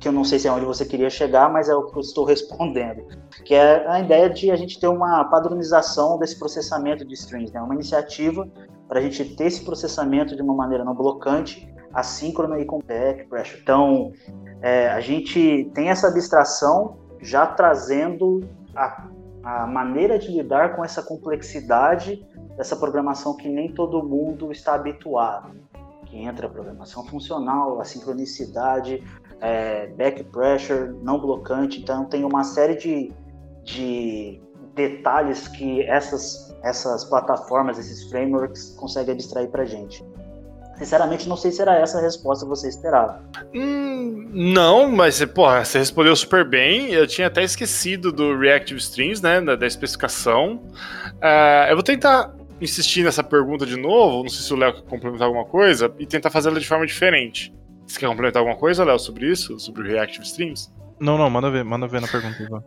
Que 0.00 0.08
eu 0.08 0.12
não 0.12 0.24
sei 0.24 0.38
se 0.38 0.46
é 0.46 0.52
onde 0.52 0.66
você 0.66 0.84
queria 0.84 1.08
chegar, 1.08 1.50
mas 1.50 1.68
é 1.68 1.74
o 1.74 1.84
que 1.84 1.96
eu 1.96 2.00
estou 2.00 2.24
respondendo. 2.26 3.04
Que 3.44 3.54
é 3.54 3.88
a 3.88 4.00
ideia 4.00 4.28
de 4.28 4.50
a 4.50 4.56
gente 4.56 4.78
ter 4.78 4.88
uma 4.88 5.24
padronização 5.24 6.18
desse 6.18 6.38
processamento 6.38 7.04
de 7.04 7.14
streams, 7.14 7.52
né? 7.52 7.60
uma 7.60 7.74
iniciativa 7.74 8.46
para 8.88 9.00
a 9.00 9.02
gente 9.02 9.24
ter 9.36 9.46
esse 9.46 9.64
processamento 9.64 10.36
de 10.36 10.42
uma 10.42 10.54
maneira 10.54 10.84
não 10.84 10.94
blocante, 10.94 11.68
assíncrona 11.92 12.58
e 12.60 12.64
com 12.64 12.80
back 12.80 13.24
pressure. 13.28 13.60
Então, 13.62 14.12
é, 14.60 14.88
a 14.88 15.00
gente 15.00 15.70
tem 15.74 15.88
essa 15.88 16.08
abstração 16.08 16.98
já 17.20 17.46
trazendo 17.46 18.48
a, 18.74 19.08
a 19.46 19.64
maneira 19.64 20.18
de 20.18 20.32
lidar 20.32 20.74
com 20.74 20.84
essa 20.84 21.00
complexidade 21.00 22.26
dessa 22.56 22.74
programação 22.74 23.36
que 23.36 23.48
nem 23.48 23.72
todo 23.72 24.02
mundo 24.02 24.50
está 24.50 24.74
habituado. 24.74 25.54
Que 26.06 26.16
entra 26.16 26.48
a 26.48 26.50
programação 26.50 27.06
funcional, 27.06 27.80
a 27.80 27.84
sincronicidade, 27.84 29.04
é, 29.40 29.86
back 29.86 30.24
pressure, 30.24 30.92
não 31.00 31.20
blocante. 31.20 31.80
Então, 31.80 32.06
tem 32.06 32.24
uma 32.24 32.42
série 32.42 32.74
de, 32.74 33.12
de 33.62 34.42
detalhes 34.74 35.46
que 35.46 35.80
essas, 35.82 36.52
essas 36.64 37.04
plataformas, 37.04 37.78
esses 37.78 38.02
frameworks 38.10 38.74
conseguem 38.76 39.14
abstrair 39.14 39.48
para 39.48 39.64
gente. 39.64 40.04
Sinceramente, 40.78 41.28
não 41.28 41.36
sei 41.36 41.50
se 41.50 41.62
era 41.62 41.74
essa 41.76 41.98
a 41.98 42.02
resposta 42.02 42.44
que 42.44 42.50
você 42.50 42.68
esperava. 42.68 43.22
Hum, 43.54 44.28
não, 44.32 44.90
mas 44.90 45.24
porra, 45.24 45.64
você 45.64 45.78
respondeu 45.78 46.14
super 46.14 46.44
bem. 46.44 46.92
Eu 46.92 47.06
tinha 47.06 47.28
até 47.28 47.42
esquecido 47.42 48.12
do 48.12 48.38
Reactive 48.38 48.78
Streams, 48.78 49.22
né? 49.22 49.40
Da, 49.40 49.56
da 49.56 49.66
especificação. 49.66 50.62
Uh, 51.14 51.70
eu 51.70 51.76
vou 51.76 51.82
tentar 51.82 52.34
insistir 52.60 53.04
nessa 53.04 53.22
pergunta 53.22 53.66
de 53.66 53.76
novo, 53.76 54.22
não 54.22 54.28
sei 54.28 54.42
se 54.42 54.52
o 54.52 54.56
Léo 54.56 54.74
quer 54.74 54.82
complementar 54.82 55.26
alguma 55.26 55.44
coisa, 55.44 55.94
e 55.98 56.06
tentar 56.06 56.30
fazer 56.30 56.48
ela 56.48 56.60
de 56.60 56.66
forma 56.66 56.86
diferente. 56.86 57.54
Você 57.86 58.00
quer 58.00 58.08
complementar 58.08 58.40
alguma 58.40 58.58
coisa, 58.58 58.84
Léo, 58.84 58.98
sobre 58.98 59.30
isso? 59.30 59.58
Sobre 59.58 59.82
o 59.82 59.86
Reactive 59.86 60.24
Streams? 60.24 60.72
Não, 60.98 61.16
não, 61.16 61.28
manda 61.30 61.50
ver, 61.50 61.64
manda 61.64 61.86
ver 61.86 62.00
na 62.00 62.08
pergunta. 62.08 62.42
Ivan. 62.42 62.64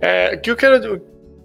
É, 0.00 0.34
o 0.34 0.40
que 0.40 0.50
eu 0.50 0.56
quero, 0.56 1.02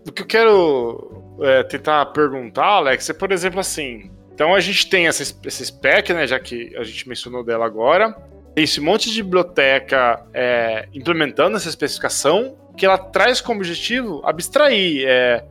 o 0.07 0.11
que 0.11 0.21
eu 0.21 0.25
quero 0.25 1.37
é, 1.41 1.63
tentar 1.63 2.05
perguntar, 2.07 2.65
Alex, 2.65 3.09
é, 3.09 3.13
por 3.13 3.31
exemplo, 3.31 3.59
assim, 3.59 4.11
então 4.39 4.55
a 4.55 4.61
gente 4.61 4.87
tem 4.87 5.05
essa, 5.05 5.21
essa 5.21 5.65
spec, 5.65 6.13
né, 6.13 6.25
já 6.25 6.39
que 6.39 6.73
a 6.77 6.83
gente 6.85 7.09
mencionou 7.09 7.43
dela 7.43 7.65
agora, 7.65 8.13
tem 8.55 8.63
esse 8.63 8.79
monte 8.79 9.11
de 9.11 9.21
biblioteca 9.21 10.25
é, 10.33 10.87
implementando 10.93 11.57
essa 11.57 11.67
especificação, 11.67 12.55
que 12.77 12.85
ela 12.85 12.97
traz 12.97 13.41
como 13.41 13.59
objetivo 13.59 14.21
abstrair 14.23 15.03
é, 15.05 15.45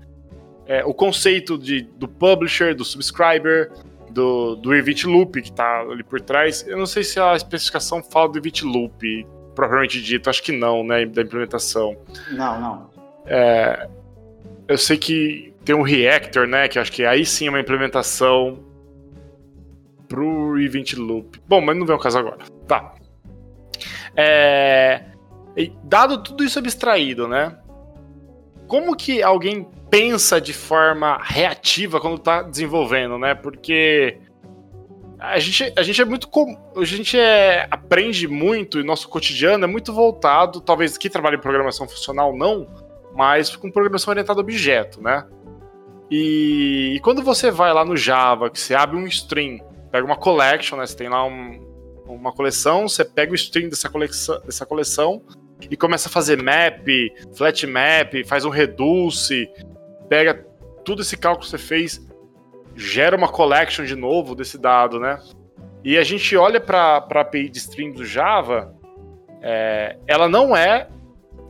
é, 0.66 0.84
o 0.86 0.94
conceito 0.94 1.58
de, 1.58 1.82
do 1.82 2.08
publisher, 2.08 2.74
do 2.74 2.82
subscriber, 2.82 3.70
do, 4.08 4.56
do 4.56 4.74
event 4.74 5.04
loop 5.04 5.42
que 5.42 5.50
está 5.50 5.80
ali 5.80 6.02
por 6.02 6.18
trás. 6.22 6.66
Eu 6.66 6.78
não 6.78 6.86
sei 6.86 7.04
se 7.04 7.20
a 7.20 7.36
especificação 7.36 8.02
fala 8.02 8.30
do 8.30 8.38
event 8.38 8.62
loop, 8.62 9.26
propriamente 9.54 10.00
dito, 10.00 10.30
acho 10.30 10.42
que 10.42 10.50
não, 10.50 10.82
né, 10.82 11.04
da 11.04 11.20
implementação. 11.20 11.94
Não, 12.30 12.58
não. 12.58 12.90
É, 13.26 13.86
eu 14.66 14.78
sei 14.78 14.96
que 14.96 15.52
tem 15.62 15.74
um 15.74 15.82
reactor, 15.82 16.46
né, 16.46 16.68
que 16.68 16.78
acho 16.78 16.90
que 16.90 17.04
aí 17.04 17.26
sim 17.26 17.48
é 17.48 17.50
uma 17.50 17.60
implementação 17.60 18.66
pro 20.08 20.60
event 20.60 20.94
loop. 20.94 21.40
Bom, 21.46 21.60
mas 21.60 21.76
não 21.76 21.86
vem 21.86 21.94
o 21.94 21.98
caso 21.98 22.18
agora. 22.18 22.44
Tá. 22.66 22.94
É, 24.16 25.04
dado 25.84 26.22
tudo 26.22 26.42
isso 26.42 26.58
abstraído, 26.58 27.28
né? 27.28 27.56
Como 28.66 28.96
que 28.96 29.22
alguém 29.22 29.68
pensa 29.90 30.40
de 30.40 30.52
forma 30.52 31.18
reativa 31.22 32.00
quando 32.00 32.16
está 32.16 32.42
desenvolvendo, 32.42 33.18
né? 33.18 33.34
Porque 33.34 34.18
a 35.18 35.38
gente, 35.38 35.72
a 35.76 35.82
gente 35.82 36.00
é 36.00 36.04
muito. 36.04 36.28
A 36.76 36.84
gente 36.84 37.18
é, 37.18 37.66
aprende 37.70 38.28
muito 38.28 38.78
e 38.78 38.84
nosso 38.84 39.08
cotidiano 39.08 39.64
é 39.64 39.66
muito 39.66 39.92
voltado, 39.92 40.60
talvez 40.60 40.96
que 40.96 41.10
trabalha 41.10 41.36
em 41.36 41.40
programação 41.40 41.88
funcional 41.88 42.36
não, 42.36 42.68
mas 43.16 43.56
com 43.56 43.70
programação 43.70 44.12
orientada 44.12 44.40
a 44.40 44.42
objeto, 44.42 45.02
né? 45.02 45.26
E, 46.10 46.94
e, 46.96 47.00
quando 47.00 47.22
você 47.22 47.50
vai 47.50 47.72
lá 47.72 47.84
no 47.84 47.96
Java, 47.96 48.48
que 48.48 48.58
você 48.58 48.74
abre 48.74 48.96
um 48.96 49.06
string, 49.06 49.60
pega 49.98 50.06
uma 50.06 50.16
collection, 50.16 50.78
né? 50.78 50.86
Você 50.86 50.96
tem 50.96 51.08
lá 51.08 51.24
um, 51.24 51.60
uma 52.06 52.32
coleção, 52.32 52.88
você 52.88 53.04
pega 53.04 53.32
o 53.32 53.34
string 53.34 53.68
dessa 53.68 53.88
coleção, 53.88 54.40
dessa 54.42 54.64
coleção 54.64 55.22
e 55.68 55.76
começa 55.76 56.08
a 56.08 56.12
fazer 56.12 56.40
map, 56.40 56.86
flat 57.36 57.66
map, 57.66 58.24
faz 58.26 58.44
um 58.44 58.48
reduce, 58.48 59.50
pega 60.08 60.46
tudo 60.84 61.02
esse 61.02 61.16
cálculo 61.16 61.44
que 61.44 61.50
você 61.50 61.58
fez, 61.58 62.06
gera 62.76 63.16
uma 63.16 63.28
collection 63.28 63.84
de 63.84 63.96
novo 63.96 64.36
desse 64.36 64.56
dado, 64.56 65.00
né? 65.00 65.20
E 65.82 65.98
a 65.98 66.04
gente 66.04 66.36
olha 66.36 66.60
para 66.60 67.04
a 67.10 67.20
API 67.20 67.48
de 67.48 67.58
stream 67.58 67.92
do 67.92 68.04
Java, 68.04 68.72
é, 69.42 69.96
ela 70.06 70.28
não 70.28 70.56
é 70.56 70.88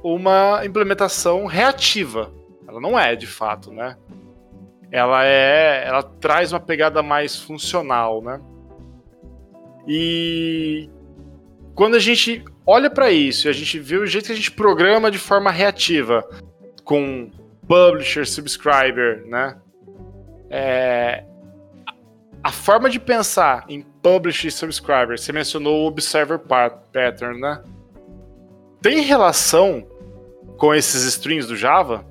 uma 0.02 0.64
implementação 0.64 1.44
reativa. 1.44 2.32
Ela 2.66 2.80
não 2.80 2.98
é, 2.98 3.14
de 3.14 3.26
fato, 3.26 3.70
né? 3.70 3.96
Ela 4.90 5.24
é, 5.24 5.84
ela 5.86 6.02
traz 6.02 6.52
uma 6.52 6.60
pegada 6.60 7.02
mais 7.02 7.36
funcional, 7.36 8.22
né? 8.22 8.40
E 9.86 10.88
quando 11.74 11.94
a 11.94 11.98
gente 11.98 12.44
olha 12.66 12.90
para 12.90 13.10
isso 13.10 13.48
a 13.48 13.52
gente 13.52 13.78
vê 13.78 13.96
o 13.96 14.06
jeito 14.06 14.26
que 14.26 14.32
a 14.32 14.36
gente 14.36 14.50
programa 14.50 15.10
de 15.10 15.18
forma 15.18 15.50
reativa, 15.50 16.26
com 16.84 17.30
publisher, 17.66 18.26
subscriber, 18.26 19.24
né? 19.26 19.56
É, 20.50 21.24
a 22.42 22.50
forma 22.50 22.88
de 22.88 22.98
pensar 22.98 23.64
em 23.68 23.82
publisher 23.82 24.48
e 24.48 24.50
subscriber, 24.50 25.18
você 25.18 25.32
mencionou 25.32 25.84
o 25.84 25.86
observer 25.86 26.38
pattern, 26.38 27.38
né? 27.40 27.62
Tem 28.80 29.00
relação 29.00 29.86
com 30.56 30.74
esses 30.74 31.02
strings 31.04 31.46
do 31.46 31.56
Java? 31.56 32.06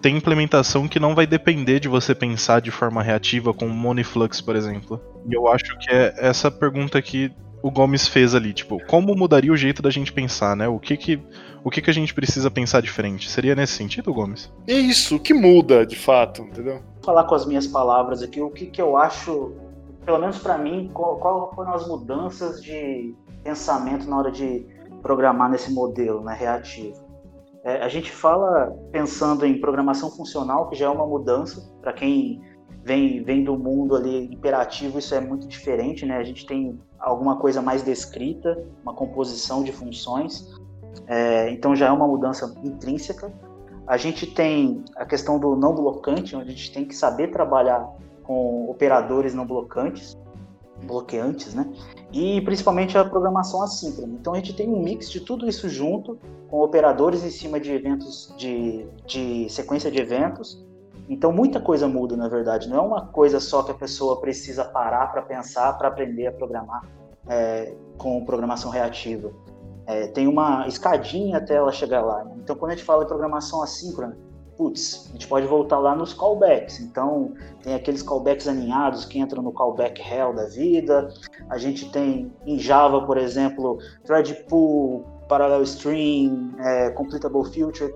Tem 0.00 0.16
implementação 0.16 0.86
que 0.86 1.00
não 1.00 1.14
vai 1.14 1.26
depender 1.26 1.80
de 1.80 1.88
você 1.88 2.14
pensar 2.14 2.60
de 2.60 2.70
forma 2.70 3.02
reativa 3.02 3.52
com 3.52 3.68
Moniflux, 3.68 4.40
por 4.40 4.54
exemplo. 4.54 5.00
E 5.28 5.34
eu 5.34 5.48
acho 5.48 5.76
que 5.78 5.90
é 5.90 6.14
essa 6.18 6.50
pergunta 6.50 7.00
que 7.02 7.32
o 7.62 7.70
Gomes 7.70 8.06
fez 8.06 8.34
ali, 8.34 8.52
tipo, 8.52 8.78
como 8.86 9.14
mudaria 9.14 9.52
o 9.52 9.56
jeito 9.56 9.82
da 9.82 9.90
gente 9.90 10.12
pensar, 10.12 10.56
né? 10.56 10.68
O 10.68 10.78
que 10.78 10.96
que, 10.96 11.20
o 11.64 11.70
que, 11.70 11.82
que 11.82 11.90
a 11.90 11.94
gente 11.94 12.14
precisa 12.14 12.50
pensar 12.50 12.80
diferente? 12.80 13.28
Seria 13.28 13.54
nesse 13.54 13.72
sentido, 13.72 14.14
Gomes? 14.14 14.52
É 14.66 14.74
isso, 14.74 15.16
o 15.16 15.20
que 15.20 15.34
muda, 15.34 15.84
de 15.84 15.96
fato, 15.96 16.42
entendeu? 16.42 16.80
Vou 16.94 17.04
falar 17.04 17.24
com 17.24 17.34
as 17.34 17.46
minhas 17.46 17.66
palavras 17.66 18.22
aqui, 18.22 18.40
o 18.40 18.50
que, 18.50 18.66
que 18.66 18.80
eu 18.80 18.96
acho, 18.96 19.52
pelo 20.04 20.18
menos 20.18 20.38
para 20.38 20.56
mim, 20.56 20.90
qual, 20.92 21.16
qual, 21.16 21.52
foram 21.54 21.74
as 21.74 21.86
mudanças 21.86 22.62
de 22.62 23.14
pensamento 23.42 24.08
na 24.08 24.18
hora 24.18 24.30
de 24.30 24.64
programar 25.02 25.50
nesse 25.50 25.72
modelo, 25.72 26.22
né, 26.22 26.36
reativo. 26.38 27.07
É, 27.68 27.82
a 27.82 27.88
gente 27.90 28.10
fala 28.10 28.74
pensando 28.90 29.44
em 29.44 29.60
programação 29.60 30.10
funcional, 30.10 30.70
que 30.70 30.74
já 30.74 30.86
é 30.86 30.88
uma 30.88 31.06
mudança 31.06 31.70
para 31.82 31.92
quem 31.92 32.40
vem, 32.82 33.22
vem 33.22 33.44
do 33.44 33.58
mundo 33.58 33.94
ali 33.94 34.24
imperativo, 34.32 34.98
isso 34.98 35.14
é 35.14 35.20
muito 35.20 35.46
diferente, 35.46 36.06
né? 36.06 36.16
A 36.16 36.24
gente 36.24 36.46
tem 36.46 36.80
alguma 36.98 37.36
coisa 37.36 37.60
mais 37.60 37.82
descrita, 37.82 38.64
uma 38.82 38.94
composição 38.94 39.62
de 39.62 39.70
funções, 39.70 40.50
é, 41.06 41.50
então 41.50 41.76
já 41.76 41.88
é 41.88 41.90
uma 41.90 42.08
mudança 42.08 42.54
intrínseca. 42.64 43.30
A 43.86 43.98
gente 43.98 44.26
tem 44.26 44.82
a 44.96 45.04
questão 45.04 45.38
do 45.38 45.54
não 45.54 45.74
blocante, 45.74 46.34
onde 46.34 46.48
a 46.48 46.52
gente 46.52 46.72
tem 46.72 46.86
que 46.86 46.96
saber 46.96 47.28
trabalhar 47.28 47.86
com 48.22 48.70
operadores 48.70 49.34
não 49.34 49.46
blocantes, 49.46 50.16
bloqueantes, 50.84 51.54
né? 51.54 51.70
E 52.12 52.40
principalmente 52.42 52.96
a 52.96 53.04
programação 53.04 53.62
assíncrona. 53.62 54.14
Então 54.14 54.32
a 54.32 54.36
gente 54.36 54.54
tem 54.54 54.68
um 54.68 54.82
mix 54.82 55.10
de 55.10 55.20
tudo 55.20 55.48
isso 55.48 55.68
junto, 55.68 56.18
com 56.48 56.60
operadores 56.60 57.24
em 57.24 57.30
cima 57.30 57.60
de 57.60 57.72
eventos, 57.72 58.32
de, 58.36 58.86
de 59.06 59.48
sequência 59.50 59.90
de 59.90 59.98
eventos. 59.98 60.64
Então 61.08 61.32
muita 61.32 61.60
coisa 61.60 61.88
muda, 61.88 62.16
na 62.16 62.28
verdade. 62.28 62.68
Não 62.68 62.76
é 62.76 62.80
uma 62.80 63.06
coisa 63.06 63.40
só 63.40 63.62
que 63.62 63.70
a 63.70 63.74
pessoa 63.74 64.20
precisa 64.20 64.64
parar 64.64 65.06
para 65.08 65.22
pensar, 65.22 65.76
para 65.78 65.88
aprender 65.88 66.26
a 66.26 66.32
programar 66.32 66.82
é, 67.26 67.74
com 67.96 68.24
programação 68.24 68.70
reativa. 68.70 69.30
É, 69.86 70.06
tem 70.08 70.26
uma 70.26 70.66
escadinha 70.68 71.38
até 71.38 71.54
ela 71.54 71.72
chegar 71.72 72.02
lá. 72.02 72.26
Então 72.36 72.56
quando 72.56 72.72
a 72.72 72.74
gente 72.74 72.84
fala 72.84 73.02
de 73.02 73.08
programação 73.08 73.62
assíncrona, 73.62 74.16
putz, 74.58 75.06
a 75.08 75.12
gente 75.12 75.28
pode 75.28 75.46
voltar 75.46 75.78
lá 75.78 75.94
nos 75.94 76.12
callbacks. 76.12 76.80
Então, 76.80 77.32
tem 77.62 77.74
aqueles 77.74 78.02
callbacks 78.02 78.48
aninhados 78.48 79.04
que 79.04 79.20
entram 79.20 79.40
no 79.40 79.52
callback 79.52 80.02
hell 80.02 80.34
da 80.34 80.46
vida. 80.46 81.08
A 81.48 81.56
gente 81.56 81.88
tem 81.90 82.30
em 82.44 82.58
Java, 82.58 83.00
por 83.02 83.16
exemplo, 83.16 83.78
thread 84.04 84.34
pool, 84.48 85.04
parallel 85.28 85.62
string, 85.62 86.52
é, 86.58 86.90
completable 86.90 87.44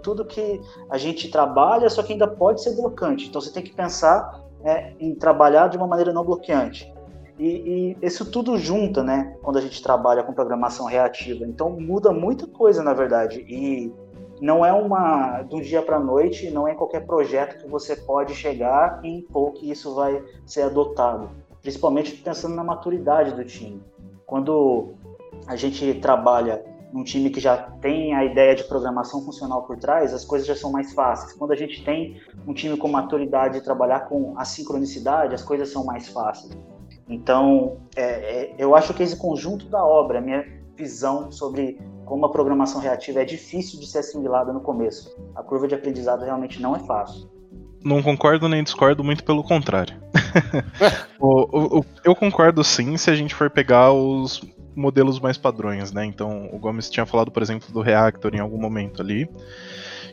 tudo 0.03 0.25
que 0.25 0.61
a 0.89 0.97
gente 0.97 1.31
trabalha, 1.31 1.91
só 1.91 2.03
que 2.03 2.13
ainda 2.13 2.29
pode 2.29 2.63
ser 2.63 2.77
bloqueante. 2.77 3.27
Então, 3.29 3.41
você 3.41 3.53
tem 3.53 3.65
que 3.65 3.75
pensar 3.75 4.41
é, 4.65 4.93
em 5.01 5.15
trabalhar 5.17 5.67
de 5.67 5.77
uma 5.77 5.89
maneira 5.89 6.13
não 6.13 6.25
bloqueante. 6.25 6.93
E, 7.39 7.97
e, 8.01 8.07
isso 8.07 8.31
tudo 8.31 8.57
junta, 8.57 9.03
né? 9.03 9.37
Quando 9.43 9.59
a 9.59 9.61
gente 9.61 9.83
trabalha 9.83 10.23
com 10.23 10.33
programação 10.33 10.87
reativa. 10.87 11.45
Então 11.45 11.71
muda 11.71 12.13
muita 12.13 12.47
coisa, 12.47 12.83
na 12.83 12.93
verdade. 12.93 13.45
E 13.49 13.93
não 14.43 14.67
é 14.67 14.73
uma 14.73 15.41
do 15.43 15.61
dia 15.61 15.81
para 15.81 15.99
a 15.99 16.01
noite, 16.01 16.51
não 16.51 16.67
é 16.67 16.75
qualquer 16.75 17.07
projeto 17.07 17.63
que 17.63 17.71
você 17.71 17.95
pode 17.95 18.35
chegar 18.35 18.99
e 19.05 19.19
impor 19.19 19.53
que 19.53 19.71
isso 19.71 19.95
vai 19.95 20.21
ser 20.45 20.63
adotado. 20.63 21.31
Principalmente 21.63 22.11
pensando 22.17 22.57
na 22.57 22.65
maturidade 22.65 23.37
do 23.37 23.45
time. 23.45 23.81
Quando 24.27 24.95
a 25.47 25.55
gente 25.55 25.95
trabalha 26.01 26.61
num 26.93 27.05
time 27.05 27.31
que 27.31 27.39
já 27.39 27.57
tem 27.57 28.15
a 28.15 28.25
ideia 28.25 28.57
de 28.57 28.65
programação 28.65 29.25
funcional 29.25 29.63
por 29.63 29.77
trás, 29.77 30.13
as 30.13 30.25
coisas 30.25 30.45
já 30.45 30.57
são 30.57 30.73
mais 30.73 30.93
fáceis. 30.93 31.35
Quando 31.35 31.53
a 31.53 31.57
gente 31.57 31.85
tem 31.85 32.21
um 32.45 32.53
time 32.53 32.77
com 32.77 32.89
maturidade 32.89 33.61
de 33.61 33.65
trabalhar 33.65 34.09
com 34.09 34.35
a 34.37 34.45
sincronicidade, 34.45 35.37
as 35.37 35.43
coisas 35.43 35.71
são 35.71 35.85
mais 35.85 36.09
fáceis. 36.09 36.53
Então, 37.09 37.77
é, 37.95 38.03
é, 38.03 38.55
eu 38.59 38.75
acho 38.75 38.93
que 38.93 39.05
esse 39.05 39.17
conjunto 39.17 39.67
da 39.67 39.85
obra, 39.85 40.21
minha 40.21 40.45
visão 40.77 41.31
sobre 41.31 41.79
como 42.05 42.27
a 42.27 42.31
programação 42.31 42.81
reativa 42.81 43.21
é 43.21 43.25
difícil 43.25 43.79
de 43.81 43.87
ser 43.87 43.99
assimilada 43.99 44.53
no 44.53 44.61
começo. 44.61 45.15
A 45.35 45.43
curva 45.43 45.67
de 45.69 45.75
aprendizado 45.75 46.25
realmente 46.25 46.61
não 46.61 46.77
é 46.77 46.81
fácil. 46.81 47.31
Não 47.85 48.03
concordo 48.03 48.49
nem 48.49 48.63
discordo, 48.63 49.03
muito 49.03 49.25
pelo 49.25 49.43
contrário. 49.43 49.97
o, 51.19 51.81
o, 51.81 51.85
eu 52.05 52.15
concordo 52.15 52.63
sim 52.63 52.97
se 52.97 53.11
a 53.11 53.15
gente 53.15 53.35
for 53.35 53.51
pegar 53.51 53.93
os 53.93 54.41
modelos 54.75 55.21
mais 55.21 55.37
padrões, 55.37 55.93
né? 55.93 56.05
Então, 56.05 56.49
o 56.53 56.59
Gomes 56.59 56.89
tinha 56.89 57.05
falado, 57.05 57.31
por 57.31 57.43
exemplo, 57.43 57.73
do 57.73 57.81
Reactor 57.81 58.35
em 58.35 58.41
algum 58.41 58.59
momento 58.59 59.03
ali, 59.03 59.29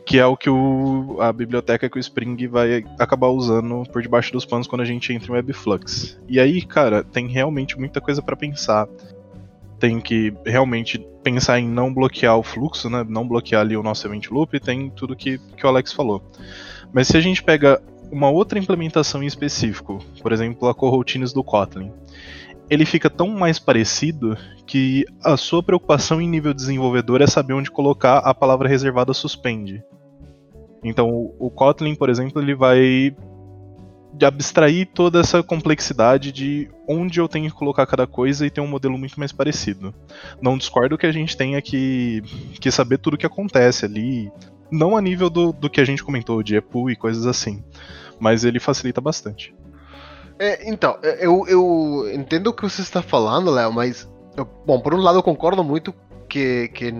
que 0.04 0.18
é 0.18 0.26
o 0.26 0.36
que 0.36 0.50
o, 0.50 1.16
a 1.20 1.32
biblioteca 1.32 1.88
que 1.88 1.96
o 1.96 2.00
Spring 2.00 2.46
vai 2.48 2.84
acabar 2.98 3.28
usando 3.28 3.84
por 3.90 4.02
debaixo 4.02 4.32
dos 4.32 4.44
panos 4.44 4.66
quando 4.66 4.82
a 4.82 4.86
gente 4.86 5.12
entra 5.12 5.28
em 5.28 5.34
Webflux. 5.36 6.18
E 6.28 6.40
aí, 6.40 6.62
cara, 6.62 7.04
tem 7.04 7.28
realmente 7.28 7.78
muita 7.78 8.00
coisa 8.00 8.20
para 8.20 8.36
pensar 8.36 8.88
tem 9.80 9.98
que 9.98 10.32
realmente 10.44 11.04
pensar 11.24 11.58
em 11.58 11.66
não 11.66 11.92
bloquear 11.92 12.36
o 12.36 12.42
fluxo, 12.42 12.88
né? 12.88 13.04
Não 13.08 13.26
bloquear 13.26 13.62
ali 13.62 13.76
o 13.76 13.82
nosso 13.82 14.06
event 14.06 14.28
loop, 14.30 14.60
tem 14.60 14.90
tudo 14.90 15.16
que, 15.16 15.38
que 15.56 15.64
o 15.64 15.68
Alex 15.68 15.92
falou. 15.92 16.22
Mas 16.92 17.08
se 17.08 17.16
a 17.16 17.20
gente 17.20 17.42
pega 17.42 17.82
uma 18.12 18.28
outra 18.28 18.58
implementação 18.58 19.22
em 19.22 19.26
específico, 19.26 19.98
por 20.22 20.32
exemplo, 20.32 20.68
a 20.68 20.74
coroutines 20.74 21.32
do 21.32 21.42
Kotlin, 21.42 21.90
ele 22.68 22.84
fica 22.84 23.08
tão 23.08 23.28
mais 23.28 23.58
parecido 23.58 24.36
que 24.66 25.04
a 25.24 25.36
sua 25.36 25.62
preocupação 25.62 26.20
em 26.20 26.28
nível 26.28 26.54
desenvolvedor 26.54 27.22
é 27.22 27.26
saber 27.26 27.54
onde 27.54 27.70
colocar 27.70 28.18
a 28.18 28.34
palavra 28.34 28.68
reservada 28.68 29.12
suspende. 29.12 29.82
Então, 30.84 31.32
o 31.38 31.50
Kotlin, 31.50 31.94
por 31.94 32.08
exemplo, 32.08 32.40
ele 32.40 32.54
vai 32.54 33.14
de 34.12 34.26
abstrair 34.26 34.88
toda 34.92 35.20
essa 35.20 35.42
complexidade 35.42 36.32
de 36.32 36.68
onde 36.88 37.20
eu 37.20 37.28
tenho 37.28 37.48
que 37.48 37.56
colocar 37.56 37.86
cada 37.86 38.06
coisa 38.06 38.44
e 38.44 38.50
ter 38.50 38.60
um 38.60 38.66
modelo 38.66 38.98
muito 38.98 39.18
mais 39.18 39.32
parecido. 39.32 39.94
Não 40.42 40.58
discordo 40.58 40.98
que 40.98 41.06
a 41.06 41.12
gente 41.12 41.36
tenha 41.36 41.60
que, 41.62 42.22
que 42.60 42.70
saber 42.70 42.98
tudo 42.98 43.14
o 43.14 43.18
que 43.18 43.26
acontece 43.26 43.84
ali, 43.84 44.30
não 44.70 44.96
a 44.96 45.00
nível 45.00 45.30
do, 45.30 45.52
do 45.52 45.70
que 45.70 45.80
a 45.80 45.84
gente 45.84 46.02
comentou, 46.02 46.42
de 46.42 46.56
EPU 46.56 46.90
e 46.90 46.96
coisas 46.96 47.26
assim, 47.26 47.62
mas 48.18 48.44
ele 48.44 48.58
facilita 48.58 49.00
bastante. 49.00 49.54
É, 50.38 50.68
então, 50.68 50.98
é, 51.02 51.24
eu, 51.24 51.44
eu 51.46 52.10
entendo 52.12 52.48
o 52.48 52.52
que 52.52 52.62
você 52.62 52.80
está 52.80 53.02
falando, 53.02 53.50
Léo, 53.50 53.72
mas, 53.72 54.10
eu, 54.36 54.44
bom, 54.66 54.80
por 54.80 54.94
um 54.94 55.00
lado 55.00 55.18
eu 55.18 55.22
concordo 55.22 55.62
muito 55.62 55.94
que, 56.28 56.68
que 56.68 56.92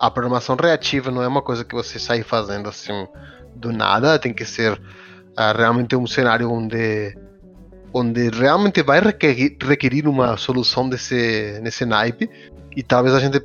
a 0.00 0.10
programação 0.10 0.56
reativa 0.56 1.10
não 1.10 1.22
é 1.22 1.28
uma 1.28 1.42
coisa 1.42 1.64
que 1.64 1.74
você 1.74 1.98
sai 1.98 2.22
fazendo 2.22 2.68
assim 2.68 3.06
do 3.54 3.72
nada, 3.72 4.18
tem 4.18 4.32
que 4.32 4.44
ser 4.44 4.80
uh, 5.38 5.56
realmente 5.56 5.96
um 5.96 6.06
cenário 6.06 6.50
onde 6.50 7.16
onde 7.94 8.30
realmente 8.30 8.82
vai 8.82 9.00
requerir, 9.00 9.56
requerir 9.60 10.08
uma 10.08 10.36
solução 10.36 10.88
desse 10.88 11.60
nesse 11.62 11.84
naipe 11.84 12.28
e 12.74 12.82
talvez 12.82 13.14
a 13.14 13.20
gente 13.20 13.44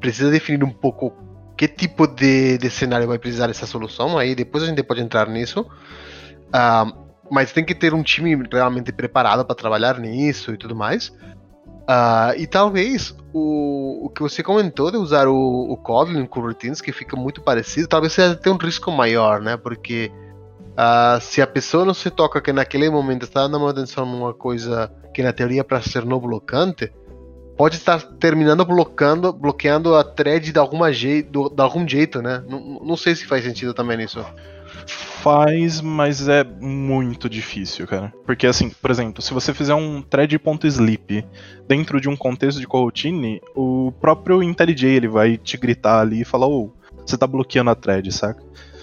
precisa 0.00 0.30
definir 0.30 0.64
um 0.64 0.70
pouco 0.70 1.12
que 1.56 1.68
tipo 1.68 2.06
de, 2.06 2.58
de 2.58 2.70
cenário 2.70 3.06
vai 3.06 3.18
precisar 3.18 3.46
dessa 3.46 3.66
solução 3.66 4.18
aí 4.18 4.34
depois 4.34 4.64
a 4.64 4.66
gente 4.66 4.82
pode 4.82 5.00
entrar 5.00 5.28
nisso 5.28 5.60
uh, 5.60 7.02
mas 7.30 7.52
tem 7.52 7.64
que 7.64 7.74
ter 7.74 7.94
um 7.94 8.02
time 8.02 8.36
realmente 8.50 8.92
preparado 8.92 9.44
para 9.44 9.54
trabalhar 9.54 9.98
nisso 9.98 10.52
e 10.52 10.56
tudo 10.56 10.74
mais 10.74 11.08
uh, 11.08 12.34
e 12.36 12.48
talvez 12.48 13.14
o, 13.32 14.06
o 14.06 14.10
que 14.10 14.22
você 14.22 14.42
comentou 14.42 14.90
de 14.90 14.96
usar 14.96 15.28
o, 15.28 15.36
o 15.70 15.76
Kotlin 15.76 16.26
com 16.26 16.40
routines 16.40 16.80
que 16.80 16.90
fica 16.90 17.16
muito 17.16 17.40
parecido 17.40 17.86
talvez 17.86 18.12
seja 18.12 18.34
ter 18.34 18.50
um 18.50 18.56
risco 18.56 18.90
maior 18.90 19.40
né 19.40 19.56
porque 19.56 20.10
Uh, 20.72 21.20
se 21.20 21.42
a 21.42 21.46
pessoa 21.46 21.84
não 21.84 21.94
se 21.94 22.10
toca 22.10 22.40
que 22.40 22.52
naquele 22.52 22.88
momento 22.88 23.24
está 23.24 23.46
dando 23.46 23.66
atenção 23.66 24.06
numa 24.06 24.32
coisa 24.32 24.90
que 25.12 25.22
na 25.22 25.32
teoria 25.32 25.60
é 25.60 25.64
para 25.64 25.82
ser 25.82 26.04
não 26.04 26.18
blocante, 26.18 26.90
pode 27.56 27.76
estar 27.76 28.00
terminando 28.18 28.64
bloqueando, 28.64 29.32
bloqueando 29.32 29.94
a 29.94 30.02
thread 30.02 30.50
de, 30.50 30.58
alguma 30.58 30.92
jeito, 30.92 31.50
de 31.50 31.62
algum 31.62 31.86
jeito, 31.86 32.22
né? 32.22 32.42
Não, 32.48 32.80
não 32.82 32.96
sei 32.96 33.14
se 33.14 33.26
faz 33.26 33.44
sentido 33.44 33.74
também 33.74 33.98
nisso. 33.98 34.24
Faz, 34.86 35.80
mas 35.80 36.26
é 36.26 36.42
muito 36.42 37.28
difícil, 37.28 37.86
cara. 37.86 38.12
Porque 38.24 38.46
assim, 38.46 38.70
por 38.70 38.90
exemplo, 38.90 39.22
se 39.22 39.32
você 39.32 39.52
fizer 39.52 39.74
um 39.74 40.02
thread.sleep 40.02 41.24
dentro 41.68 42.00
de 42.00 42.08
um 42.08 42.16
contexto 42.16 42.58
de 42.58 42.66
coroutine, 42.66 43.40
o 43.54 43.92
próprio 44.00 44.42
IntelliJ 44.42 44.96
ele 44.96 45.08
vai 45.08 45.36
te 45.36 45.56
gritar 45.56 46.00
ali 46.00 46.22
e 46.22 46.24
falar, 46.24 46.46
ô, 46.46 46.64
oh, 46.64 47.02
você 47.06 47.16
tá 47.16 47.26
bloqueando 47.26 47.70
a 47.70 47.74
thread, 47.74 48.10
saca? 48.10 48.42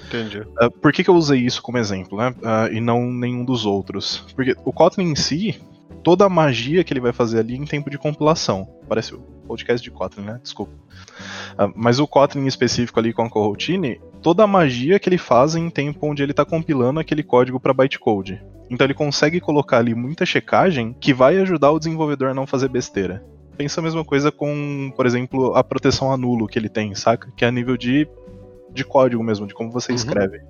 Entendi. 0.10 0.40
Uh, 0.40 0.72
por 0.82 0.92
que, 0.92 1.04
que 1.04 1.10
eu 1.10 1.16
usei 1.16 1.40
isso 1.40 1.62
como 1.62 1.78
exemplo, 1.78 2.18
né? 2.18 2.34
Uh, 2.40 2.74
e 2.74 2.82
não 2.82 3.12
nenhum 3.12 3.46
dos 3.46 3.66
outros? 3.66 4.26
Porque 4.36 4.56
o 4.66 4.74
Kotlin 4.74 5.12
em 5.12 5.16
si, 5.16 5.62
toda 6.04 6.26
a 6.26 6.30
magia 6.30 6.84
que 6.84 6.92
ele 6.92 7.00
vai 7.00 7.14
fazer 7.14 7.40
ali 7.40 7.56
em 7.56 7.66
tempo 7.66 7.90
de 7.90 7.98
compilação. 7.98 8.68
Parece 8.88 9.14
o 9.14 9.20
podcast 9.48 9.84
de 9.84 9.92
Kotlin, 9.92 10.24
né? 10.24 10.40
Desculpa. 10.42 10.74
Uh, 10.74 11.72
mas 11.76 12.00
o 12.00 12.08
Kotlin 12.08 12.44
em 12.44 12.48
específico 12.48 13.00
ali 13.00 13.14
com 13.14 13.22
a 13.22 13.30
coroutine, 13.30 14.02
toda 14.22 14.44
a 14.44 14.48
magia 14.48 15.00
que 15.00 15.08
ele 15.08 15.18
faz 15.18 15.56
em 15.56 15.70
tempo 15.70 16.08
onde 16.08 16.24
ele 16.24 16.32
está 16.32 16.44
compilando 16.44 17.00
aquele 17.00 17.24
código 17.24 17.60
para 17.60 17.74
bytecode. 17.74 18.42
Então 18.70 18.86
ele 18.86 18.94
consegue 18.94 19.40
colocar 19.40 19.78
ali 19.78 19.94
muita 19.94 20.26
checagem 20.26 20.96
que 21.00 21.14
vai 21.14 21.38
ajudar 21.38 21.72
o 21.72 21.80
desenvolvedor 21.80 22.30
a 22.30 22.34
não 22.34 22.48
fazer 22.48 22.68
besteira. 22.68 23.24
Pensa 23.58 23.82
a 23.82 23.84
mesma 23.84 24.06
coisa 24.06 24.32
com, 24.32 24.92
por 24.96 25.06
exemplo, 25.06 25.54
a 25.56 25.64
proteção 25.64 26.14
a 26.14 26.18
nulo 26.18 26.48
que 26.48 26.58
ele 26.58 26.70
tem, 26.70 26.96
saca? 26.96 27.32
Que 27.36 27.44
é 27.44 27.48
a 27.48 27.52
nível 27.52 27.76
de 27.76 28.08
de 28.72 28.84
código 28.84 29.24
mesmo, 29.24 29.48
de 29.48 29.54
como 29.54 29.72
você 29.72 29.92
uhum. 29.92 29.96
escreve. 29.96 30.42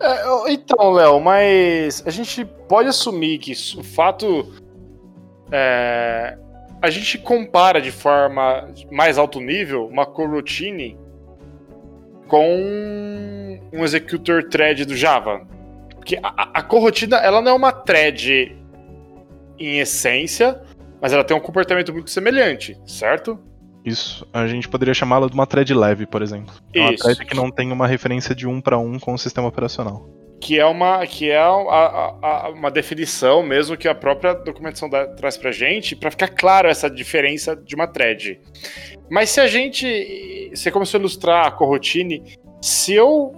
É, 0.00 0.52
então, 0.52 0.90
Léo, 0.90 1.20
mas 1.20 2.02
a 2.06 2.10
gente 2.10 2.44
pode 2.44 2.88
assumir 2.88 3.38
que 3.38 3.52
o 3.78 3.82
fato. 3.82 4.52
É, 5.52 6.38
a 6.82 6.88
gente 6.88 7.18
compara 7.18 7.80
de 7.80 7.90
forma 7.90 8.70
mais 8.90 9.18
alto 9.18 9.38
nível 9.38 9.86
uma 9.86 10.06
coroutine 10.06 10.98
com 12.26 13.60
um 13.72 13.84
executor 13.84 14.44
thread 14.44 14.84
do 14.84 14.96
Java. 14.96 15.46
Porque 15.96 16.18
a, 16.22 16.60
a 16.60 16.62
corotina 16.62 17.18
ela 17.18 17.42
não 17.42 17.52
é 17.52 17.54
uma 17.54 17.72
thread 17.72 18.56
em 19.58 19.78
essência, 19.80 20.62
mas 21.00 21.12
ela 21.12 21.22
tem 21.22 21.36
um 21.36 21.40
comportamento 21.40 21.92
muito 21.92 22.08
semelhante, 22.08 22.80
certo? 22.86 23.38
Isso. 23.84 24.26
A 24.32 24.46
gente 24.46 24.68
poderia 24.68 24.92
chamá-la 24.94 25.26
de 25.26 25.34
uma 25.34 25.46
thread 25.46 25.72
leve, 25.72 26.06
por 26.06 26.22
exemplo. 26.22 26.54
É 26.74 26.80
uma 26.80 26.96
thread 26.96 27.24
que 27.24 27.34
não 27.34 27.50
tem 27.50 27.72
uma 27.72 27.86
referência 27.86 28.34
de 28.34 28.46
um 28.46 28.60
para 28.60 28.78
um 28.78 28.98
com 28.98 29.14
o 29.14 29.18
sistema 29.18 29.48
operacional. 29.48 30.06
que 30.40 30.58
é 30.58 30.64
uma 30.64 31.06
que 31.06 31.30
é 31.30 31.38
a, 31.38 31.48
a, 31.48 32.18
a, 32.22 32.50
uma 32.50 32.70
definição 32.70 33.42
mesmo 33.42 33.76
que 33.76 33.86
a 33.86 33.94
própria 33.94 34.32
documentação 34.34 34.88
da, 34.88 35.06
traz 35.06 35.36
para 35.36 35.52
gente 35.52 35.94
para 35.94 36.10
ficar 36.10 36.28
claro 36.28 36.66
essa 36.68 36.88
diferença 36.90 37.54
de 37.54 37.74
uma 37.74 37.86
thread. 37.86 38.40
Mas 39.10 39.30
se 39.30 39.40
a 39.40 39.46
gente 39.46 40.50
você 40.54 40.70
começou 40.70 40.98
a 40.98 41.00
ilustrar 41.00 41.46
a 41.46 41.50
coroutine, 41.50 42.22
se 42.62 42.94
eu 42.94 43.32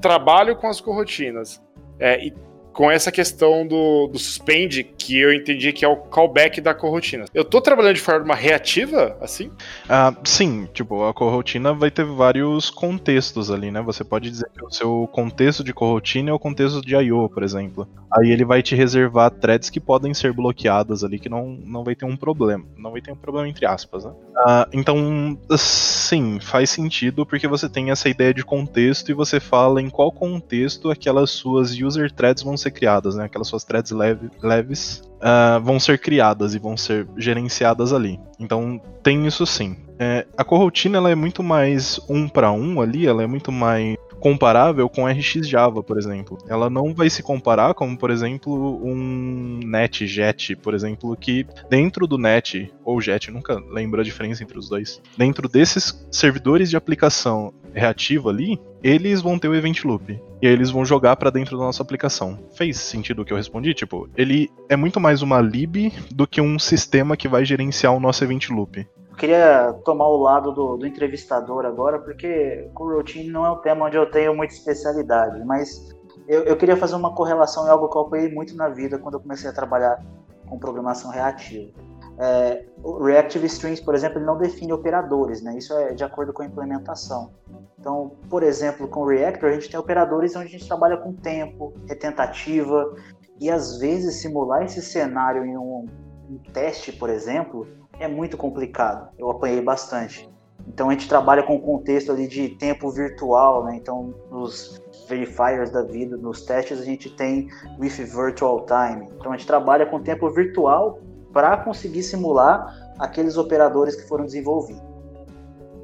trabalho 0.00 0.56
com 0.56 0.66
as 0.66 0.80
coroutinas 0.80 1.62
é, 1.98 2.26
e 2.26 2.32
com 2.74 2.90
essa 2.90 3.10
questão 3.12 3.66
do, 3.66 4.08
do 4.08 4.18
suspend, 4.18 4.82
que 4.98 5.18
eu 5.18 5.32
entendi 5.32 5.72
que 5.72 5.84
é 5.84 5.88
o 5.88 5.96
callback 5.96 6.60
da 6.60 6.74
corrotina. 6.74 7.24
Eu 7.32 7.44
tô 7.44 7.60
trabalhando 7.60 7.94
de 7.94 8.00
forma 8.00 8.34
reativa, 8.34 9.16
assim? 9.20 9.50
Ah, 9.88 10.12
sim, 10.24 10.68
tipo, 10.74 11.04
a 11.04 11.14
corrotina 11.14 11.72
vai 11.72 11.90
ter 11.90 12.04
vários 12.04 12.68
contextos 12.70 13.50
ali, 13.50 13.70
né? 13.70 13.80
Você 13.82 14.02
pode 14.02 14.28
dizer 14.28 14.50
que 14.52 14.64
o 14.64 14.70
seu 14.70 15.08
contexto 15.12 15.62
de 15.62 15.72
corrotina 15.72 16.30
é 16.30 16.32
o 16.32 16.38
contexto 16.38 16.82
de 16.82 16.96
I.O., 16.96 17.28
por 17.28 17.44
exemplo. 17.44 17.88
Aí 18.12 18.30
ele 18.30 18.44
vai 18.44 18.62
te 18.62 18.74
reservar 18.74 19.30
threads 19.30 19.70
que 19.70 19.80
podem 19.80 20.12
ser 20.12 20.32
bloqueadas 20.32 21.02
ali, 21.02 21.18
que 21.18 21.28
não, 21.28 21.58
não 21.64 21.84
vai 21.84 21.94
ter 21.94 22.04
um 22.04 22.16
problema. 22.16 22.64
Não 22.76 22.90
vai 22.90 23.00
ter 23.00 23.12
um 23.12 23.16
problema 23.16 23.48
entre 23.48 23.66
aspas, 23.66 24.04
né? 24.04 24.12
Ah, 24.36 24.68
então, 24.72 25.38
sim, 25.56 26.38
faz 26.40 26.70
sentido 26.70 27.24
porque 27.24 27.46
você 27.46 27.68
tem 27.68 27.90
essa 27.90 28.08
ideia 28.08 28.34
de 28.34 28.44
contexto 28.44 29.10
e 29.10 29.14
você 29.14 29.38
fala 29.38 29.80
em 29.80 29.90
qual 29.90 30.10
contexto 30.10 30.90
aquelas 30.90 31.30
suas 31.30 31.72
user 31.72 32.10
threads 32.10 32.42
vão 32.42 32.56
ser 32.56 32.63
criadas, 32.70 33.16
né? 33.16 33.24
Aquelas 33.24 33.48
suas 33.48 33.64
threads 33.64 33.92
leve, 33.92 34.30
leves 34.42 35.02
uh, 35.16 35.60
vão 35.62 35.78
ser 35.80 35.98
criadas 35.98 36.54
e 36.54 36.58
vão 36.58 36.76
ser 36.76 37.06
gerenciadas 37.16 37.92
ali. 37.92 38.20
Então 38.38 38.80
tem 39.02 39.26
isso 39.26 39.46
sim. 39.46 39.76
É, 39.98 40.26
a 40.36 40.42
coroutine 40.42 40.96
ela 40.96 41.10
é 41.10 41.14
muito 41.14 41.42
mais 41.42 42.00
um 42.08 42.28
para 42.28 42.50
um 42.50 42.80
ali, 42.80 43.06
ela 43.06 43.22
é 43.22 43.26
muito 43.26 43.52
mais 43.52 43.96
comparável 44.24 44.88
com 44.88 45.06
RX 45.06 45.46
Java, 45.46 45.82
por 45.82 45.98
exemplo. 45.98 46.38
Ela 46.48 46.70
não 46.70 46.94
vai 46.94 47.10
se 47.10 47.22
comparar 47.22 47.74
como, 47.74 47.96
por 47.96 48.10
exemplo, 48.10 48.80
um 48.82 49.60
NetJet, 49.62 50.56
por 50.56 50.72
exemplo, 50.72 51.14
que 51.14 51.46
dentro 51.68 52.06
do 52.06 52.16
Net 52.16 52.72
ou 52.82 53.00
Jet, 53.00 53.30
nunca 53.30 53.62
lembro 53.70 54.00
a 54.00 54.04
diferença 54.04 54.42
entre 54.42 54.58
os 54.58 54.68
dois. 54.68 55.00
Dentro 55.16 55.46
desses 55.46 56.06
servidores 56.10 56.70
de 56.70 56.76
aplicação 56.76 57.52
reativa 57.74 58.30
ali, 58.30 58.60
eles 58.82 59.20
vão 59.20 59.38
ter 59.38 59.48
o 59.48 59.54
event 59.54 59.84
loop. 59.84 60.20
E 60.40 60.46
aí 60.46 60.52
eles 60.52 60.70
vão 60.70 60.84
jogar 60.84 61.16
para 61.16 61.30
dentro 61.30 61.56
da 61.56 61.64
nossa 61.64 61.82
aplicação. 61.82 62.38
Fez 62.54 62.78
sentido 62.78 63.22
o 63.22 63.24
que 63.24 63.32
eu 63.32 63.36
respondi? 63.36 63.72
Tipo, 63.74 64.08
ele 64.16 64.50
é 64.68 64.76
muito 64.76 65.00
mais 65.00 65.22
uma 65.22 65.40
lib 65.40 65.92
do 66.10 66.26
que 66.26 66.40
um 66.40 66.58
sistema 66.58 67.16
que 67.16 67.28
vai 67.28 67.44
gerenciar 67.44 67.94
o 67.94 68.00
nosso 68.00 68.22
event 68.22 68.50
loop. 68.50 68.86
Eu 69.10 69.16
queria 69.16 69.72
tomar 69.84 70.08
o 70.08 70.16
lado 70.16 70.52
do, 70.52 70.76
do 70.76 70.86
entrevistador 70.86 71.64
agora, 71.64 71.98
porque 71.98 72.68
coroutine 72.74 73.30
não 73.30 73.46
é 73.46 73.50
um 73.50 73.56
tema 73.56 73.86
onde 73.86 73.96
eu 73.96 74.10
tenho 74.10 74.34
muita 74.34 74.52
especialidade, 74.52 75.42
mas 75.44 75.94
eu, 76.26 76.42
eu, 76.44 76.56
queria 76.56 76.76
fazer 76.76 76.96
uma 76.96 77.14
correlação 77.14 77.66
em 77.66 77.70
algo 77.70 77.88
que 77.88 77.96
eu 77.96 78.02
apoiei 78.02 78.28
muito 78.28 78.56
na 78.56 78.68
vida 78.68 78.98
quando 78.98 79.14
eu 79.14 79.20
comecei 79.20 79.48
a 79.48 79.52
trabalhar 79.52 80.02
com 80.46 80.58
programação 80.58 81.10
reativa. 81.10 81.70
É, 82.18 82.64
o 82.82 83.02
Reactive 83.02 83.46
Strings, 83.46 83.80
por 83.80 83.94
exemplo, 83.94 84.18
ele 84.18 84.26
não 84.26 84.38
define 84.38 84.72
operadores, 84.72 85.42
né? 85.42 85.56
Isso 85.56 85.72
é 85.74 85.94
de 85.94 86.04
acordo 86.04 86.32
com 86.32 86.42
a 86.42 86.46
implementação. 86.46 87.32
Então, 87.78 88.12
por 88.30 88.42
exemplo, 88.42 88.86
com 88.88 89.00
o 89.00 89.08
Reactor, 89.08 89.50
a 89.50 89.52
gente 89.52 89.70
tem 89.70 89.78
operadores 89.78 90.34
onde 90.36 90.46
a 90.46 90.50
gente 90.50 90.66
trabalha 90.66 90.96
com 90.96 91.12
tempo, 91.12 91.74
retentativa, 91.88 92.94
e 93.40 93.50
às 93.50 93.78
vezes 93.78 94.22
simular 94.22 94.62
esse 94.62 94.80
cenário 94.80 95.44
em 95.44 95.56
um, 95.56 95.86
um 96.30 96.38
teste, 96.52 96.92
por 96.92 97.10
exemplo, 97.10 97.66
é 97.98 98.08
muito 98.08 98.36
complicado. 98.36 99.08
Eu 99.18 99.30
apanhei 99.30 99.60
bastante. 99.60 100.28
Então 100.66 100.88
a 100.88 100.92
gente 100.92 101.08
trabalha 101.08 101.42
com 101.42 101.56
o 101.56 101.60
contexto 101.60 102.10
ali 102.10 102.26
de 102.26 102.50
tempo 102.50 102.90
virtual, 102.90 103.64
né? 103.64 103.76
Então 103.76 104.14
nos 104.30 104.80
verifiers 105.08 105.70
da 105.70 105.82
vida, 105.82 106.16
nos 106.16 106.42
testes 106.42 106.80
a 106.80 106.84
gente 106.84 107.10
tem 107.10 107.48
with 107.78 108.02
virtual 108.04 108.64
time. 108.64 109.08
Então 109.18 109.32
a 109.32 109.36
gente 109.36 109.46
trabalha 109.46 109.84
com 109.84 110.00
tempo 110.00 110.30
virtual 110.30 111.00
para 111.34 111.56
conseguir 111.58 112.04
simular 112.04 112.94
aqueles 112.98 113.36
operadores 113.36 113.96
que 113.96 114.08
foram 114.08 114.24
desenvolvidos. 114.24 114.93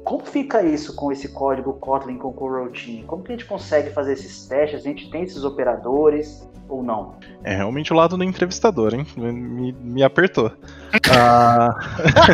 Como 0.03 0.25
fica 0.25 0.63
isso 0.63 0.95
com 0.95 1.11
esse 1.11 1.29
código 1.29 1.73
Kotlin 1.73 2.17
com 2.17 2.33
coroutine? 2.33 3.03
Como 3.03 3.23
que 3.23 3.31
a 3.31 3.35
gente 3.35 3.47
consegue 3.47 3.91
fazer 3.91 4.13
esses 4.13 4.47
testes? 4.47 4.81
A 4.81 4.83
gente 4.83 5.09
tem 5.09 5.23
esses 5.23 5.43
operadores? 5.43 6.49
ou 6.71 6.81
não? 6.81 7.15
É 7.43 7.55
realmente 7.55 7.91
o 7.91 7.95
lado 7.95 8.17
do 8.17 8.23
entrevistador, 8.23 8.93
hein? 8.93 9.05
Me, 9.17 9.73
me 9.73 10.03
apertou. 10.03 10.51
ah... 11.11 11.75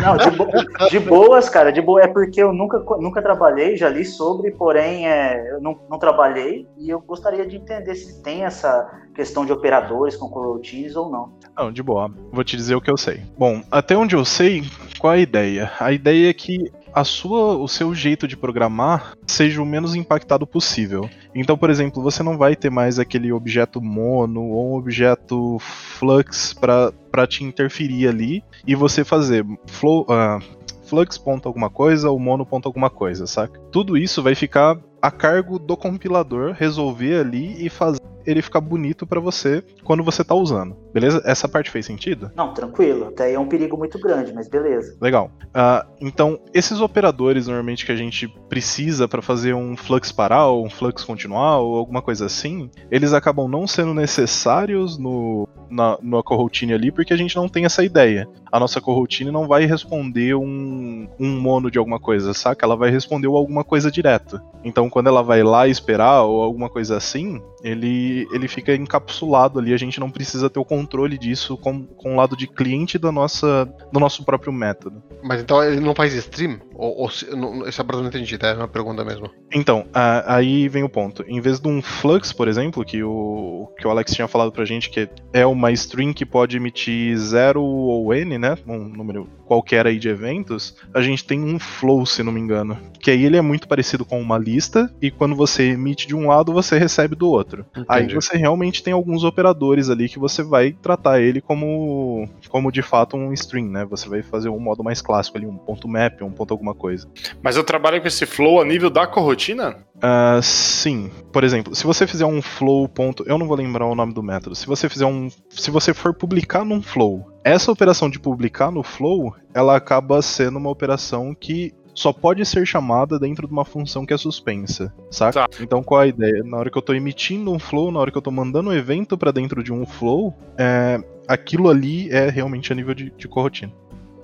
não, 0.02 0.16
de, 0.16 0.30
bo 0.30 0.46
de, 0.90 1.00
boas, 1.00 1.48
cara, 1.48 1.72
de 1.72 1.80
boa. 1.80 2.02
É 2.02 2.06
porque 2.06 2.40
eu 2.40 2.52
nunca, 2.52 2.78
nunca 2.98 3.20
trabalhei, 3.20 3.76
já 3.76 3.88
li 3.88 4.04
sobre, 4.04 4.52
porém 4.52 5.08
é, 5.08 5.54
eu 5.54 5.60
não, 5.60 5.78
não 5.90 5.98
trabalhei 5.98 6.66
e 6.78 6.88
eu 6.88 7.00
gostaria 7.00 7.46
de 7.46 7.56
entender 7.56 7.94
se 7.94 8.22
tem 8.22 8.44
essa 8.44 8.88
questão 9.14 9.44
de 9.44 9.52
operadores 9.52 10.16
com 10.16 10.28
coroutines 10.28 10.94
ou 10.94 11.10
não. 11.10 11.32
Não, 11.56 11.72
de 11.72 11.82
boa. 11.82 12.10
Vou 12.30 12.44
te 12.44 12.56
dizer 12.56 12.76
o 12.76 12.80
que 12.80 12.90
eu 12.90 12.96
sei. 12.96 13.22
Bom, 13.36 13.62
até 13.70 13.96
onde 13.96 14.14
eu 14.14 14.24
sei, 14.24 14.62
qual 15.00 15.14
a 15.14 15.18
ideia? 15.18 15.72
A 15.80 15.90
ideia 15.90 16.30
é 16.30 16.32
que 16.32 16.70
a 16.92 17.04
sua, 17.04 17.56
o 17.56 17.68
seu 17.68 17.94
jeito 17.94 18.26
de 18.26 18.36
programar 18.36 19.14
seja 19.26 19.62
o 19.62 19.66
menos 19.66 19.94
impactado 19.94 20.46
possível. 20.46 21.08
Então, 21.34 21.56
por 21.56 21.70
exemplo, 21.70 22.02
você 22.02 22.22
não 22.22 22.36
vai 22.36 22.56
ter 22.56 22.70
mais 22.70 22.98
aquele 22.98 23.32
objeto 23.32 23.80
mono 23.80 24.42
ou 24.42 24.72
um 24.72 24.76
objeto 24.76 25.58
flux 25.60 26.52
para 26.52 27.26
te 27.26 27.44
interferir 27.44 28.08
ali 28.08 28.42
e 28.66 28.74
você 28.74 29.04
fazer 29.04 29.44
flow, 29.66 30.02
uh, 30.02 30.42
flux 30.84 31.18
ponto 31.18 31.46
alguma 31.46 31.70
coisa 31.70 32.10
ou 32.10 32.18
mono 32.18 32.46
ponto 32.46 32.66
alguma 32.66 32.90
coisa, 32.90 33.26
saca? 33.26 33.60
Tudo 33.70 33.96
isso 33.96 34.22
vai 34.22 34.34
ficar 34.34 34.78
a 35.00 35.10
cargo 35.10 35.58
do 35.58 35.76
compilador 35.76 36.52
resolver 36.52 37.20
ali 37.20 37.64
e 37.64 37.68
fazer 37.68 38.00
ele 38.26 38.42
ficar 38.42 38.60
bonito 38.60 39.06
para 39.06 39.20
você 39.20 39.64
quando 39.84 40.04
você 40.04 40.22
tá 40.22 40.34
usando. 40.34 40.76
Beleza? 40.92 41.22
Essa 41.24 41.48
parte 41.48 41.70
fez 41.70 41.86
sentido? 41.86 42.30
Não, 42.34 42.52
tranquilo. 42.52 43.08
Até 43.08 43.24
aí 43.24 43.34
é 43.34 43.40
um 43.40 43.48
perigo 43.48 43.76
muito 43.76 43.98
grande, 43.98 44.32
mas 44.32 44.48
beleza. 44.48 44.96
Legal. 45.00 45.30
Uh, 45.46 45.88
então, 46.00 46.40
esses 46.52 46.80
operadores 46.80 47.46
normalmente 47.46 47.84
que 47.84 47.92
a 47.92 47.96
gente 47.96 48.28
precisa 48.48 49.06
para 49.06 49.22
fazer 49.22 49.54
um 49.54 49.76
flux 49.76 50.10
parar, 50.12 50.46
ou 50.46 50.64
um 50.64 50.70
flux 50.70 51.04
continuar, 51.04 51.58
ou 51.58 51.76
alguma 51.76 52.02
coisa 52.02 52.26
assim, 52.26 52.70
eles 52.90 53.12
acabam 53.12 53.48
não 53.48 53.66
sendo 53.66 53.94
necessários 53.94 54.98
no, 54.98 55.48
na, 55.70 55.98
na 56.02 56.22
coroutine 56.22 56.72
ali, 56.72 56.90
porque 56.90 57.12
a 57.12 57.16
gente 57.16 57.36
não 57.36 57.48
tem 57.48 57.64
essa 57.64 57.84
ideia. 57.84 58.28
A 58.50 58.58
nossa 58.58 58.80
coroutine 58.80 59.30
não 59.30 59.46
vai 59.46 59.66
responder 59.66 60.34
um, 60.34 61.06
um 61.18 61.40
mono 61.40 61.70
de 61.70 61.78
alguma 61.78 62.00
coisa, 62.00 62.32
saca? 62.32 62.64
Ela 62.64 62.76
vai 62.76 62.90
responder 62.90 63.26
alguma 63.26 63.62
coisa 63.62 63.90
direto. 63.90 64.40
Então, 64.64 64.88
quando 64.88 65.08
ela 65.08 65.22
vai 65.22 65.42
lá 65.42 65.68
esperar, 65.68 66.22
ou 66.22 66.42
alguma 66.42 66.68
coisa 66.68 66.96
assim, 66.96 67.40
ele, 67.62 68.26
ele 68.32 68.48
fica 68.48 68.74
encapsulado 68.74 69.58
ali, 69.58 69.74
a 69.74 69.76
gente 69.76 70.00
não 70.00 70.10
precisa 70.10 70.48
ter 70.48 70.58
o 70.58 70.64
controle 70.78 71.18
disso 71.18 71.56
com, 71.56 71.84
com 71.84 72.14
o 72.14 72.16
lado 72.16 72.36
de 72.36 72.46
cliente 72.46 72.98
da 72.98 73.10
nossa, 73.10 73.68
do 73.92 73.98
nosso 73.98 74.24
próprio 74.24 74.52
método. 74.52 75.02
Mas 75.22 75.40
então 75.40 75.62
ele 75.62 75.80
não 75.80 75.94
faz 75.94 76.14
stream? 76.14 76.60
Ou, 76.74 77.02
ou 77.02 77.10
não, 77.36 77.66
essa 77.66 77.82
parte 77.82 77.98
eu 77.98 78.02
não 78.02 78.08
entendi, 78.08 78.38
tá? 78.38 78.48
É 78.48 78.54
uma 78.54 78.68
pergunta 78.68 79.04
mesmo. 79.04 79.28
Então, 79.52 79.86
a, 79.92 80.36
aí 80.36 80.68
vem 80.68 80.84
o 80.84 80.88
ponto. 80.88 81.24
Em 81.26 81.40
vez 81.40 81.58
de 81.58 81.68
um 81.68 81.82
flux, 81.82 82.32
por 82.32 82.46
exemplo, 82.46 82.84
que 82.84 83.02
o, 83.02 83.68
que 83.78 83.86
o 83.86 83.90
Alex 83.90 84.12
tinha 84.12 84.28
falado 84.28 84.52
pra 84.52 84.64
gente, 84.64 84.90
que 84.90 85.08
é 85.32 85.44
uma 85.44 85.72
string 85.72 86.14
que 86.14 86.24
pode 86.24 86.56
emitir 86.56 87.16
0 87.16 87.62
ou 87.62 88.14
n, 88.14 88.38
né? 88.38 88.56
Um 88.66 88.88
número 88.88 89.28
qualquer 89.48 89.86
aí 89.86 89.98
de 89.98 90.08
eventos, 90.08 90.76
a 90.94 91.00
gente 91.00 91.24
tem 91.24 91.42
um 91.42 91.58
flow, 91.58 92.04
se 92.04 92.22
não 92.22 92.30
me 92.30 92.38
engano. 92.38 92.78
Que 93.00 93.10
aí 93.10 93.24
ele 93.24 93.36
é 93.36 93.40
muito 93.40 93.66
parecido 93.66 94.04
com 94.04 94.20
uma 94.20 94.36
lista, 94.36 94.92
e 95.00 95.10
quando 95.10 95.34
você 95.34 95.70
emite 95.70 96.06
de 96.06 96.14
um 96.14 96.28
lado, 96.28 96.52
você 96.52 96.78
recebe 96.78 97.16
do 97.16 97.28
outro. 97.28 97.64
Entendi. 97.70 97.86
Aí 97.88 98.14
você 98.14 98.36
realmente 98.36 98.82
tem 98.82 98.92
alguns 98.92 99.24
operadores 99.24 99.88
ali 99.88 100.08
que 100.08 100.18
você 100.18 100.42
vai 100.42 100.67
tratar 100.72 101.20
ele 101.20 101.40
como, 101.40 102.28
como 102.48 102.72
de 102.72 102.82
fato 102.82 103.16
um 103.16 103.32
string, 103.32 103.68
né? 103.68 103.84
Você 103.84 104.08
vai 104.08 104.22
fazer 104.22 104.48
um 104.48 104.58
modo 104.58 104.82
mais 104.84 105.00
clássico 105.00 105.38
ali, 105.38 105.46
um 105.46 105.56
ponto 105.56 105.88
map, 105.88 106.22
um 106.22 106.30
ponto 106.30 106.52
alguma 106.52 106.74
coisa. 106.74 107.08
Mas 107.42 107.56
eu 107.56 107.64
trabalho 107.64 108.00
com 108.00 108.08
esse 108.08 108.26
flow 108.26 108.60
a 108.60 108.64
nível 108.64 108.90
da 108.90 109.06
corrotina? 109.06 109.76
Uh, 109.96 110.42
sim. 110.42 111.10
Por 111.32 111.44
exemplo, 111.44 111.74
se 111.74 111.84
você 111.84 112.06
fizer 112.06 112.24
um 112.24 112.40
flow 112.40 112.88
ponto, 112.88 113.24
eu 113.26 113.36
não 113.36 113.46
vou 113.46 113.56
lembrar 113.56 113.86
o 113.86 113.94
nome 113.94 114.14
do 114.14 114.22
método. 114.22 114.54
Se 114.54 114.66
você 114.66 114.88
fizer 114.88 115.06
um, 115.06 115.28
se 115.50 115.70
você 115.70 115.92
for 115.92 116.14
publicar 116.14 116.64
num 116.64 116.80
flow, 116.80 117.26
essa 117.44 117.72
operação 117.72 118.08
de 118.08 118.18
publicar 118.18 118.70
no 118.70 118.82
flow, 118.82 119.34
ela 119.54 119.76
acaba 119.76 120.20
sendo 120.22 120.58
uma 120.58 120.70
operação 120.70 121.34
que 121.34 121.72
só 121.98 122.12
pode 122.12 122.46
ser 122.46 122.64
chamada 122.64 123.18
dentro 123.18 123.46
de 123.48 123.52
uma 123.52 123.64
função 123.64 124.06
que 124.06 124.14
é 124.14 124.16
suspensa, 124.16 124.94
saca? 125.10 125.48
Tá. 125.48 125.48
Então 125.60 125.82
qual 125.82 126.02
a 126.02 126.06
ideia? 126.06 126.44
Na 126.44 126.56
hora 126.56 126.70
que 126.70 126.78
eu 126.78 126.82
tô 126.82 126.94
emitindo 126.94 127.50
um 127.50 127.58
flow, 127.58 127.90
na 127.90 127.98
hora 127.98 128.12
que 128.12 128.16
eu 128.16 128.22
tô 128.22 128.30
mandando 128.30 128.70
um 128.70 128.72
evento 128.72 129.18
para 129.18 129.32
dentro 129.32 129.64
de 129.64 129.72
um 129.72 129.84
flow, 129.84 130.32
é, 130.56 131.02
aquilo 131.26 131.68
ali 131.68 132.08
é 132.10 132.30
realmente 132.30 132.72
a 132.72 132.76
nível 132.76 132.94
de, 132.94 133.10
de 133.10 133.26
corrotina. 133.26 133.72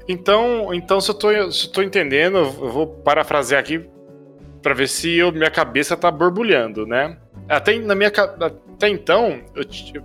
Então, 0.07 0.72
então 0.72 1.01
se, 1.01 1.11
eu 1.11 1.14
tô, 1.14 1.51
se 1.51 1.66
eu 1.66 1.72
tô 1.72 1.83
entendendo, 1.83 2.39
eu 2.39 2.70
vou 2.70 2.87
parafrasear 2.87 3.61
aqui 3.61 3.85
para 4.62 4.72
ver 4.72 4.89
se 4.89 5.16
eu, 5.16 5.33
minha 5.33 5.51
cabeça 5.51 5.97
tá 5.97 6.12
borbulhando, 6.12 6.87
né? 6.87 7.18
Até 7.49 7.77
na 7.81 7.97
minha 7.97 8.09
até 8.09 8.89
então, 8.89 9.41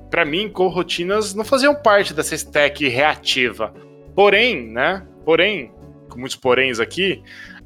para 0.09 0.26
mim, 0.26 0.49
corrotinas 0.49 1.36
não 1.36 1.45
faziam 1.45 1.76
parte 1.76 2.15
dessa 2.15 2.34
stack 2.34 2.88
reativa. 2.88 3.72
Porém, 4.15 4.67
né? 4.67 5.05
Porém, 5.24 5.72
com 6.09 6.20
muitos 6.20 6.36
poréns 6.36 6.80
aqui, 6.80 7.22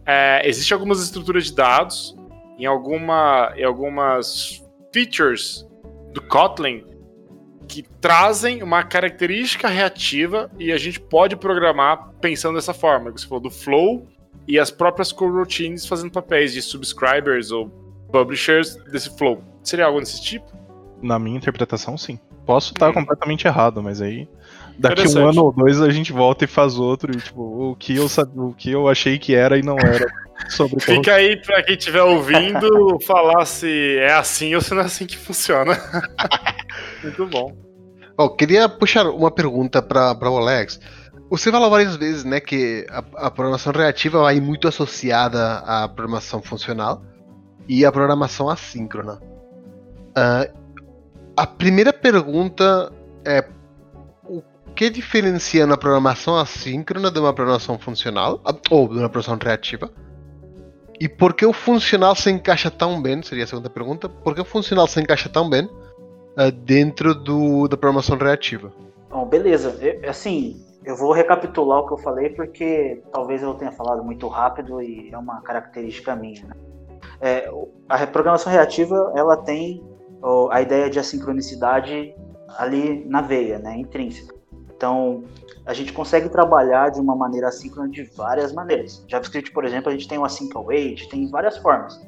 é, 0.05 0.41
Existem 0.47 0.75
algumas 0.75 1.01
estruturas 1.01 1.45
de 1.45 1.55
dados 1.55 2.15
em, 2.57 2.65
alguma, 2.65 3.53
em 3.55 3.63
algumas 3.63 4.63
features 4.93 5.67
do 6.13 6.21
Kotlin 6.21 6.85
que 7.67 7.81
trazem 7.99 8.61
uma 8.61 8.83
característica 8.83 9.67
reativa 9.67 10.51
e 10.59 10.71
a 10.71 10.77
gente 10.77 10.99
pode 10.99 11.35
programar 11.35 12.11
pensando 12.21 12.55
dessa 12.55 12.73
forma. 12.73 13.11
Você 13.11 13.25
falou 13.25 13.41
do 13.41 13.49
flow 13.49 14.07
e 14.47 14.59
as 14.59 14.69
próprias 14.69 15.11
coroutines 15.11 15.85
fazendo 15.85 16.11
papéis 16.11 16.53
de 16.53 16.61
subscribers 16.61 17.51
ou 17.51 17.69
publishers 18.11 18.75
desse 18.91 19.17
flow. 19.17 19.41
Seria 19.63 19.85
algo 19.85 19.99
desse 19.99 20.21
tipo? 20.21 20.45
Na 21.01 21.17
minha 21.17 21.37
interpretação, 21.37 21.97
sim. 21.97 22.19
Posso 22.45 22.73
estar 22.73 22.89
hum. 22.89 22.93
completamente 22.93 23.47
errado, 23.47 23.81
mas 23.81 24.01
aí 24.01 24.27
daqui 24.77 25.07
um 25.07 25.27
ano 25.27 25.45
ou 25.45 25.51
dois 25.51 25.81
a 25.81 25.89
gente 25.89 26.11
volta 26.11 26.45
e 26.45 26.47
faz 26.47 26.77
outro 26.77 27.11
e 27.11 27.17
tipo, 27.17 27.41
o 27.41 27.75
que 27.75 27.95
eu 27.95 28.07
o 28.35 28.53
que 28.53 28.71
eu 28.71 28.87
achei 28.87 29.17
que 29.17 29.35
era 29.35 29.57
e 29.57 29.61
não 29.61 29.77
era 29.77 30.07
sobre 30.49 30.79
Fica 30.79 31.15
aí 31.15 31.37
para 31.37 31.63
quem 31.63 31.75
estiver 31.75 32.03
ouvindo 32.03 32.99
falar 33.05 33.45
se 33.45 33.97
é 33.97 34.13
assim 34.13 34.53
ou 34.55 34.61
se 34.61 34.73
não 34.73 34.81
é 34.81 34.85
assim 34.85 35.05
que 35.05 35.17
funciona. 35.17 35.77
Muito 37.03 37.25
bom. 37.27 37.55
Oh, 38.17 38.29
queria 38.29 38.69
puxar 38.69 39.07
uma 39.07 39.31
pergunta 39.31 39.81
para 39.81 40.29
o 40.29 40.37
Alex. 40.37 40.79
Você 41.29 41.49
falou 41.49 41.69
várias 41.69 41.95
vezes, 41.95 42.23
né, 42.23 42.39
que 42.39 42.85
a, 42.89 43.25
a, 43.25 43.31
programação 43.31 43.73
reativa 43.73 44.21
vai 44.21 44.39
muito 44.39 44.67
associada 44.67 45.57
à 45.65 45.87
programação 45.87 46.43
funcional 46.43 47.01
e 47.67 47.83
à 47.83 47.91
programação 47.91 48.49
assíncrona. 48.49 49.19
Uh, 50.15 50.53
a 51.35 51.47
primeira 51.47 51.91
pergunta 51.91 52.93
é 53.25 53.43
que 54.75 54.89
diferencia 54.89 55.65
na 55.65 55.77
programação 55.77 56.37
assíncrona 56.37 57.11
de 57.11 57.19
uma 57.19 57.33
programação 57.33 57.77
funcional 57.77 58.41
ou 58.69 58.87
de 58.87 58.99
uma 58.99 59.09
programação 59.09 59.37
reativa? 59.41 59.89
E 60.99 61.09
por 61.09 61.33
que 61.33 61.45
o 61.45 61.53
funcional 61.53 62.15
se 62.15 62.31
encaixa 62.31 62.71
tão 62.71 63.01
bem? 63.01 63.21
Seria 63.21 63.43
a 63.43 63.47
segunda 63.47 63.69
pergunta. 63.69 64.07
Por 64.07 64.33
que 64.33 64.41
o 64.41 64.45
funcional 64.45 64.87
se 64.87 64.99
encaixa 65.01 65.29
tão 65.29 65.49
bem 65.49 65.65
uh, 65.65 66.51
dentro 66.63 67.13
do, 67.13 67.67
da 67.67 67.75
programação 67.75 68.17
reativa? 68.17 68.71
Bom, 69.09 69.25
beleza. 69.25 69.77
Eu, 69.81 70.09
assim, 70.09 70.63
eu 70.85 70.95
vou 70.95 71.11
recapitular 71.11 71.79
o 71.79 71.87
que 71.87 71.93
eu 71.93 71.97
falei 71.97 72.29
porque 72.29 73.01
talvez 73.11 73.41
eu 73.41 73.53
tenha 73.55 73.71
falado 73.71 74.03
muito 74.03 74.27
rápido 74.27 74.81
e 74.81 75.09
é 75.11 75.17
uma 75.17 75.41
característica 75.41 76.15
minha. 76.15 76.45
Né? 76.45 76.55
É, 77.21 77.51
a 77.89 78.07
programação 78.07 78.51
reativa 78.51 79.13
ela 79.15 79.37
tem 79.37 79.83
a 80.51 80.61
ideia 80.61 80.89
de 80.89 80.99
assincronicidade 80.99 82.15
ali 82.57 83.03
na 83.05 83.21
veia, 83.21 83.59
né, 83.59 83.77
intrínseca. 83.77 84.32
Então, 84.83 85.23
a 85.65 85.73
gente 85.73 85.93
consegue 85.93 86.27
trabalhar 86.27 86.89
de 86.89 86.99
uma 86.99 87.15
maneira 87.15 87.47
assíncrona 87.47 87.87
de 87.87 88.03
várias 88.03 88.51
maneiras. 88.51 89.01
JavaScript, 89.07 89.49
por 89.53 89.63
exemplo, 89.63 89.89
a 89.89 89.93
gente 89.93 90.09
tem 90.09 90.17
o 90.17 90.25
async 90.25 90.53
await, 90.57 91.07
tem 91.07 91.25
várias 91.31 91.57
formas. 91.57 92.05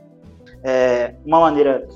É, 0.61 1.15
uma 1.26 1.39
maneira 1.39 1.88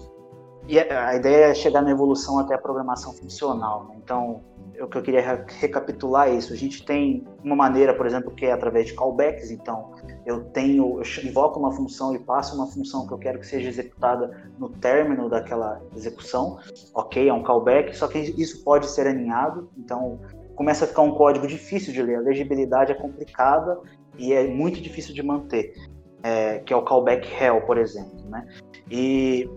e 0.70 0.80
a 0.80 1.16
ideia 1.16 1.48
é 1.48 1.54
chegar 1.54 1.82
na 1.82 1.92
evolução 1.92 2.40
até 2.40 2.54
a 2.54 2.58
programação 2.58 3.12
funcional. 3.12 3.88
Né? 3.90 3.96
Então, 4.02 4.42
o 4.80 4.88
que 4.88 4.98
eu 4.98 5.02
queria 5.02 5.44
recapitular 5.60 6.30
é 6.30 6.36
isso. 6.36 6.54
A 6.54 6.56
gente 6.56 6.86
tem 6.86 7.28
uma 7.44 7.58
maneira, 7.58 7.94
por 7.94 8.06
exemplo, 8.06 8.32
que 8.32 8.46
é 8.46 8.54
através 8.54 8.86
de 8.88 8.94
callbacks. 8.94 9.52
Então, 9.52 9.92
eu 10.26 10.46
tenho, 10.46 11.02
eu 11.02 11.30
invoco 11.30 11.60
uma 11.60 11.74
função 11.74 12.16
e 12.16 12.20
passo 12.20 12.56
uma 12.56 12.68
função 12.68 13.06
que 13.06 13.14
eu 13.14 13.18
quero 13.18 13.40
que 13.40 13.48
seja 13.48 13.68
executada 13.68 14.50
no 14.58 14.70
término 14.70 15.28
daquela 15.28 15.82
execução. 15.94 16.60
Ok, 16.94 17.28
é 17.28 17.34
um 17.34 17.44
callback, 17.44 17.98
só 17.98 18.08
que 18.08 18.20
isso 18.20 18.64
pode 18.64 18.88
ser 18.88 19.08
aninhado. 19.08 19.70
Então, 19.78 20.20
começa 20.60 20.84
a 20.84 20.88
ficar 20.89 21.03
um 21.03 21.12
código 21.12 21.47
difícil 21.47 21.93
de 21.93 22.03
ler. 22.03 22.18
A 22.18 22.20
legibilidade 22.20 22.91
é 22.91 22.95
complicada 22.95 23.80
e 24.18 24.34
é 24.34 24.45
muito 24.45 24.82
difícil 24.82 25.16
de 25.16 25.24
manter. 25.24 25.74
É, 26.22 26.60
que 26.60 26.74
é 26.74 26.76
o 26.76 26.82
callback 26.82 27.26
hell, 27.41 27.62
por 27.62 27.78
exemplo, 27.78 28.20
né? 28.30 28.45
E 28.91 29.49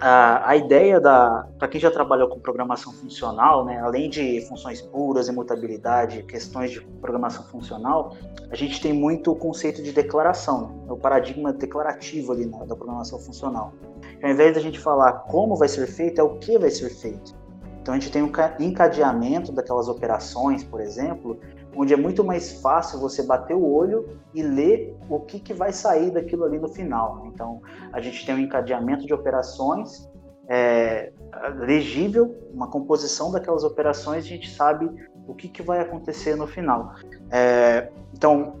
a, 0.00 0.50
a 0.50 0.56
ideia 0.56 1.00
da 1.00 1.46
para 1.60 1.68
quem 1.68 1.80
já 1.80 1.92
trabalhou 1.92 2.28
com 2.28 2.40
programação 2.40 2.92
funcional, 2.92 3.64
né, 3.64 3.80
além 3.80 4.10
de 4.10 4.40
funções 4.48 4.82
puras, 4.82 5.28
imutabilidade, 5.28 6.24
questões 6.24 6.72
de 6.72 6.80
programação 6.80 7.44
funcional, 7.44 8.16
a 8.50 8.56
gente 8.56 8.80
tem 8.80 8.92
muito 8.92 9.30
o 9.30 9.36
conceito 9.36 9.80
de 9.80 9.92
declaração, 9.92 10.82
né, 10.84 10.92
o 10.92 10.96
paradigma 10.96 11.52
declarativo 11.52 12.32
ali 12.32 12.46
na, 12.46 12.64
da 12.64 12.74
programação 12.74 13.20
funcional. 13.20 13.72
Ao 14.20 14.28
invés 14.28 14.56
da 14.56 14.60
gente 14.60 14.80
falar 14.80 15.12
como 15.30 15.54
vai 15.54 15.68
ser 15.68 15.86
feito, 15.86 16.20
é 16.20 16.24
o 16.24 16.36
que 16.40 16.58
vai 16.58 16.70
ser 16.70 16.90
feito. 16.90 17.43
Então 17.84 17.92
a 17.92 17.98
gente 17.98 18.10
tem 18.10 18.22
um 18.22 18.32
encadeamento 18.58 19.52
daquelas 19.52 19.88
operações, 19.88 20.64
por 20.64 20.80
exemplo, 20.80 21.38
onde 21.76 21.92
é 21.92 21.96
muito 21.98 22.24
mais 22.24 22.62
fácil 22.62 22.98
você 22.98 23.22
bater 23.22 23.54
o 23.54 23.62
olho 23.62 24.08
e 24.32 24.42
ler 24.42 24.96
o 25.06 25.20
que, 25.20 25.38
que 25.38 25.52
vai 25.52 25.70
sair 25.70 26.10
daquilo 26.10 26.44
ali 26.44 26.58
no 26.58 26.66
final. 26.66 27.16
Né? 27.16 27.30
Então, 27.34 27.60
a 27.92 28.00
gente 28.00 28.24
tem 28.24 28.36
um 28.36 28.38
encadeamento 28.38 29.04
de 29.06 29.12
operações 29.12 30.08
é, 30.48 31.12
legível, 31.56 32.34
uma 32.54 32.68
composição 32.68 33.30
daquelas 33.30 33.64
operações, 33.64 34.24
a 34.24 34.28
gente 34.28 34.50
sabe 34.50 34.88
o 35.28 35.34
que, 35.34 35.46
que 35.46 35.60
vai 35.60 35.80
acontecer 35.80 36.36
no 36.36 36.46
final. 36.46 36.94
É, 37.30 37.90
então, 38.14 38.60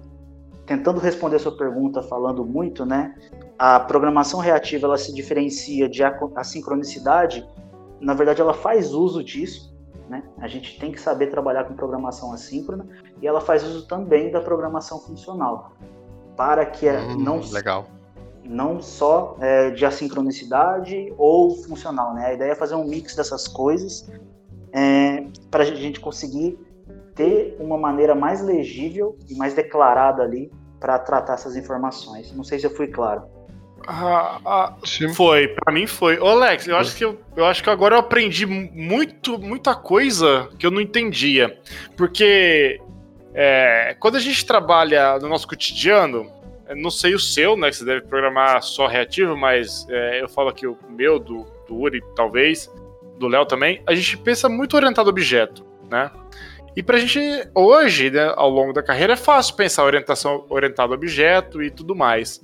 tentando 0.66 1.00
responder 1.00 1.36
a 1.36 1.38
sua 1.38 1.56
pergunta 1.56 2.02
falando 2.02 2.44
muito, 2.44 2.84
né? 2.84 3.14
A 3.58 3.80
programação 3.80 4.38
reativa 4.38 4.86
ela 4.86 4.98
se 4.98 5.14
diferencia 5.14 5.88
de 5.88 6.02
assincronicidade. 6.36 7.48
Na 8.00 8.14
verdade, 8.14 8.40
ela 8.40 8.54
faz 8.54 8.92
uso 8.92 9.22
disso, 9.22 9.74
né? 10.08 10.22
A 10.38 10.48
gente 10.48 10.78
tem 10.78 10.92
que 10.92 11.00
saber 11.00 11.28
trabalhar 11.28 11.64
com 11.64 11.74
programação 11.74 12.32
assíncrona 12.32 12.86
e 13.22 13.26
ela 13.26 13.40
faz 13.40 13.62
uso 13.64 13.86
também 13.86 14.30
da 14.30 14.40
programação 14.40 14.98
funcional 15.00 15.72
para 16.36 16.66
que 16.66 16.88
hum, 16.88 17.16
não 17.16 17.40
legal 17.52 17.86
não 18.44 18.80
só 18.80 19.36
é, 19.40 19.70
de 19.70 19.86
assincronicidade 19.86 21.12
ou 21.16 21.56
funcional, 21.56 22.14
né? 22.14 22.26
A 22.26 22.34
ideia 22.34 22.52
é 22.52 22.54
fazer 22.54 22.74
um 22.74 22.84
mix 22.84 23.16
dessas 23.16 23.48
coisas 23.48 24.10
é, 24.72 25.26
para 25.50 25.62
a 25.62 25.66
gente 25.66 25.98
conseguir 25.98 26.58
ter 27.14 27.56
uma 27.58 27.78
maneira 27.78 28.14
mais 28.14 28.42
legível 28.42 29.16
e 29.28 29.34
mais 29.34 29.54
declarada 29.54 30.22
ali 30.22 30.52
para 30.78 30.98
tratar 30.98 31.34
essas 31.34 31.56
informações. 31.56 32.32
Não 32.32 32.44
sei 32.44 32.58
se 32.58 32.66
eu 32.66 32.70
fui 32.70 32.88
claro. 32.88 33.22
Ah, 33.86 34.40
ah, 34.44 34.74
foi, 35.14 35.48
para 35.48 35.72
mim 35.72 35.86
foi. 35.86 36.18
Ô 36.18 36.28
Alex, 36.28 36.66
eu 36.66 36.76
acho 36.76 36.96
que 36.96 37.04
eu, 37.04 37.20
eu 37.36 37.44
acho 37.44 37.62
que 37.62 37.70
agora 37.70 37.96
eu 37.96 38.00
aprendi 38.00 38.46
muito, 38.46 39.38
muita 39.38 39.74
coisa 39.74 40.48
que 40.58 40.66
eu 40.66 40.70
não 40.70 40.80
entendia. 40.80 41.58
Porque 41.96 42.80
é, 43.34 43.96
quando 43.98 44.16
a 44.16 44.20
gente 44.20 44.44
trabalha 44.46 45.18
no 45.18 45.28
nosso 45.28 45.46
cotidiano, 45.46 46.30
não 46.76 46.90
sei 46.90 47.14
o 47.14 47.18
seu, 47.18 47.56
né? 47.56 47.68
Que 47.68 47.76
você 47.76 47.84
deve 47.84 48.02
programar 48.02 48.62
só 48.62 48.86
reativo, 48.86 49.36
mas 49.36 49.86
é, 49.88 50.22
eu 50.22 50.28
falo 50.28 50.48
aqui 50.48 50.66
o 50.66 50.78
meu, 50.88 51.18
do, 51.18 51.46
do 51.66 51.76
Uri, 51.76 52.02
talvez, 52.16 52.70
do 53.18 53.28
Léo 53.28 53.44
também. 53.44 53.82
A 53.86 53.94
gente 53.94 54.16
pensa 54.16 54.48
muito 54.48 54.76
orientado 54.76 55.08
a 55.08 55.12
objeto, 55.12 55.64
né? 55.90 56.10
E 56.76 56.82
pra 56.82 56.98
gente, 56.98 57.20
hoje, 57.54 58.10
né, 58.10 58.32
ao 58.36 58.50
longo 58.50 58.72
da 58.72 58.82
carreira, 58.82 59.12
é 59.12 59.16
fácil 59.16 59.54
pensar 59.54 59.84
orientação 59.84 60.44
orientada 60.48 60.92
a 60.92 60.96
objeto 60.96 61.62
e 61.62 61.70
tudo 61.70 61.94
mais. 61.94 62.42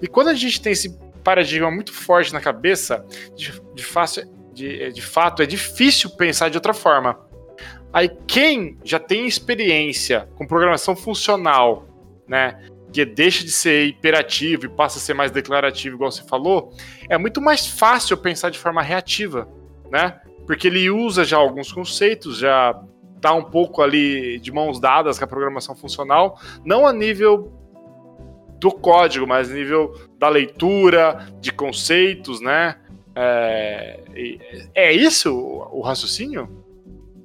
E 0.00 0.06
quando 0.06 0.28
a 0.28 0.34
gente 0.34 0.60
tem 0.60 0.72
esse 0.72 0.96
paradigma 1.24 1.70
muito 1.70 1.92
forte 1.92 2.32
na 2.32 2.40
cabeça, 2.40 3.04
de, 3.36 3.52
de, 3.74 3.84
fácil, 3.84 4.24
de, 4.52 4.92
de 4.92 5.02
fato, 5.02 5.42
é 5.42 5.46
difícil 5.46 6.10
pensar 6.10 6.48
de 6.48 6.56
outra 6.56 6.72
forma. 6.72 7.18
Aí 7.92 8.08
quem 8.26 8.78
já 8.84 8.98
tem 8.98 9.26
experiência 9.26 10.28
com 10.36 10.46
programação 10.46 10.96
funcional, 10.96 11.86
né, 12.26 12.58
que 12.92 13.04
deixa 13.04 13.44
de 13.44 13.50
ser 13.50 13.88
imperativo 13.88 14.66
e 14.66 14.68
passa 14.68 14.98
a 14.98 15.00
ser 15.00 15.14
mais 15.14 15.30
declarativo, 15.30 15.96
igual 15.96 16.10
você 16.10 16.22
falou, 16.22 16.72
é 17.08 17.16
muito 17.18 17.40
mais 17.40 17.66
fácil 17.66 18.16
pensar 18.16 18.50
de 18.50 18.58
forma 18.58 18.82
reativa, 18.82 19.48
né? 19.90 20.20
Porque 20.46 20.66
ele 20.66 20.90
usa 20.90 21.24
já 21.24 21.38
alguns 21.38 21.72
conceitos, 21.72 22.38
já 22.38 22.78
tá 23.22 23.32
um 23.32 23.44
pouco 23.44 23.80
ali 23.80 24.38
de 24.40 24.50
mãos 24.52 24.80
dadas 24.80 25.16
com 25.16 25.24
a 25.24 25.28
programação 25.28 25.76
funcional, 25.76 26.38
não 26.64 26.86
a 26.86 26.92
nível 26.92 27.52
do 28.58 28.70
código, 28.72 29.26
mas 29.26 29.50
a 29.50 29.54
nível 29.54 29.94
da 30.18 30.28
leitura, 30.28 31.26
de 31.40 31.52
conceitos, 31.52 32.40
né? 32.40 32.76
É, 33.14 34.00
é 34.74 34.92
isso 34.92 35.32
o 35.34 35.80
raciocínio? 35.80 36.48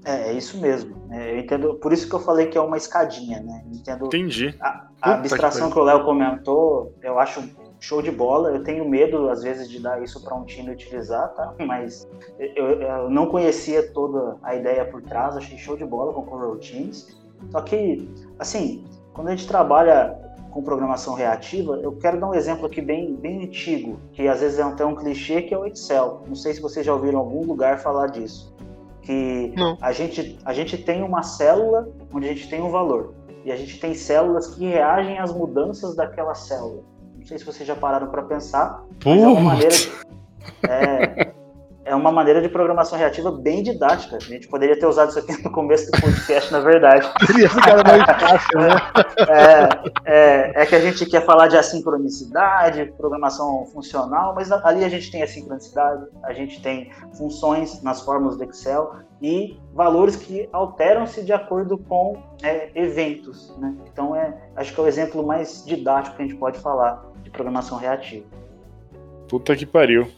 É, 0.05 0.29
é 0.29 0.33
isso 0.33 0.57
mesmo. 0.59 0.95
É, 1.11 1.33
eu 1.33 1.39
entendo, 1.39 1.73
por 1.75 1.91
isso 1.91 2.07
que 2.07 2.13
eu 2.15 2.19
falei 2.19 2.47
que 2.47 2.57
é 2.57 2.61
uma 2.61 2.77
escadinha, 2.77 3.41
né? 3.41 3.63
entendo 3.73 4.05
Entendi. 4.05 4.55
A, 4.61 4.87
a 5.01 5.13
abstração 5.15 5.67
que, 5.67 5.73
que 5.73 5.79
o 5.79 5.83
Léo 5.83 6.05
comentou, 6.05 6.93
eu 7.01 7.19
acho 7.19 7.41
show 7.79 8.01
de 8.01 8.11
bola. 8.11 8.51
Eu 8.51 8.63
tenho 8.63 8.87
medo, 8.87 9.29
às 9.29 9.43
vezes, 9.43 9.69
de 9.69 9.79
dar 9.79 10.01
isso 10.01 10.23
para 10.23 10.35
um 10.35 10.43
time 10.43 10.71
utilizar, 10.71 11.33
tá? 11.33 11.53
Mas 11.65 12.07
eu, 12.39 12.81
eu, 12.81 13.09
não 13.09 13.27
conhecia 13.27 13.91
toda 13.91 14.37
a 14.41 14.55
ideia 14.55 14.85
por 14.85 15.01
trás, 15.01 15.35
achei 15.35 15.57
show 15.57 15.75
de 15.77 15.85
bola 15.85 16.13
com 16.13 16.23
coroutines. 16.23 17.17
Só 17.51 17.61
que, 17.61 18.09
assim, 18.39 18.83
quando 19.13 19.27
a 19.27 19.35
gente 19.35 19.47
trabalha 19.47 20.17
com 20.51 20.63
programação 20.63 21.13
reativa, 21.13 21.75
eu 21.77 21.91
quero 21.97 22.19
dar 22.19 22.29
um 22.29 22.33
exemplo 22.33 22.65
aqui 22.65 22.81
bem, 22.81 23.15
bem 23.15 23.43
antigo, 23.43 23.99
que 24.13 24.27
às 24.27 24.41
vezes 24.41 24.57
é 24.57 24.63
até 24.63 24.83
um 24.83 24.95
clichê, 24.95 25.41
que 25.41 25.53
é 25.53 25.57
o 25.57 25.65
Excel. 25.65 26.23
Não 26.27 26.35
sei 26.35 26.53
se 26.53 26.61
vocês 26.61 26.85
já 26.85 26.93
ouviram 26.93 27.19
em 27.19 27.23
algum 27.23 27.45
lugar 27.45 27.79
falar 27.79 28.07
disso. 28.07 28.55
Que 29.01 29.53
a 29.79 29.91
gente, 29.93 30.37
a 30.43 30.51
gente 30.51 30.77
tem 30.77 31.01
uma 31.01 31.23
célula 31.23 31.87
onde 32.11 32.25
a 32.25 32.29
gente 32.29 32.49
tem 32.49 32.61
um 32.61 32.69
valor. 32.69 33.13
E 33.45 33.51
a 33.51 33.55
gente 33.55 33.79
tem 33.79 33.93
células 33.93 34.47
que 34.47 34.65
reagem 34.65 35.17
às 35.19 35.31
mudanças 35.31 35.95
daquela 35.95 36.33
célula 36.33 36.83
sei 37.27 37.37
se 37.37 37.45
vocês 37.45 37.67
já 37.67 37.75
pararam 37.75 38.07
para 38.07 38.23
pensar, 38.23 38.83
mas 39.05 39.21
é 39.21 39.27
uma 39.27 39.41
maneira 39.41 39.69
de, 39.69 39.91
é, 40.67 41.33
é 41.87 41.95
uma 41.95 42.11
maneira 42.11 42.41
de 42.41 42.49
programação 42.49 42.97
reativa 42.97 43.31
bem 43.31 43.63
didática. 43.63 44.17
A 44.17 44.19
gente 44.19 44.47
poderia 44.47 44.77
ter 44.77 44.85
usado 44.85 45.09
isso 45.09 45.19
aqui 45.19 45.41
no 45.41 45.51
começo 45.51 45.89
do 45.89 46.01
podcast, 46.01 46.51
na 46.51 46.59
verdade. 46.59 47.09
Teria 47.25 47.49
ficado 47.49 47.87
mais 47.87 48.03
fácil, 48.03 48.59
né? 48.59 48.75
É, 50.05 50.53
é, 50.53 50.63
é, 50.63 50.65
que 50.65 50.75
a 50.75 50.81
gente 50.81 51.05
quer 51.05 51.25
falar 51.25 51.47
de 51.47 51.57
assincronicidade, 51.57 52.93
programação 52.97 53.65
funcional, 53.67 54.35
mas 54.35 54.51
ali 54.51 54.83
a 54.83 54.89
gente 54.89 55.09
tem 55.09 55.23
assincronicidade, 55.23 56.05
a 56.23 56.33
gente 56.33 56.61
tem 56.61 56.91
funções 57.17 57.81
nas 57.81 58.01
fórmulas 58.01 58.37
do 58.37 58.43
Excel 58.43 58.95
e 59.21 59.57
valores 59.73 60.15
que 60.15 60.47
alteram-se 60.51 61.23
de 61.23 61.31
acordo 61.31 61.77
com 61.77 62.21
é, 62.43 62.69
eventos. 62.75 63.55
Né? 63.57 63.73
Então, 63.91 64.15
é, 64.15 64.37
acho 64.57 64.73
que 64.73 64.79
é 64.79 64.83
o 64.83 64.87
exemplo 64.87 65.25
mais 65.25 65.63
didático 65.65 66.17
que 66.17 66.23
a 66.23 66.25
gente 66.25 66.37
pode 66.37 66.59
falar 66.59 67.06
de 67.27 67.31
programação 67.31 67.77
reativa. 67.77 68.25
Puta 69.27 69.55
que 69.55 69.65
pariu. 69.65 70.09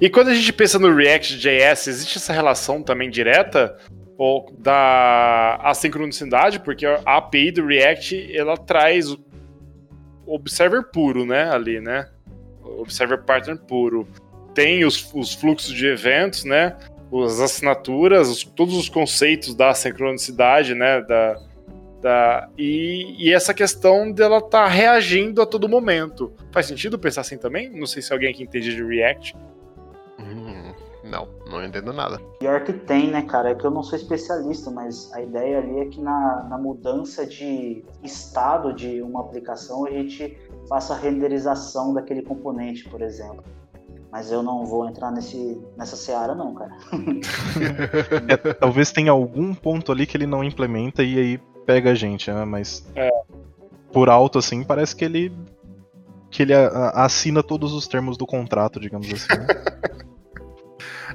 E 0.00 0.10
quando 0.10 0.28
a 0.28 0.34
gente 0.34 0.52
pensa 0.52 0.78
no 0.78 0.92
React.js, 0.92 1.86
existe 1.86 2.18
essa 2.18 2.32
relação 2.32 2.82
também 2.82 3.08
direta 3.08 3.78
ou 4.18 4.52
da 4.58 5.56
assincronicidade, 5.62 6.60
porque 6.60 6.84
a 6.84 7.00
API 7.04 7.52
do 7.52 7.66
React 7.66 8.36
ela 8.36 8.56
traz 8.56 9.10
o 9.10 9.18
observer 10.26 10.90
puro, 10.90 11.24
né, 11.24 11.50
ali, 11.50 11.80
né? 11.80 12.08
Observer 12.62 13.22
pattern 13.22 13.58
puro. 13.66 14.06
Tem 14.52 14.84
os, 14.84 15.10
os 15.14 15.32
fluxos 15.34 15.72
de 15.72 15.86
eventos, 15.86 16.44
né? 16.44 16.76
As 17.24 17.40
assinaturas, 17.40 18.28
os, 18.28 18.44
todos 18.44 18.76
os 18.76 18.88
conceitos 18.88 19.54
da 19.54 19.72
sincronicidade, 19.72 20.74
né? 20.74 21.00
Da, 21.00 21.40
da, 22.00 22.48
e, 22.56 23.14
e 23.18 23.32
essa 23.32 23.52
questão 23.52 24.10
dela 24.10 24.38
estar 24.38 24.64
tá 24.64 24.66
reagindo 24.66 25.42
a 25.42 25.46
todo 25.46 25.68
momento. 25.68 26.32
Faz 26.50 26.66
sentido 26.66 26.98
pensar 26.98 27.20
assim 27.20 27.36
também? 27.36 27.70
Não 27.70 27.86
sei 27.86 28.02
se 28.02 28.12
alguém 28.12 28.30
aqui 28.30 28.42
entende 28.42 28.74
de 28.74 28.82
React. 28.82 29.36
Hum, 30.18 30.72
não, 31.04 31.28
não 31.46 31.64
entendo 31.64 31.92
nada. 31.92 32.18
Pior 32.38 32.64
que 32.64 32.72
tem, 32.72 33.10
né, 33.10 33.22
cara? 33.22 33.50
É 33.50 33.54
que 33.54 33.64
eu 33.64 33.70
não 33.70 33.82
sou 33.82 33.98
especialista, 33.98 34.70
mas 34.70 35.12
a 35.12 35.20
ideia 35.20 35.58
ali 35.58 35.80
é 35.80 35.84
que 35.86 36.00
na, 36.00 36.46
na 36.48 36.56
mudança 36.56 37.26
de 37.26 37.84
estado 38.02 38.72
de 38.72 39.02
uma 39.02 39.20
aplicação 39.20 39.86
a 39.86 39.90
gente 39.90 40.38
faça 40.68 40.94
a 40.94 40.96
renderização 40.96 41.92
daquele 41.92 42.22
componente, 42.22 42.88
por 42.88 43.02
exemplo. 43.02 43.44
Mas 44.10 44.32
eu 44.32 44.42
não 44.42 44.66
vou 44.66 44.88
entrar 44.88 45.12
nesse, 45.12 45.60
nessa 45.76 45.94
seara, 45.94 46.34
não, 46.34 46.52
cara. 46.54 46.76
é, 48.28 48.36
talvez 48.54 48.90
tenha 48.90 49.12
algum 49.12 49.54
ponto 49.54 49.92
ali 49.92 50.04
que 50.04 50.16
ele 50.16 50.26
não 50.26 50.42
implementa 50.42 51.04
e 51.04 51.16
aí 51.16 51.40
pega 51.66 51.90
a 51.90 51.94
gente, 51.94 52.30
né? 52.30 52.44
Mas 52.44 52.84
é. 52.94 53.10
por 53.92 54.08
alto, 54.08 54.38
assim, 54.38 54.62
parece 54.64 54.94
que 54.94 55.04
ele. 55.04 55.32
que 56.30 56.42
ele 56.42 56.54
assina 56.94 57.42
todos 57.42 57.72
os 57.72 57.86
termos 57.86 58.16
do 58.16 58.26
contrato, 58.26 58.80
digamos 58.80 59.12
assim. 59.12 59.38
Né? 59.38 59.46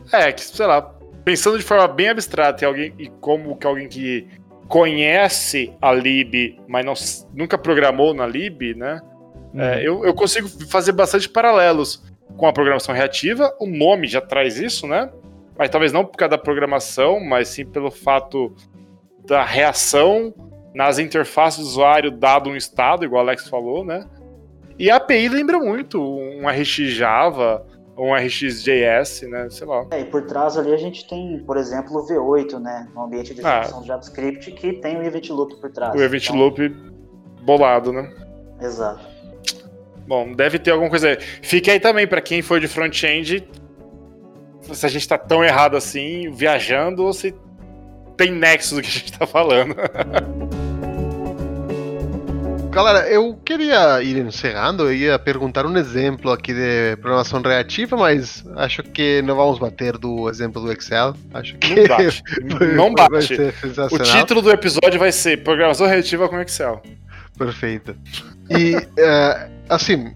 é, 0.12 0.32
que, 0.32 0.41
sei 0.41 0.66
lá, 0.66 0.82
pensando 1.24 1.58
de 1.58 1.64
forma 1.64 1.88
bem 1.88 2.10
abstrata 2.10 2.64
e, 2.64 2.68
alguém, 2.68 2.93
e 2.98 3.08
como 3.20 3.56
que 3.56 3.68
alguém 3.68 3.88
que 3.88 4.28
conhece 4.68 5.74
a 5.82 5.93
lib, 5.93 6.60
mas 6.68 6.86
não, 6.86 6.93
nunca 7.34 7.58
programou 7.58 8.14
na 8.14 8.26
lib, 8.26 8.76
né? 8.76 9.02
Uhum. 9.54 9.62
É, 9.62 9.88
eu, 9.88 10.06
eu 10.06 10.14
consigo 10.14 10.48
fazer 10.68 10.91
bastante 10.91 11.30
paralelos 11.30 12.04
com 12.36 12.48
a 12.48 12.54
programação 12.54 12.93
reativa. 12.93 13.56
O 13.60 13.68
nome 13.68 14.08
já 14.08 14.22
traz 14.22 14.58
isso, 14.58 14.88
né? 14.88 15.10
Mas 15.58 15.70
talvez 15.70 15.93
não 15.93 16.04
por 16.04 16.18
causa 16.18 16.32
da 16.32 16.38
programação, 16.38 17.20
mas 17.20 17.48
sim 17.50 17.66
pelo 17.66 17.89
fato 17.89 18.54
da 19.28 19.43
reação 19.43 20.34
nas 20.73 20.99
interfaces 20.99 21.59
do 21.59 21.67
usuário 21.67 22.11
dado 22.11 22.49
um 22.49 22.55
estado, 22.55 23.05
igual 23.05 23.23
o 23.23 23.28
Alex 23.28 23.47
falou, 23.47 23.84
né? 23.86 24.05
E 24.78 24.91
a 24.91 24.97
API 24.97 25.30
lembra 25.30 25.57
muito 25.57 26.01
um 26.01 26.47
RX 26.47 26.91
Java 26.91 27.65
ou 27.95 28.07
um 28.07 28.15
RxJS, 28.15 29.21
né? 29.30 29.47
Sei 29.49 29.65
lá. 29.65 29.86
É, 29.91 30.01
e 30.01 30.05
por 30.05 30.23
trás 30.23 30.57
ali 30.57 30.73
a 30.73 30.78
gente 30.78 31.07
tem, 31.07 31.39
por 31.45 31.55
exemplo, 31.55 31.97
o 31.97 32.05
V8, 32.05 32.59
né? 32.59 32.88
No 32.93 33.03
ambiente 33.03 33.34
de 33.34 33.45
ah. 33.45 33.59
execução 33.59 33.82
ah, 33.82 33.86
JavaScript, 33.86 34.51
que 34.51 34.73
tem 34.73 34.97
o 34.97 35.03
Event 35.03 35.30
Loop 35.30 35.55
por 35.61 35.71
trás. 35.71 35.95
O 35.95 36.03
Event 36.03 36.26
então... 36.26 36.36
Loop 36.36 36.69
bolado, 37.41 37.93
né? 37.93 38.13
Exato. 38.59 39.05
Bom, 40.05 40.34
deve 40.34 40.59
ter 40.59 40.71
alguma 40.71 40.89
coisa 40.89 41.09
aí. 41.09 41.17
Fique 41.41 41.71
aí 41.71 41.80
também 41.80 42.05
para 42.05 42.21
quem 42.21 42.41
for 42.41 42.59
de 42.59 42.67
front-end, 42.67 43.47
se 44.61 44.86
a 44.86 44.89
gente 44.89 45.07
tá 45.07 45.17
tão 45.17 45.43
errado 45.43 45.78
assim, 45.78 46.30
viajando, 46.32 47.03
ou 47.03 47.13
se 47.13 47.34
tem 48.18 48.32
nexo 48.32 48.76
do 48.76 48.82
que 48.82 48.88
a 48.88 48.91
gente 48.91 49.13
tá 49.13 49.28
falando. 49.28 49.76
Galera, 52.76 53.07
eu 53.07 53.39
queria 53.45 54.03
ir 54.03 54.18
encerrando, 54.18 54.84
eu 54.84 54.93
ia 54.93 55.18
perguntar 55.18 55.66
um 55.66 55.78
exemplo 55.78 56.30
aqui 56.30 56.53
de 56.53 56.97
programação 56.97 57.41
reativa, 57.41 57.95
mas 57.95 58.43
acho 58.57 58.84
que 58.84 59.22
não 59.22 59.34
vamos 59.34 59.57
bater 59.57 59.97
do 59.97 60.30
exemplo 60.30 60.61
do 60.61 60.70
Excel. 60.74 61.16
Acho 61.34 61.55
que 61.55 61.74
não 61.88 61.88
bate. 61.88 62.24
não 62.76 62.93
bate. 62.93 63.34
O 63.93 63.99
título 63.99 64.41
do 64.41 64.51
episódio 64.51 64.99
vai 64.99 65.13
ser 65.13 65.41
Programação 65.41 65.88
Reativa 65.88 66.28
com 66.28 66.38
Excel. 66.41 66.84
Perfeito. 67.38 67.95
E, 68.49 68.76
uh, 68.76 69.49
assim, 69.70 70.07
uh, 70.07 70.13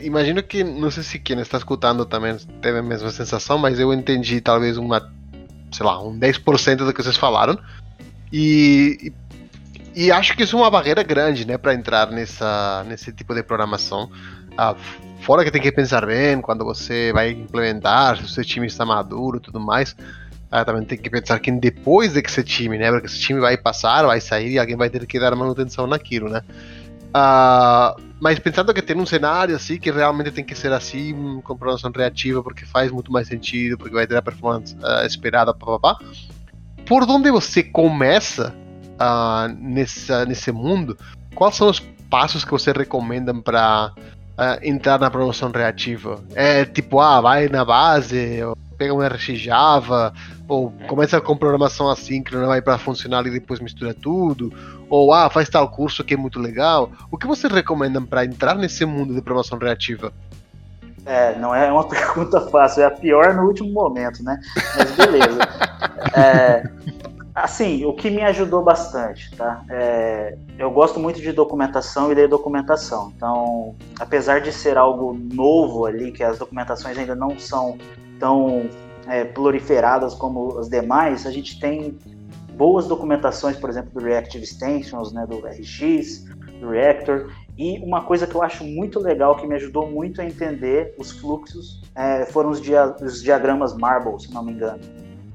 imagino 0.00 0.44
que, 0.44 0.62
não 0.62 0.92
sei 0.92 1.02
se 1.02 1.18
quem 1.18 1.40
está 1.40 1.58
escutando 1.58 2.06
também 2.06 2.36
teve 2.62 2.78
a 2.78 2.82
mesma 2.82 3.10
sensação, 3.10 3.58
mas 3.58 3.80
eu 3.80 3.92
entendi 3.92 4.40
talvez 4.40 4.76
uma 4.76 5.12
sei 5.72 5.86
lá, 5.86 6.02
um 6.02 6.18
10% 6.18 6.76
do 6.76 6.92
que 6.92 7.02
vocês 7.02 7.16
falaram. 7.16 7.58
E, 8.32 9.12
e, 9.94 10.06
e, 10.06 10.12
acho 10.12 10.36
que 10.36 10.44
isso 10.44 10.56
é 10.56 10.60
uma 10.60 10.70
barreira 10.70 11.02
grande, 11.02 11.46
né, 11.46 11.58
para 11.58 11.74
entrar 11.74 12.10
nessa, 12.10 12.84
nesse 12.88 13.12
tipo 13.12 13.34
de 13.34 13.42
programação. 13.42 14.10
Ah, 14.56 14.74
fora 15.22 15.44
que 15.44 15.50
tem 15.50 15.60
que 15.60 15.72
pensar 15.72 16.06
bem 16.06 16.40
quando 16.40 16.64
você 16.64 17.12
vai 17.12 17.30
implementar, 17.30 18.16
se 18.16 18.24
o 18.24 18.28
seu 18.28 18.44
time 18.44 18.66
está 18.66 18.84
maduro 18.84 19.38
e 19.38 19.40
tudo 19.40 19.60
mais. 19.60 19.96
Ah, 20.50 20.64
também 20.64 20.84
tem 20.84 20.98
que 20.98 21.08
pensar 21.08 21.38
que 21.38 21.50
depois 21.52 22.12
de 22.12 22.22
que 22.22 22.28
esse 22.28 22.42
time, 22.42 22.76
né, 22.76 22.90
porque 22.90 23.06
esse 23.06 23.20
time 23.20 23.40
vai 23.40 23.56
passar, 23.56 24.04
vai 24.04 24.20
sair 24.20 24.52
e 24.52 24.58
alguém 24.58 24.76
vai 24.76 24.90
ter 24.90 25.06
que 25.06 25.20
dar 25.20 25.34
manutenção 25.36 25.86
naquilo, 25.86 26.28
né. 26.28 26.42
Uh, 27.10 28.00
mas 28.20 28.38
pensando 28.38 28.72
que 28.72 28.80
tem 28.80 28.96
um 28.96 29.06
cenário 29.06 29.56
assim 29.56 29.78
que 29.78 29.90
realmente 29.90 30.30
tem 30.30 30.44
que 30.44 30.54
ser 30.54 30.72
assim, 30.72 31.40
com 31.42 31.56
programação 31.56 31.90
reativa, 31.94 32.42
porque 32.42 32.64
faz 32.64 32.90
muito 32.90 33.10
mais 33.10 33.26
sentido, 33.26 33.76
porque 33.76 33.94
vai 33.94 34.06
ter 34.06 34.16
a 34.16 34.22
performance 34.22 34.76
uh, 34.76 35.04
esperada, 35.04 35.52
papapá. 35.52 35.98
Por 36.86 37.02
onde 37.04 37.30
você 37.30 37.62
começa 37.62 38.54
uh, 38.94 39.52
nessa, 39.58 40.24
nesse 40.24 40.52
mundo? 40.52 40.96
Quais 41.34 41.56
são 41.56 41.68
os 41.68 41.80
passos 42.08 42.44
que 42.44 42.50
você 42.50 42.72
recomenda 42.72 43.32
para 43.34 43.92
entrar 44.62 44.98
na 44.98 45.10
programação 45.10 45.50
reativa? 45.50 46.22
É 46.34 46.64
tipo, 46.64 46.98
ah, 46.98 47.20
vai 47.20 47.48
na 47.48 47.64
base, 47.64 48.42
ou 48.42 48.56
pega 48.80 48.94
um 48.94 49.06
RX 49.06 49.38
Java, 49.38 50.10
ou 50.48 50.72
começa 50.88 51.20
com 51.20 51.36
programação 51.36 51.90
assíncrona, 51.90 52.46
vai 52.46 52.62
para 52.62 52.78
funcionar 52.78 53.26
e 53.26 53.30
depois 53.30 53.60
mistura 53.60 53.92
tudo, 53.92 54.50
ou 54.88 55.12
ah, 55.12 55.28
faz 55.28 55.50
tal 55.50 55.68
curso 55.68 56.02
que 56.02 56.14
é 56.14 56.16
muito 56.16 56.40
legal. 56.40 56.90
O 57.10 57.18
que 57.18 57.26
vocês 57.26 57.52
recomendam 57.52 58.06
para 58.06 58.24
entrar 58.24 58.54
nesse 58.54 58.86
mundo 58.86 59.14
de 59.14 59.20
programação 59.20 59.58
reativa? 59.58 60.10
É, 61.04 61.38
não 61.38 61.54
é 61.54 61.70
uma 61.70 61.84
pergunta 61.86 62.40
fácil, 62.40 62.82
é 62.82 62.86
a 62.86 62.90
pior 62.90 63.34
no 63.34 63.42
último 63.42 63.70
momento, 63.70 64.24
né? 64.24 64.40
Mas 64.74 64.90
beleza. 64.92 65.40
é, 66.16 66.62
assim, 67.34 67.84
o 67.84 67.92
que 67.92 68.08
me 68.08 68.22
ajudou 68.22 68.64
bastante, 68.64 69.30
tá? 69.36 69.62
É, 69.68 70.38
eu 70.58 70.70
gosto 70.70 70.98
muito 70.98 71.20
de 71.20 71.32
documentação 71.32 72.10
e 72.10 72.14
ler 72.14 72.28
documentação. 72.28 73.12
Então, 73.14 73.74
apesar 73.98 74.40
de 74.40 74.50
ser 74.50 74.78
algo 74.78 75.12
novo 75.12 75.84
ali, 75.84 76.12
que 76.12 76.24
as 76.24 76.38
documentações 76.38 76.96
ainda 76.96 77.14
não 77.14 77.38
são 77.38 77.76
tão 78.20 78.68
é, 79.08 79.24
proliferadas 79.24 80.14
como 80.14 80.58
as 80.58 80.68
demais, 80.68 81.26
a 81.26 81.32
gente 81.32 81.58
tem 81.58 81.98
boas 82.60 82.86
documentações, 82.86 83.56
por 83.56 83.70
exemplo, 83.70 83.90
do 83.98 84.04
Reactive 84.04 84.44
Extensions, 84.44 85.12
né, 85.12 85.26
do 85.26 85.38
RX, 85.38 86.26
do 86.60 86.68
Reactor, 86.68 87.30
e 87.56 87.78
uma 87.80 88.02
coisa 88.02 88.26
que 88.26 88.34
eu 88.34 88.42
acho 88.42 88.64
muito 88.64 88.98
legal, 89.00 89.36
que 89.36 89.46
me 89.46 89.54
ajudou 89.54 89.90
muito 89.90 90.20
a 90.20 90.24
entender 90.24 90.94
os 90.98 91.10
fluxos, 91.10 91.82
é, 91.94 92.24
foram 92.26 92.50
os, 92.50 92.60
dia 92.60 92.94
os, 93.02 93.22
diagramas 93.22 93.76
Marble, 93.76 94.20
se 94.20 94.32
não 94.32 94.42
me 94.42 94.52
engano. 94.52 94.80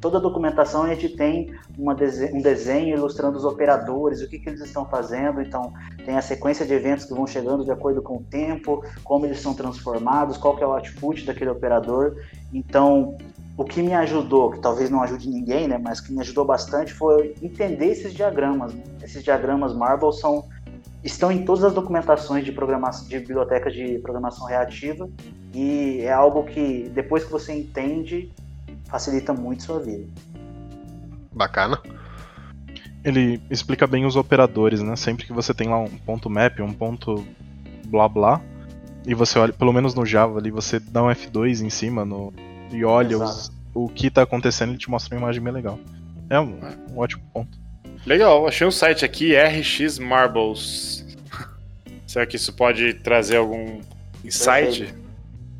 Toda 0.01 0.17
a 0.17 0.21
documentação 0.21 0.83
a 0.83 0.93
gente 0.93 1.09
tem 1.09 1.51
um 1.79 2.41
desenho 2.41 2.95
ilustrando 2.95 3.37
os 3.37 3.43
operadores, 3.43 4.21
o 4.21 4.27
que, 4.27 4.37
que 4.37 4.49
eles 4.49 4.61
estão 4.61 4.85
fazendo. 4.85 5.41
Então, 5.41 5.73
tem 6.05 6.15
a 6.15 6.21
sequência 6.21 6.65
de 6.65 6.73
eventos 6.73 7.05
que 7.05 7.13
vão 7.13 7.25
chegando 7.25 7.65
de 7.65 7.71
acordo 7.71 8.01
com 8.01 8.17
o 8.17 8.23
tempo, 8.23 8.83
como 9.03 9.25
eles 9.25 9.39
são 9.39 9.55
transformados, 9.55 10.37
qual 10.37 10.55
que 10.55 10.63
é 10.63 10.67
o 10.67 10.73
output 10.73 11.25
daquele 11.25 11.49
operador. 11.49 12.15
Então, 12.55 13.17
o 13.57 13.65
que 13.65 13.83
me 13.83 13.93
ajudou, 13.93 14.49
que 14.49 14.61
talvez 14.61 14.89
não 14.89 15.03
ajude 15.03 15.29
ninguém, 15.29 15.67
né, 15.67 15.77
mas 15.77 15.99
que 15.99 16.13
me 16.13 16.21
ajudou 16.21 16.45
bastante 16.45 16.93
foi 16.93 17.35
entender 17.41 17.87
esses 17.87 18.13
diagramas. 18.13 18.73
Esses 19.03 19.21
diagramas 19.21 19.73
Marble 19.73 20.13
são 20.13 20.47
estão 21.03 21.31
em 21.31 21.45
todas 21.45 21.63
as 21.63 21.73
documentações 21.73 22.43
de 22.43 22.51
programação 22.51 23.07
de 23.07 23.19
bibliotecas 23.19 23.73
de 23.73 23.99
programação 23.99 24.47
reativa 24.47 25.07
e 25.53 25.99
é 25.99 26.11
algo 26.11 26.43
que 26.45 26.89
depois 26.95 27.23
que 27.23 27.31
você 27.31 27.53
entende 27.53 28.31
facilita 28.85 29.31
muito 29.31 29.61
sua 29.61 29.79
vida. 29.79 30.07
Bacana. 31.31 31.79
Ele 33.03 33.39
explica 33.51 33.85
bem 33.85 34.05
os 34.05 34.15
operadores, 34.15 34.81
né? 34.81 34.95
Sempre 34.95 35.27
que 35.27 35.33
você 35.33 35.53
tem 35.53 35.67
lá 35.67 35.77
um 35.77 35.89
ponto 35.89 36.27
map, 36.27 36.59
um 36.61 36.73
ponto 36.73 37.23
blá 37.85 38.09
blá, 38.09 38.41
e 39.07 39.13
você 39.13 39.37
olha, 39.37 39.53
pelo 39.53 39.71
menos 39.71 39.93
no 39.93 40.05
Java 40.05 40.39
ali, 40.39 40.51
você 40.51 40.79
dá 40.79 41.03
um 41.03 41.07
F2 41.07 41.61
em 41.61 41.69
cima 41.69 42.03
no, 42.03 42.33
e 42.71 42.83
olha 42.83 43.17
os, 43.17 43.51
o 43.73 43.87
que 43.87 44.09
tá 44.09 44.23
acontecendo, 44.23 44.69
ele 44.69 44.77
te 44.77 44.89
mostra 44.89 45.15
uma 45.15 45.21
imagem 45.21 45.41
bem 45.41 45.53
legal. 45.53 45.79
É 46.29 46.39
um, 46.39 46.59
um 46.91 46.99
ótimo 46.99 47.23
ponto. 47.33 47.57
Legal, 48.05 48.47
achei 48.47 48.65
um 48.65 48.71
site 48.71 49.05
aqui, 49.05 49.35
RX 49.35 49.99
Marbles. 49.99 51.05
Será 52.07 52.25
que 52.25 52.35
isso 52.35 52.53
pode 52.53 52.95
trazer 52.95 53.37
algum 53.37 53.81
insight? 54.23 54.79
Perfeito. 54.79 55.05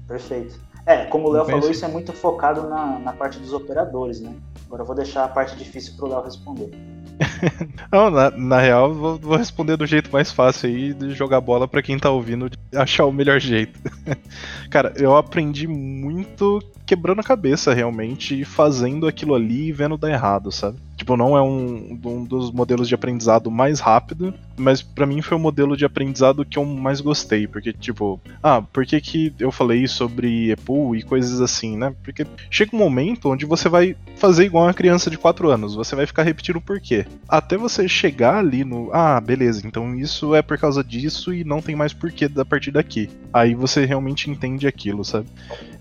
Perfeito. 0.07 0.65
É, 0.85 1.05
como 1.05 1.27
o 1.27 1.31
Léo 1.31 1.45
falou, 1.45 1.71
isso 1.71 1.83
é 1.83 1.87
muito 1.87 2.13
focado 2.13 2.69
na, 2.69 2.99
na 2.99 3.13
parte 3.13 3.39
dos 3.39 3.53
operadores, 3.53 4.21
né? 4.21 4.33
Agora 4.66 4.82
eu 4.82 4.86
vou 4.86 4.95
deixar 4.95 5.26
a 5.26 5.28
parte 5.28 5.55
difícil 5.55 5.93
pro 5.95 6.07
Léo 6.07 6.24
responder. 6.24 6.72
Não, 7.91 8.09
na, 8.09 8.32
na 8.32 8.59
real, 8.59 8.93
vou, 8.93 9.18
vou 9.18 9.38
responder 9.38 9.78
do 9.78 9.86
jeito 9.86 10.11
mais 10.11 10.32
fácil 10.32 10.70
aí, 10.70 10.93
de 10.93 11.11
jogar 11.11 11.39
bola 11.39 11.68
pra 11.68 11.82
quem 11.82 11.97
tá 11.97 12.09
ouvindo, 12.09 12.49
achar 12.74 13.05
o 13.05 13.11
melhor 13.11 13.39
jeito. 13.39 13.80
Cara, 14.70 14.93
eu 14.97 15.16
aprendi 15.16 15.68
muito 15.68 16.61
quebrando 16.86 17.20
a 17.20 17.24
cabeça, 17.24 17.74
realmente, 17.74 18.39
e 18.39 18.45
fazendo 18.45 19.07
aquilo 19.07 19.34
ali 19.34 19.68
e 19.68 19.72
vendo 19.72 19.97
dar 19.97 20.11
errado, 20.11 20.51
sabe? 20.51 20.78
Tipo, 20.95 21.18
não 21.18 21.36
é 21.36 21.41
um, 21.41 21.99
um 22.05 22.24
dos 22.24 22.51
modelos 22.51 22.88
de 22.88 22.95
aprendizado 22.95 23.49
mais 23.49 23.80
rápido, 23.80 24.34
mas 24.58 24.82
pra 24.82 25.06
mim 25.06 25.22
foi 25.22 25.38
o 25.38 25.39
modelo 25.39 25.76
de 25.76 25.86
aprendizado 25.86 26.45
que 26.45 26.58
eu 26.58 26.66
mais 26.66 27.01
gostei, 27.01 27.47
porque, 27.47 27.74
tipo, 27.74 28.20
ah, 28.41 28.62
por 28.62 28.86
que 28.86 28.99
que 29.01 29.34
eu 29.39 29.51
falei 29.51 29.88
sobre 29.88 30.51
EPUL 30.51 30.95
e 30.95 31.03
coisas 31.03 31.41
assim, 31.41 31.78
né? 31.78 31.93
Porque 32.03 32.26
chega 32.49 32.76
um 32.76 32.80
momento 32.80 33.30
onde 33.30 33.45
você 33.45 33.70
vai 33.70 33.95
fazer 34.18 34.45
igual 34.45 34.66
uma 34.66 34.74
criança 34.74 35.10
de 35.10 35.18
4 35.18 35.49
anos, 35.49 35.76
você 35.76 35.95
vai 35.95 36.06
ficar 36.06 36.24
repetindo 36.24 36.58
o 36.58 36.62
porquê. 36.62 37.06
Até 37.28 37.58
você 37.58 37.88
chegar 37.88 38.38
ali 38.38 38.64
no, 38.64 38.89
ah, 38.93 39.20
beleza, 39.20 39.66
então 39.66 39.95
isso 39.95 40.34
é 40.34 40.41
por 40.41 40.58
causa 40.58 40.84
disso 40.84 41.34
e 41.34 41.43
não 41.43 41.62
tem 41.62 41.76
mais 41.76 41.93
porquê 41.93 42.28
da 42.28 42.45
partir 42.45 42.72
daqui. 42.72 43.10
Aí 43.34 43.53
você 43.53 43.86
realmente 43.86 44.30
entende 44.30 44.68
aquilo, 44.68 45.03
sabe? 45.03 45.28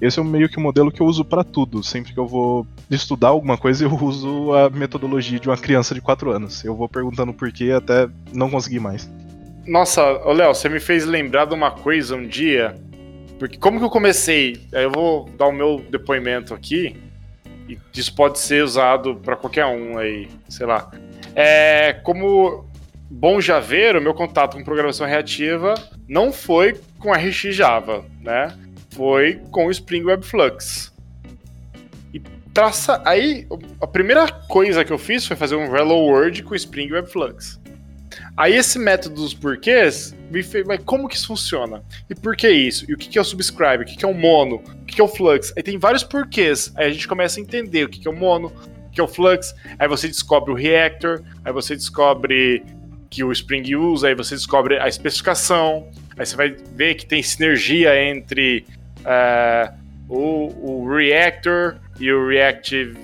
Esse 0.00 0.20
é 0.20 0.24
meio 0.24 0.48
que 0.48 0.58
o 0.58 0.60
modelo 0.60 0.90
que 0.90 1.00
eu 1.00 1.06
uso 1.06 1.24
pra 1.24 1.44
tudo. 1.44 1.82
Sempre 1.82 2.12
que 2.12 2.18
eu 2.18 2.26
vou 2.26 2.66
estudar 2.90 3.28
alguma 3.28 3.56
coisa, 3.56 3.84
eu 3.84 3.94
uso 3.94 4.52
a 4.52 4.68
metodologia 4.68 5.38
de 5.38 5.48
uma 5.48 5.56
criança 5.56 5.94
de 5.94 6.00
4 6.00 6.30
anos. 6.30 6.64
Eu 6.64 6.74
vou 6.74 6.88
perguntando 6.88 7.32
porquê 7.32 7.70
até 7.70 8.08
não 8.32 8.50
conseguir 8.50 8.63
mais. 8.80 9.10
Nossa, 9.66 10.02
Léo, 10.32 10.54
você 10.54 10.68
me 10.68 10.80
fez 10.80 11.04
lembrar 11.04 11.46
de 11.46 11.54
uma 11.54 11.70
coisa 11.70 12.14
um 12.16 12.26
dia. 12.26 12.74
Porque 13.38 13.56
como 13.56 13.78
que 13.78 13.84
eu 13.84 13.90
comecei? 13.90 14.60
Eu 14.72 14.90
vou 14.90 15.28
dar 15.38 15.46
o 15.46 15.52
meu 15.52 15.84
depoimento 15.90 16.54
aqui. 16.54 16.96
E 17.68 17.78
isso 17.94 18.14
pode 18.14 18.38
ser 18.38 18.62
usado 18.62 19.16
pra 19.16 19.36
qualquer 19.36 19.64
um 19.66 19.96
aí, 19.96 20.28
sei 20.48 20.66
lá. 20.66 20.90
É, 21.34 21.94
como 22.04 22.66
bom 23.10 23.40
javeiro, 23.40 24.00
meu 24.00 24.14
contato 24.14 24.56
com 24.56 24.64
programação 24.64 25.06
reativa 25.06 25.74
não 26.06 26.32
foi 26.32 26.78
com 26.98 27.12
RX 27.12 27.54
Java, 27.54 28.04
né? 28.20 28.56
Foi 28.90 29.40
com 29.50 29.66
o 29.66 29.70
Spring 29.70 30.04
Web 30.04 30.24
Flux. 30.24 30.92
E 32.12 32.20
traça, 32.52 33.02
aí 33.04 33.46
a 33.80 33.86
primeira 33.86 34.30
coisa 34.30 34.84
que 34.84 34.92
eu 34.92 34.98
fiz 34.98 35.26
foi 35.26 35.36
fazer 35.36 35.56
um 35.56 35.74
Hello 35.74 36.06
World 36.06 36.42
com 36.42 36.54
Spring 36.54 36.92
Web 36.92 37.10
Flux. 37.10 37.58
Aí 38.36 38.56
esse 38.56 38.78
método 38.78 39.14
dos 39.14 39.32
porquês 39.32 40.14
me 40.30 40.42
fez, 40.42 40.66
mas 40.66 40.82
como 40.84 41.08
que 41.08 41.14
isso 41.14 41.28
funciona? 41.28 41.82
E 42.10 42.14
por 42.14 42.34
que 42.34 42.48
isso? 42.50 42.84
E 42.88 42.94
o 42.94 42.96
que 42.96 43.08
que 43.08 43.16
é 43.16 43.20
o 43.20 43.24
subscribe? 43.24 43.84
O 43.84 43.86
que 43.86 43.96
que 43.96 44.04
é 44.04 44.08
o 44.08 44.14
mono? 44.14 44.56
O 44.56 44.84
que 44.84 44.96
que 44.96 45.00
é 45.00 45.04
o 45.04 45.08
flux? 45.08 45.52
Aí 45.56 45.62
tem 45.62 45.78
vários 45.78 46.02
porquês. 46.02 46.72
Aí 46.76 46.88
a 46.88 46.90
gente 46.90 47.06
começa 47.06 47.38
a 47.38 47.42
entender 47.42 47.84
o 47.84 47.88
que 47.88 48.00
que 48.00 48.08
é 48.08 48.10
o 48.10 48.16
mono, 48.16 48.52
o 48.88 48.90
que 48.90 49.00
é 49.00 49.04
o 49.04 49.08
flux. 49.08 49.54
Aí 49.78 49.86
você 49.86 50.08
descobre 50.08 50.50
o 50.50 50.54
reactor, 50.54 51.22
aí 51.44 51.52
você 51.52 51.76
descobre 51.76 52.64
que 53.08 53.22
o 53.22 53.30
Spring 53.30 53.76
usa, 53.76 54.08
aí 54.08 54.14
você 54.16 54.34
descobre 54.34 54.80
a 54.80 54.88
especificação. 54.88 55.88
Aí 56.16 56.26
você 56.26 56.34
vai 56.34 56.50
ver 56.50 56.96
que 56.96 57.06
tem 57.06 57.22
sinergia 57.22 57.96
entre 57.96 58.66
eh, 59.04 59.72
o, 60.08 60.82
o 60.82 60.88
reactor 60.88 61.76
e 62.00 62.10
o 62.10 62.28
reactive 62.28 62.98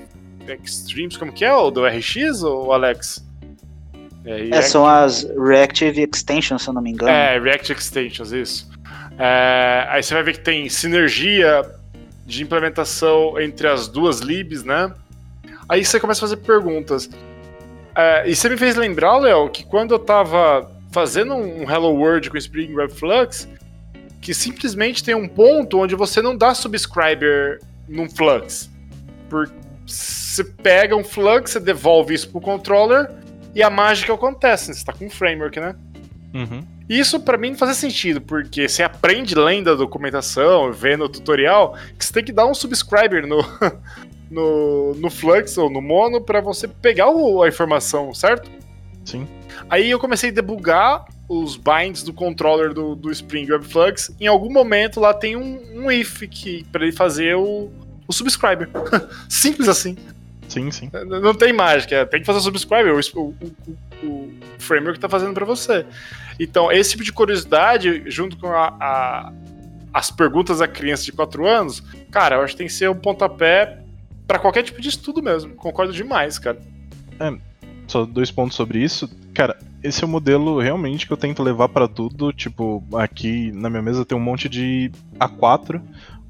extremes. 0.64 1.16
Como 1.16 1.33
que 1.33 1.45
é 1.45 1.55
o 1.55 1.70
do 1.70 1.87
RX, 1.87 2.43
ou 2.43 2.72
Alex? 2.72 3.24
É, 4.25 4.49
É, 4.51 4.62
são 4.62 4.87
as 4.87 5.25
Reactive 5.37 6.09
Extensions, 6.12 6.62
se 6.62 6.68
eu 6.68 6.75
não 6.75 6.83
me 6.83 6.91
engano. 6.91 7.11
é, 7.11 7.39
React 7.39 7.73
Extensions, 7.73 8.33
isso. 8.33 8.71
É, 9.18 9.87
aí 9.89 10.03
você 10.03 10.14
vai 10.14 10.23
ver 10.23 10.33
que 10.35 10.41
tem 10.41 10.68
sinergia 10.68 11.62
de 12.27 12.43
implementação 12.43 13.41
entre 13.41 13.66
as 13.66 13.89
duas 13.89 14.21
libs, 14.21 14.62
né? 14.64 14.93
Aí 15.68 15.85
você 15.85 15.99
começa 15.99 16.21
a 16.21 16.29
fazer 16.29 16.37
perguntas. 16.39 17.09
É, 17.95 18.29
e 18.29 18.35
você 18.35 18.49
me 18.49 18.57
fez 18.57 18.77
lembrar, 18.77 19.18
Léo, 19.18 19.49
que 19.49 19.64
quando 19.64 19.93
eu 19.93 19.99
tava 19.99 20.71
fazendo 20.91 21.35
um 21.35 21.71
Hello 21.71 21.91
World 21.95 22.31
com 22.31 22.37
Spring 22.37 22.75
Web 22.75 22.93
Flux, 22.93 23.49
que 24.21 24.35
simplesmente 24.35 25.03
tem 25.03 25.14
um 25.14 25.29
ponto 25.29 25.79
onde 25.79 25.95
você 25.95 26.21
não 26.21 26.37
dá 26.37 26.55
subscriber 26.55 27.61
num 27.89 28.09
Flux. 28.09 28.71
Por, 29.29 29.51
você 29.87 30.45
pega 30.45 30.95
um 30.95 31.03
Flux, 31.03 31.53
você 31.53 31.61
devolve 31.61 32.14
isso 32.14 32.29
pro 32.29 32.41
controller 32.41 33.11
e 33.55 33.62
a 33.62 33.70
mágica 33.70 34.12
acontece. 34.14 34.74
Você 34.74 34.84
tá 34.84 34.92
com 34.92 35.07
um 35.07 35.11
framework, 35.11 35.59
né? 35.61 35.74
Uhum. 36.34 36.64
Isso 36.88 37.20
pra 37.20 37.36
mim 37.38 37.51
não 37.51 37.57
faz 37.57 37.76
sentido, 37.76 38.20
porque 38.20 38.68
você 38.68 38.82
aprende 38.82 39.34
lendo 39.34 39.70
a 39.70 39.74
documentação, 39.74 40.72
vendo 40.72 41.05
o 41.05 41.09
tutorial, 41.09 41.76
que 41.98 42.05
você 42.05 42.12
tem 42.12 42.24
que 42.24 42.32
dar 42.32 42.46
um 42.46 42.55
subscriber 42.55 43.26
no, 43.26 43.38
no, 44.30 44.94
no 44.94 45.11
Flux 45.11 45.57
ou 45.59 45.70
no 45.70 45.80
Mono 45.80 46.20
pra 46.20 46.40
você 46.40 46.66
pegar 46.68 47.11
o- 47.11 47.42
a 47.42 47.48
informação, 47.48 48.12
certo? 48.14 48.51
Sim. 49.05 49.26
Aí 49.68 49.90
eu 49.90 49.98
comecei 49.98 50.30
a 50.30 50.32
debugar 50.32 51.05
os 51.28 51.57
binds 51.57 52.03
do 52.03 52.12
controller 52.12 52.72
do, 52.74 52.94
do 52.96 53.11
Spring 53.12 53.51
Web 53.51 53.64
Flux. 53.66 54.11
Em 54.20 54.26
algum 54.26 54.53
momento 54.53 54.98
lá 55.01 55.14
tem 55.14 55.36
um, 55.36 55.61
um 55.74 55.90
if 55.92 56.22
que, 56.28 56.64
pra 56.72 56.82
ele 56.82 56.92
fazer 56.92 57.36
o, 57.36 57.70
o 58.07 58.12
subscriber. 58.12 58.68
Simples 59.28 59.68
assim. 59.68 59.96
Sim, 60.51 60.70
sim. 60.70 60.90
Não 61.22 61.32
tem 61.34 61.53
mágica, 61.53 62.05
tem 62.05 62.20
que 62.20 62.26
fazer 62.26 62.40
o 62.40 62.42
subscriber, 62.42 62.92
o, 62.94 63.18
o, 63.20 63.34
o- 64.03 64.07
o 64.07 64.30
framework 64.59 64.98
tá 64.98 65.09
fazendo 65.09 65.32
pra 65.32 65.44
você. 65.46 65.86
Então, 66.38 66.72
esse 66.72 66.90
tipo 66.90 67.05
de 67.05 67.12
curiosidade, 67.12 68.03
junto 68.11 68.36
com 68.36 68.48
a- 68.48 68.74
a- 68.80 69.32
as 69.94 70.11
perguntas 70.11 70.59
da 70.59 70.66
criança 70.68 71.05
de 71.05 71.12
4 71.12 71.46
anos, 71.46 71.82
cara, 72.11 72.36
eu 72.36 72.42
acho 72.42 72.55
que 72.55 72.59
tem 72.59 72.66
que 72.66 72.72
ser 72.72 72.90
um 72.90 72.94
pontapé 72.96 73.78
pra 74.26 74.38
qualquer 74.38 74.62
tipo 74.64 74.80
de 74.80 74.88
estudo 74.88 75.22
mesmo. 75.22 75.55
Concordo 75.55 75.92
demais, 75.92 76.38
cara. 76.38 76.59
Só 77.86 78.05
dois 78.05 78.30
pontos 78.30 78.57
sobre 78.57 78.78
isso. 78.82 79.11
Cara, 79.34 79.57
esse 79.82 80.03
é 80.05 80.07
o 80.07 80.11
modelo 80.11 80.61
realmente 80.61 81.07
que 81.07 81.12
eu 81.12 81.16
tento 81.16 81.42
levar 81.42 81.68
pra 81.68 81.88
tudo. 81.88 82.32
Tipo, 82.32 82.82
aqui 82.94 83.51
na 83.53 83.68
minha 83.68 83.82
mesa 83.82 84.05
tem 84.05 84.16
um 84.16 84.20
monte 84.20 84.48
de 84.48 84.90
A4, 85.18 85.80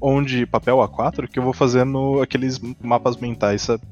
onde 0.01 0.45
papel 0.47 0.77
A4 0.77 1.27
que 1.27 1.37
eu 1.37 1.43
vou 1.43 1.53
fazendo 1.53 2.19
aqueles 2.19 2.59
mapas 2.81 3.15
mentais, 3.17 3.61
sabe? 3.61 3.83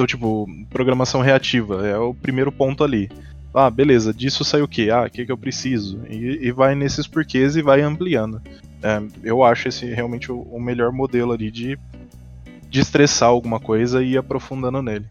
Então, 0.00 0.06
tipo, 0.06 0.48
programação 0.70 1.20
reativa 1.20 1.86
é 1.86 1.98
o 1.98 2.14
primeiro 2.14 2.50
ponto 2.50 2.82
ali. 2.82 3.10
Ah, 3.52 3.68
beleza, 3.68 4.14
disso 4.14 4.42
sai 4.46 4.62
o 4.62 4.68
quê? 4.68 4.88
Ah, 4.90 5.02
o 5.02 5.10
que, 5.10 5.26
que 5.26 5.30
eu 5.30 5.36
preciso? 5.36 6.00
E, 6.08 6.46
e 6.46 6.50
vai 6.50 6.74
nesses 6.74 7.06
porquês 7.06 7.54
e 7.54 7.60
vai 7.60 7.82
ampliando. 7.82 8.40
É, 8.82 9.02
eu 9.22 9.44
acho 9.44 9.68
esse 9.68 9.84
realmente 9.84 10.32
o, 10.32 10.40
o 10.40 10.58
melhor 10.58 10.90
modelo 10.90 11.32
ali 11.32 11.50
de, 11.50 11.78
de 12.70 12.80
estressar 12.80 13.28
alguma 13.28 13.60
coisa 13.60 14.02
e 14.02 14.12
ir 14.12 14.16
aprofundando 14.16 14.80
nele. 14.80 15.04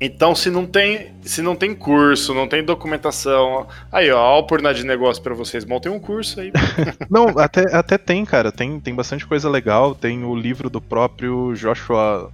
Então, 0.00 0.34
se 0.34 0.50
não 0.50 0.66
tem, 0.66 1.12
se 1.22 1.40
não 1.40 1.54
tem 1.54 1.72
curso, 1.72 2.34
não 2.34 2.48
tem 2.48 2.64
documentação, 2.64 3.68
aí 3.92 4.10
ó, 4.10 4.18
a 4.18 4.38
oportunidade 4.38 4.80
de 4.80 4.88
negócio 4.88 5.22
pra 5.22 5.34
vocês, 5.34 5.64
montem 5.64 5.92
um 5.92 6.00
curso 6.00 6.40
aí. 6.40 6.50
Não, 7.08 7.28
até, 7.38 7.72
até 7.72 7.96
tem, 7.96 8.24
cara. 8.24 8.50
Tem, 8.50 8.80
tem 8.80 8.92
bastante 8.92 9.24
coisa 9.24 9.48
legal. 9.48 9.94
Tem 9.94 10.24
o 10.24 10.34
livro 10.34 10.68
do 10.68 10.80
próprio 10.80 11.54
Joshua. 11.54 12.32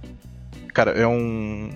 Cara, 0.73 0.93
é 0.93 1.05
um 1.05 1.69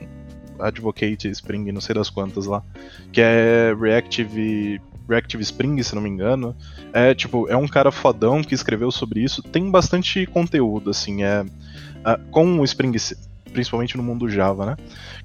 Advocate 0.68 1.30
Spring, 1.30 1.72
não 1.72 1.82
sei 1.82 1.95
das 1.95 2.09
quantas 2.09 2.45
lá. 2.45 2.64
Que 3.11 3.22
é 3.22 3.76
Reactive. 3.80 4.82
Reactive 5.07 5.43
Spring, 5.43 5.84
se 5.84 5.93
não 5.93 6.01
me 6.01 6.09
engano. 6.09 6.55
É, 6.93 7.14
tipo, 7.14 7.47
é 7.49 7.57
um 7.57 7.68
cara 7.68 7.91
fodão 7.91 8.41
que 8.41 8.55
escreveu 8.55 8.89
sobre 8.89 9.22
isso. 9.22 9.43
Tem 9.43 9.70
bastante 9.70 10.26
conteúdo, 10.26 10.89
assim. 10.89 11.24
É, 11.24 11.45
com 12.32 12.59
o 12.59 12.64
Spring, 12.64 12.95
principalmente 13.51 13.97
no 13.97 14.03
mundo 14.03 14.30
Java, 14.30 14.66
né? 14.66 14.78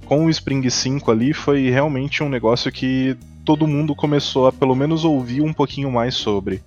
Com 0.05 0.27
o 0.27 0.31
Spring 0.31 0.69
5 0.69 1.11
ali, 1.11 1.33
foi 1.33 1.71
realmente 1.71 2.23
um 2.23 2.29
negócio 2.29 2.71
que 2.73 3.17
todo 3.45 3.67
mundo 3.67 3.95
começou 3.95 4.47
a 4.47 4.53
pelo 4.53 4.75
menos 4.75 5.05
ouvir 5.05 5.41
um 5.41 5.53
pouquinho 5.53 5.91
mais 5.91 6.15
sobre. 6.15 6.63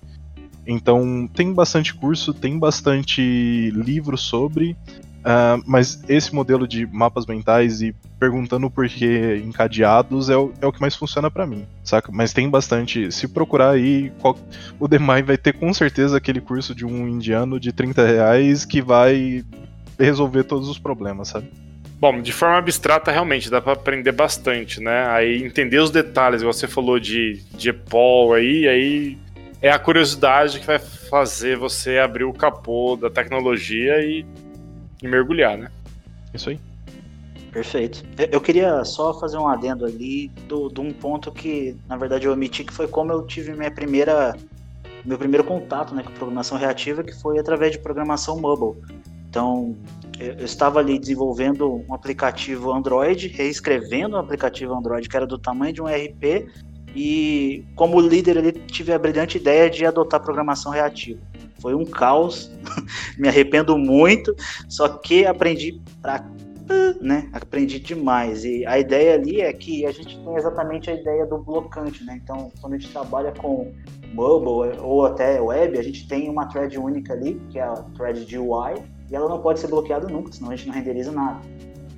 Então 0.66 1.28
tem 1.32 1.52
bastante 1.52 1.94
curso, 1.94 2.32
tem 2.32 2.58
bastante 2.58 3.70
livro 3.70 4.16
sobre, 4.16 4.76
ah, 5.24 5.58
mas 5.66 6.02
esse 6.08 6.34
modelo 6.34 6.66
de 6.66 6.86
mapas 6.86 7.26
mentais 7.26 7.80
e 7.82 7.94
perguntando 8.18 8.70
por 8.70 8.88
que 8.88 9.42
encadeados 9.44 10.30
é 10.30 10.36
o, 10.36 10.52
é 10.60 10.66
o 10.66 10.72
que 10.72 10.80
mais 10.80 10.94
funciona 10.94 11.30
pra 11.30 11.46
mim, 11.46 11.66
saca? 11.82 12.10
Mas 12.12 12.32
tem 12.32 12.48
bastante. 12.48 13.10
Se 13.12 13.26
procurar 13.28 13.70
aí, 13.70 14.10
qual- 14.20 14.38
o 14.78 14.86
Demai 14.88 15.22
vai 15.22 15.36
ter 15.36 15.52
com 15.52 15.72
certeza 15.74 16.16
aquele 16.16 16.40
curso 16.40 16.74
de 16.74 16.84
um 16.86 17.08
indiano 17.08 17.58
de 17.58 17.72
30 17.72 18.06
reais 18.06 18.64
que 18.64 18.80
vai 18.80 19.44
resolver 19.98 20.44
todos 20.44 20.68
os 20.68 20.78
problemas, 20.78 21.28
sabe? 21.28 21.48
Bom, 22.00 22.20
de 22.20 22.32
forma 22.32 22.58
abstrata, 22.58 23.12
realmente, 23.12 23.48
dá 23.48 23.60
pra 23.60 23.74
aprender 23.74 24.10
bastante, 24.10 24.80
né? 24.80 25.06
Aí 25.08 25.44
entender 25.44 25.78
os 25.78 25.90
detalhes, 25.90 26.42
você 26.42 26.66
falou 26.66 26.98
de, 26.98 27.40
de 27.56 27.68
EPOL 27.70 28.34
aí, 28.34 28.66
aí 28.66 29.18
é 29.60 29.70
a 29.70 29.78
curiosidade 29.78 30.58
que 30.58 30.66
vai 30.66 30.80
fazer 30.80 31.56
você 31.56 31.98
abrir 31.98 32.24
o 32.24 32.32
capô 32.32 32.96
da 33.00 33.08
tecnologia 33.08 34.00
e, 34.04 34.26
e 35.02 35.08
mergulhar, 35.08 35.58
né? 35.58 35.70
Isso 36.32 36.50
aí. 36.50 36.60
Perfeito. 37.52 38.02
Eu 38.30 38.40
queria 38.40 38.82
só 38.84 39.12
fazer 39.12 39.36
um 39.36 39.46
adendo 39.46 39.84
ali 39.84 40.28
de 40.28 40.80
um 40.80 40.90
ponto 40.90 41.30
que, 41.30 41.76
na 41.86 41.96
verdade, 41.96 42.26
eu 42.26 42.32
omiti, 42.32 42.64
que 42.64 42.72
foi 42.72 42.88
como 42.88 43.12
eu 43.12 43.26
tive 43.26 43.52
minha 43.52 43.70
primeira, 43.70 44.34
meu 45.04 45.18
primeiro 45.18 45.44
contato 45.44 45.94
né, 45.94 46.02
com 46.02 46.12
programação 46.12 46.56
reativa, 46.56 47.02
que 47.02 47.12
foi 47.20 47.38
através 47.38 47.72
de 47.72 47.78
programação 47.78 48.40
mobile. 48.40 48.82
Então, 49.28 49.76
eu 50.18 50.44
estava 50.44 50.78
ali 50.78 50.98
desenvolvendo 50.98 51.84
um 51.86 51.92
aplicativo 51.92 52.72
Android, 52.72 53.28
reescrevendo 53.28 54.16
um 54.16 54.20
aplicativo 54.20 54.74
Android 54.74 55.06
que 55.06 55.16
era 55.16 55.26
do 55.26 55.38
tamanho 55.38 55.74
de 55.74 55.82
um 55.82 55.86
RP, 55.86 56.46
e 56.94 57.64
como 57.74 58.00
líder 58.00 58.38
ele 58.38 58.52
tive 58.52 58.92
a 58.92 58.98
brilhante 58.98 59.36
ideia 59.38 59.68
de 59.68 59.84
adotar 59.84 60.20
programação 60.20 60.72
reativa. 60.72 61.20
Foi 61.62 61.74
um 61.74 61.84
caos, 61.84 62.50
me 63.16 63.28
arrependo 63.28 63.78
muito, 63.78 64.34
só 64.68 64.88
que 64.88 65.24
aprendi 65.24 65.80
pra 66.02 66.26
né? 67.00 67.28
Aprendi 67.32 67.80
demais. 67.80 68.44
E 68.44 68.64
a 68.66 68.78
ideia 68.78 69.14
ali 69.14 69.40
é 69.40 69.52
que 69.52 69.84
a 69.84 69.90
gente 69.90 70.18
tem 70.18 70.36
exatamente 70.36 70.90
a 70.90 70.94
ideia 70.94 71.26
do 71.26 71.38
blocante, 71.38 72.04
né? 72.04 72.18
Então, 72.22 72.50
quando 72.60 72.74
a 72.74 72.78
gente 72.78 72.92
trabalha 72.92 73.32
com 73.32 73.72
mobile 74.12 74.78
ou 74.80 75.04
até 75.04 75.40
web, 75.40 75.78
a 75.78 75.82
gente 75.82 76.06
tem 76.06 76.30
uma 76.30 76.46
thread 76.46 76.78
única 76.78 77.12
ali, 77.12 77.40
que 77.50 77.58
é 77.58 77.62
a 77.62 77.74
thread 77.96 78.24
de 78.24 78.38
UI, 78.38 78.82
e 79.10 79.16
ela 79.16 79.28
não 79.28 79.40
pode 79.40 79.60
ser 79.60 79.66
bloqueada 79.66 80.06
nunca, 80.08 80.32
senão 80.32 80.50
a 80.50 80.56
gente 80.56 80.68
não 80.68 80.74
renderiza 80.74 81.10
nada. 81.12 81.40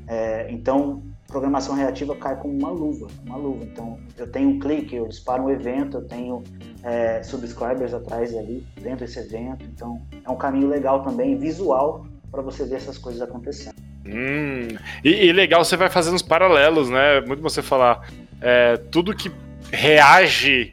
É, 0.06 0.50
então, 0.50 1.02
programação 1.34 1.74
reativa 1.74 2.14
cai 2.14 2.36
como 2.36 2.56
uma 2.56 2.70
luva, 2.70 3.08
uma 3.26 3.36
luva. 3.36 3.64
Então, 3.64 3.98
eu 4.16 4.30
tenho 4.30 4.50
um 4.50 4.60
clique, 4.60 4.94
eu 4.94 5.08
disparo 5.08 5.42
um 5.42 5.50
evento, 5.50 5.96
eu 5.96 6.02
tenho 6.06 6.44
é, 6.84 7.24
subscribers 7.24 7.92
atrás 7.92 8.32
ali, 8.36 8.64
dentro 8.80 9.04
desse 9.04 9.18
evento. 9.18 9.64
Então, 9.64 10.00
é 10.24 10.30
um 10.30 10.36
caminho 10.36 10.68
legal 10.68 11.02
também, 11.02 11.36
visual, 11.36 12.06
para 12.30 12.40
você 12.40 12.64
ver 12.64 12.76
essas 12.76 12.96
coisas 12.96 13.20
acontecendo. 13.20 13.74
Hum, 14.06 14.76
e, 15.02 15.26
e, 15.26 15.32
legal, 15.32 15.64
você 15.64 15.76
vai 15.76 15.90
fazendo 15.90 16.14
os 16.14 16.22
paralelos, 16.22 16.88
né? 16.88 17.20
Muito 17.22 17.42
você 17.42 17.62
falar. 17.62 18.08
É, 18.40 18.76
tudo 18.92 19.12
que 19.12 19.28
reage 19.72 20.72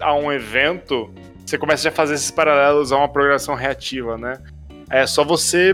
a 0.00 0.12
um 0.12 0.32
evento, 0.32 1.08
você 1.46 1.56
começa 1.56 1.88
a 1.88 1.92
fazer 1.92 2.14
esses 2.14 2.32
paralelos 2.32 2.90
a 2.90 2.96
uma 2.96 3.08
programação 3.08 3.54
reativa, 3.54 4.18
né? 4.18 4.38
É 4.90 5.06
só 5.06 5.22
você 5.22 5.72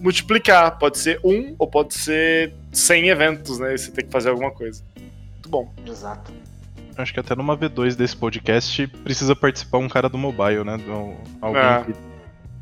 multiplicar. 0.00 0.78
Pode 0.78 0.96
ser 0.96 1.20
um 1.22 1.54
ou 1.58 1.66
pode 1.66 1.92
ser 1.92 2.54
100 2.72 3.08
eventos, 3.08 3.58
né? 3.58 3.74
E 3.74 3.78
você 3.78 3.90
tem 3.90 4.04
que 4.04 4.10
fazer 4.10 4.30
alguma 4.30 4.50
coisa. 4.50 4.82
Muito 4.98 5.48
bom. 5.48 5.72
Exato. 5.86 6.32
Acho 6.96 7.12
que 7.12 7.20
até 7.20 7.34
numa 7.34 7.56
V2 7.56 7.94
desse 7.94 8.16
podcast 8.16 8.86
precisa 8.86 9.34
participar 9.34 9.78
um 9.78 9.88
cara 9.88 10.08
do 10.08 10.18
mobile, 10.18 10.64
né? 10.64 10.78
Alguém 11.40 11.62
é. 11.62 11.84
que 11.84 11.94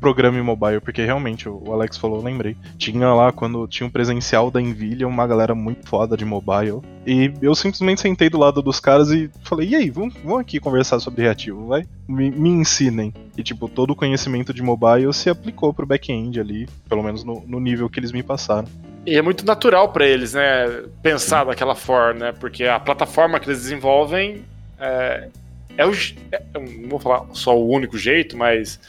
programa 0.01 0.43
mobile, 0.43 0.81
porque 0.81 1.05
realmente, 1.05 1.47
o 1.47 1.71
Alex 1.71 1.95
falou, 1.95 2.17
eu 2.17 2.23
lembrei. 2.23 2.57
Tinha 2.75 3.13
lá, 3.13 3.31
quando 3.31 3.67
tinha 3.67 3.85
um 3.85 3.89
presencial 3.89 4.49
da 4.49 4.59
Nvidia, 4.59 5.07
uma 5.07 5.27
galera 5.27 5.53
muito 5.53 5.87
foda 5.87 6.17
de 6.17 6.25
mobile. 6.25 6.81
E 7.05 7.31
eu 7.39 7.53
simplesmente 7.53 8.01
sentei 8.01 8.27
do 8.27 8.39
lado 8.39 8.63
dos 8.63 8.79
caras 8.79 9.11
e 9.11 9.29
falei, 9.43 9.69
e 9.69 9.75
aí, 9.75 9.89
vamos, 9.91 10.15
vamos 10.23 10.39
aqui 10.39 10.59
conversar 10.59 10.99
sobre 10.99 11.21
reativo, 11.21 11.67
vai? 11.67 11.85
Me, 12.07 12.31
me 12.31 12.49
ensinem. 12.49 13.13
E, 13.37 13.43
tipo, 13.43 13.69
todo 13.69 13.91
o 13.91 13.95
conhecimento 13.95 14.51
de 14.51 14.63
mobile 14.63 15.13
se 15.13 15.29
aplicou 15.29 15.71
pro 15.71 15.85
back-end 15.85 16.39
ali, 16.39 16.67
pelo 16.89 17.03
menos 17.03 17.23
no, 17.23 17.43
no 17.47 17.59
nível 17.59 17.87
que 17.87 17.99
eles 17.99 18.11
me 18.11 18.23
passaram. 18.23 18.67
E 19.05 19.15
é 19.15 19.21
muito 19.21 19.45
natural 19.45 19.89
para 19.89 20.05
eles, 20.05 20.33
né, 20.33 20.83
pensar 21.01 21.43
daquela 21.43 21.73
forma, 21.73 22.19
né? 22.19 22.31
Porque 22.31 22.65
a 22.65 22.79
plataforma 22.79 23.39
que 23.39 23.49
eles 23.49 23.63
desenvolvem 23.63 24.45
é, 24.79 25.27
é 25.77 25.85
o. 25.85 25.91
É, 26.31 26.41
não 26.53 26.89
vou 26.89 26.99
falar 26.99 27.25
só 27.33 27.57
o 27.57 27.67
único 27.67 27.97
jeito, 27.97 28.37
mas 28.37 28.79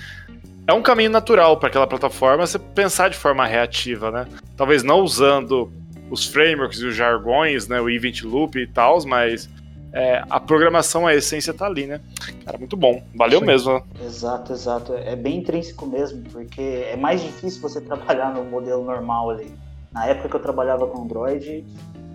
é 0.67 0.73
um 0.73 0.83
caminho 0.83 1.11
natural 1.11 1.57
para 1.57 1.69
aquela 1.69 1.87
plataforma 1.87 2.47
você 2.47 2.59
pensar 2.59 3.09
de 3.09 3.17
forma 3.17 3.47
reativa, 3.47 4.11
né? 4.11 4.27
Talvez 4.57 4.83
não 4.83 5.01
usando 5.01 5.73
os 6.11 6.27
frameworks 6.27 6.79
e 6.81 6.87
os 6.87 6.95
jargões, 6.95 7.67
né? 7.67 7.81
O 7.81 7.89
event 7.89 8.23
loop 8.23 8.59
e 8.59 8.67
tal, 8.67 9.05
mas 9.07 9.49
é, 9.93 10.23
a 10.29 10.39
programação, 10.39 11.07
a 11.07 11.15
essência 11.15 11.53
tá 11.53 11.67
ali, 11.67 11.87
né? 11.87 12.01
Cara, 12.45 12.59
muito 12.59 12.77
bom. 12.77 13.03
Valeu 13.15 13.41
Sim. 13.41 13.47
mesmo. 13.47 13.73
Né? 13.73 13.83
Exato, 14.05 14.53
exato. 14.53 14.95
É 14.95 15.17
bem 15.17 15.39
intrínseco 15.39 15.87
mesmo, 15.87 16.23
porque 16.31 16.87
é 16.91 16.97
mais 16.97 17.23
difícil 17.23 17.61
você 17.61 17.81
trabalhar 17.83 18.33
no 18.33 18.45
modelo 18.45 18.85
normal 18.85 19.31
ali. 19.31 19.53
Na 19.93 20.07
época 20.07 20.29
que 20.31 20.37
eu 20.37 20.41
trabalhava 20.41 20.87
com 20.87 21.03
Android, 21.03 21.67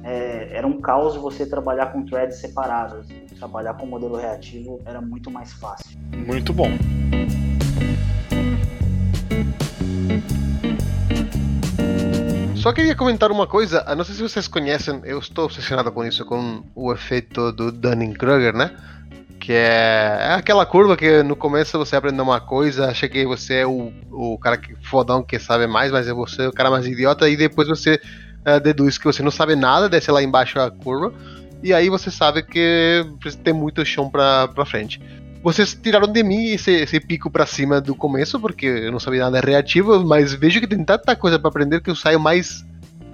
é, 0.03 0.49
era 0.51 0.65
um 0.65 0.81
caos 0.81 1.15
você 1.15 1.45
trabalhar 1.45 1.87
com 1.87 2.03
threads 2.03 2.37
separados. 2.37 3.07
Trabalhar 3.37 3.75
com 3.75 3.85
modelo 3.85 4.15
reativo 4.15 4.81
era 4.83 4.99
muito 4.99 5.29
mais 5.29 5.53
fácil. 5.53 5.97
Muito 6.25 6.51
bom. 6.53 6.69
Só 12.55 12.73
queria 12.73 12.95
comentar 12.95 13.31
uma 13.31 13.45
coisa, 13.45 13.83
não 13.95 14.03
sei 14.03 14.15
se 14.15 14.21
vocês 14.21 14.47
conhecem, 14.47 14.99
eu 15.05 15.19
estou 15.19 15.45
obsessionado 15.45 15.91
com 15.91 16.03
isso, 16.03 16.25
com 16.25 16.63
o 16.75 16.91
efeito 16.91 17.51
do 17.51 17.71
Dunning-Kruger, 17.71 18.53
né? 18.53 18.75
Que 19.47 19.53
é, 19.53 20.17
é, 20.19 20.33
aquela 20.33 20.65
curva 20.65 20.97
que 20.97 21.23
no 21.23 21.33
começo 21.33 21.77
você 21.77 21.95
aprende 21.95 22.19
uma 22.19 22.41
coisa, 22.41 22.89
acha 22.89 23.07
que 23.07 23.25
você 23.25 23.59
é 23.59 23.65
o, 23.65 23.93
o 24.11 24.37
cara 24.37 24.57
que, 24.57 24.75
fodão 24.83 25.23
que 25.23 25.39
sabe 25.39 25.65
mais, 25.65 25.89
mas 25.89 26.05
é 26.05 26.11
você 26.11 26.47
o 26.47 26.51
cara 26.51 26.69
mais 26.69 26.85
idiota, 26.85 27.29
e 27.29 27.37
depois 27.37 27.65
você 27.65 27.97
uh, 28.45 28.59
deduz 28.59 28.97
que 28.97 29.05
você 29.05 29.23
não 29.23 29.31
sabe 29.31 29.55
nada, 29.55 29.87
desce 29.87 30.11
lá 30.11 30.21
embaixo 30.21 30.59
a 30.59 30.69
curva, 30.69 31.13
e 31.63 31.73
aí 31.73 31.87
você 31.87 32.11
sabe 32.11 32.43
que 32.43 33.05
tem 33.41 33.53
muito 33.53 33.85
chão 33.85 34.09
pra, 34.09 34.49
pra 34.49 34.65
frente. 34.65 35.01
Vocês 35.41 35.73
tiraram 35.81 36.11
de 36.11 36.23
mim 36.23 36.47
esse, 36.47 36.71
esse 36.71 36.99
pico 36.99 37.31
para 37.31 37.45
cima 37.45 37.79
do 37.79 37.95
começo, 37.95 38.37
porque 38.41 38.65
eu 38.65 38.91
não 38.91 38.99
sabia 38.99 39.21
nada 39.21 39.39
reativo, 39.39 40.05
mas 40.05 40.33
vejo 40.33 40.59
que 40.59 40.67
tem 40.67 40.83
tanta 40.83 41.15
coisa 41.15 41.39
para 41.39 41.47
aprender 41.47 41.79
que 41.79 41.89
eu 41.89 41.95
saio 41.95 42.19
mais 42.19 42.65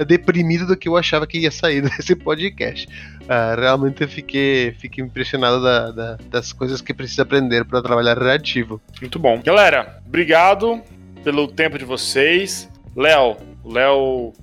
deprimido 0.05 0.65
do 0.65 0.75
que 0.75 0.87
eu 0.87 0.97
achava 0.97 1.27
que 1.27 1.39
ia 1.39 1.51
sair 1.51 1.81
desse 1.89 2.15
podcast. 2.15 2.87
Uh, 3.21 3.59
realmente 3.59 4.05
fiquei, 4.07 4.73
fiquei 4.79 5.03
impressionado 5.03 5.61
da, 5.61 5.91
da, 5.91 6.17
das 6.29 6.51
coisas 6.51 6.81
que 6.81 6.93
precisa 6.93 7.21
aprender 7.21 7.65
para 7.65 7.81
trabalhar 7.81 8.17
reativo. 8.17 8.81
Muito 8.99 9.19
bom. 9.19 9.41
Galera, 9.43 10.01
obrigado 10.05 10.81
pelo 11.23 11.47
tempo 11.47 11.77
de 11.77 11.85
vocês. 11.85 12.69
Léo, 12.95 13.37
Léo 13.65 14.33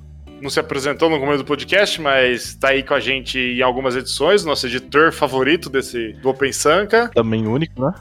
não 0.41 0.49
se 0.49 0.59
apresentou 0.59 1.11
no 1.11 1.21
começo 1.21 1.39
do 1.39 1.45
podcast, 1.45 2.01
mas 2.01 2.47
está 2.47 2.71
aí 2.71 2.83
com 2.83 2.95
a 2.95 3.01
gente 3.01 3.39
em 3.39 3.63
algumas 3.63 3.95
edições, 3.95 4.45
nosso 4.45 4.67
editor 4.67 5.13
favorito 5.13 5.69
desse 5.69 6.15
do 6.15 6.31
Open 6.31 6.53
Sanka. 6.53 7.11
Também 7.15 7.47
único, 7.47 7.85
né? 7.85 7.93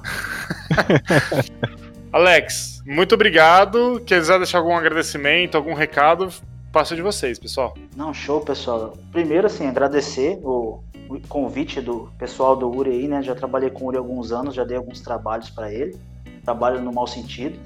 Alex, 2.11 2.81
muito 2.85 3.13
obrigado. 3.13 4.01
Quiser 4.05 4.37
deixar 4.37 4.59
algum 4.59 4.75
agradecimento, 4.75 5.55
algum 5.55 5.73
recado, 5.73 6.29
passo 6.71 6.95
de 6.95 7.01
vocês, 7.01 7.39
pessoal. 7.39 7.73
Não, 7.95 8.13
show, 8.13 8.41
pessoal. 8.41 8.93
Primeiro, 9.11 9.47
assim, 9.47 9.67
agradecer 9.67 10.39
o, 10.43 10.83
o 11.09 11.19
convite 11.27 11.81
do 11.81 12.09
pessoal 12.17 12.55
do 12.55 12.69
URI 12.69 12.91
aí, 12.91 13.07
né? 13.07 13.21
Já 13.21 13.35
trabalhei 13.35 13.69
com 13.69 13.85
o 13.85 13.87
URI 13.87 13.97
há 13.97 13.99
alguns 13.99 14.31
anos, 14.31 14.55
já 14.55 14.63
dei 14.63 14.77
alguns 14.77 15.01
trabalhos 15.01 15.49
para 15.49 15.71
ele. 15.73 15.97
Trabalho 16.43 16.81
no 16.81 16.91
mau 16.91 17.07
sentido. 17.07 17.59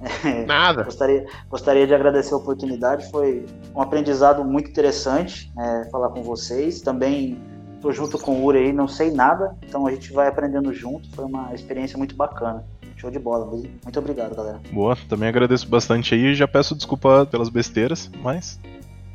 Nada. 0.46 0.84
gostaria, 0.84 1.26
gostaria 1.50 1.86
de 1.86 1.94
agradecer 1.94 2.32
a 2.32 2.36
oportunidade, 2.36 3.10
foi 3.10 3.44
um 3.74 3.80
aprendizado 3.82 4.44
muito 4.44 4.70
interessante 4.70 5.52
é, 5.58 5.88
falar 5.90 6.10
com 6.10 6.22
vocês. 6.22 6.80
Também 6.80 7.40
estou 7.74 7.92
junto 7.92 8.18
com 8.18 8.40
o 8.40 8.44
Uri 8.44 8.58
aí, 8.58 8.72
não 8.72 8.86
sei 8.86 9.10
nada, 9.10 9.56
então 9.66 9.86
a 9.86 9.90
gente 9.90 10.12
vai 10.12 10.28
aprendendo 10.28 10.72
junto. 10.72 11.10
Foi 11.14 11.24
uma 11.24 11.52
experiência 11.54 11.98
muito 11.98 12.14
bacana. 12.14 12.64
Show 12.98 13.10
de 13.10 13.18
bola, 13.18 13.46
muito 13.46 13.98
obrigado, 13.98 14.34
galera. 14.34 14.60
Boa, 14.72 14.96
também 15.08 15.28
agradeço 15.28 15.68
bastante 15.68 16.14
aí 16.14 16.26
e 16.26 16.34
já 16.34 16.48
peço 16.48 16.74
desculpa 16.74 17.24
pelas 17.26 17.48
besteiras, 17.48 18.10
mas 18.22 18.60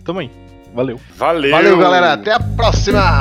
tamo 0.03 0.19
aí. 0.19 0.31
Valeu. 0.73 0.99
Valeu. 1.15 1.51
Valeu, 1.51 1.77
galera. 1.77 2.13
Até 2.13 2.31
a 2.34 2.39
próxima. 2.39 3.19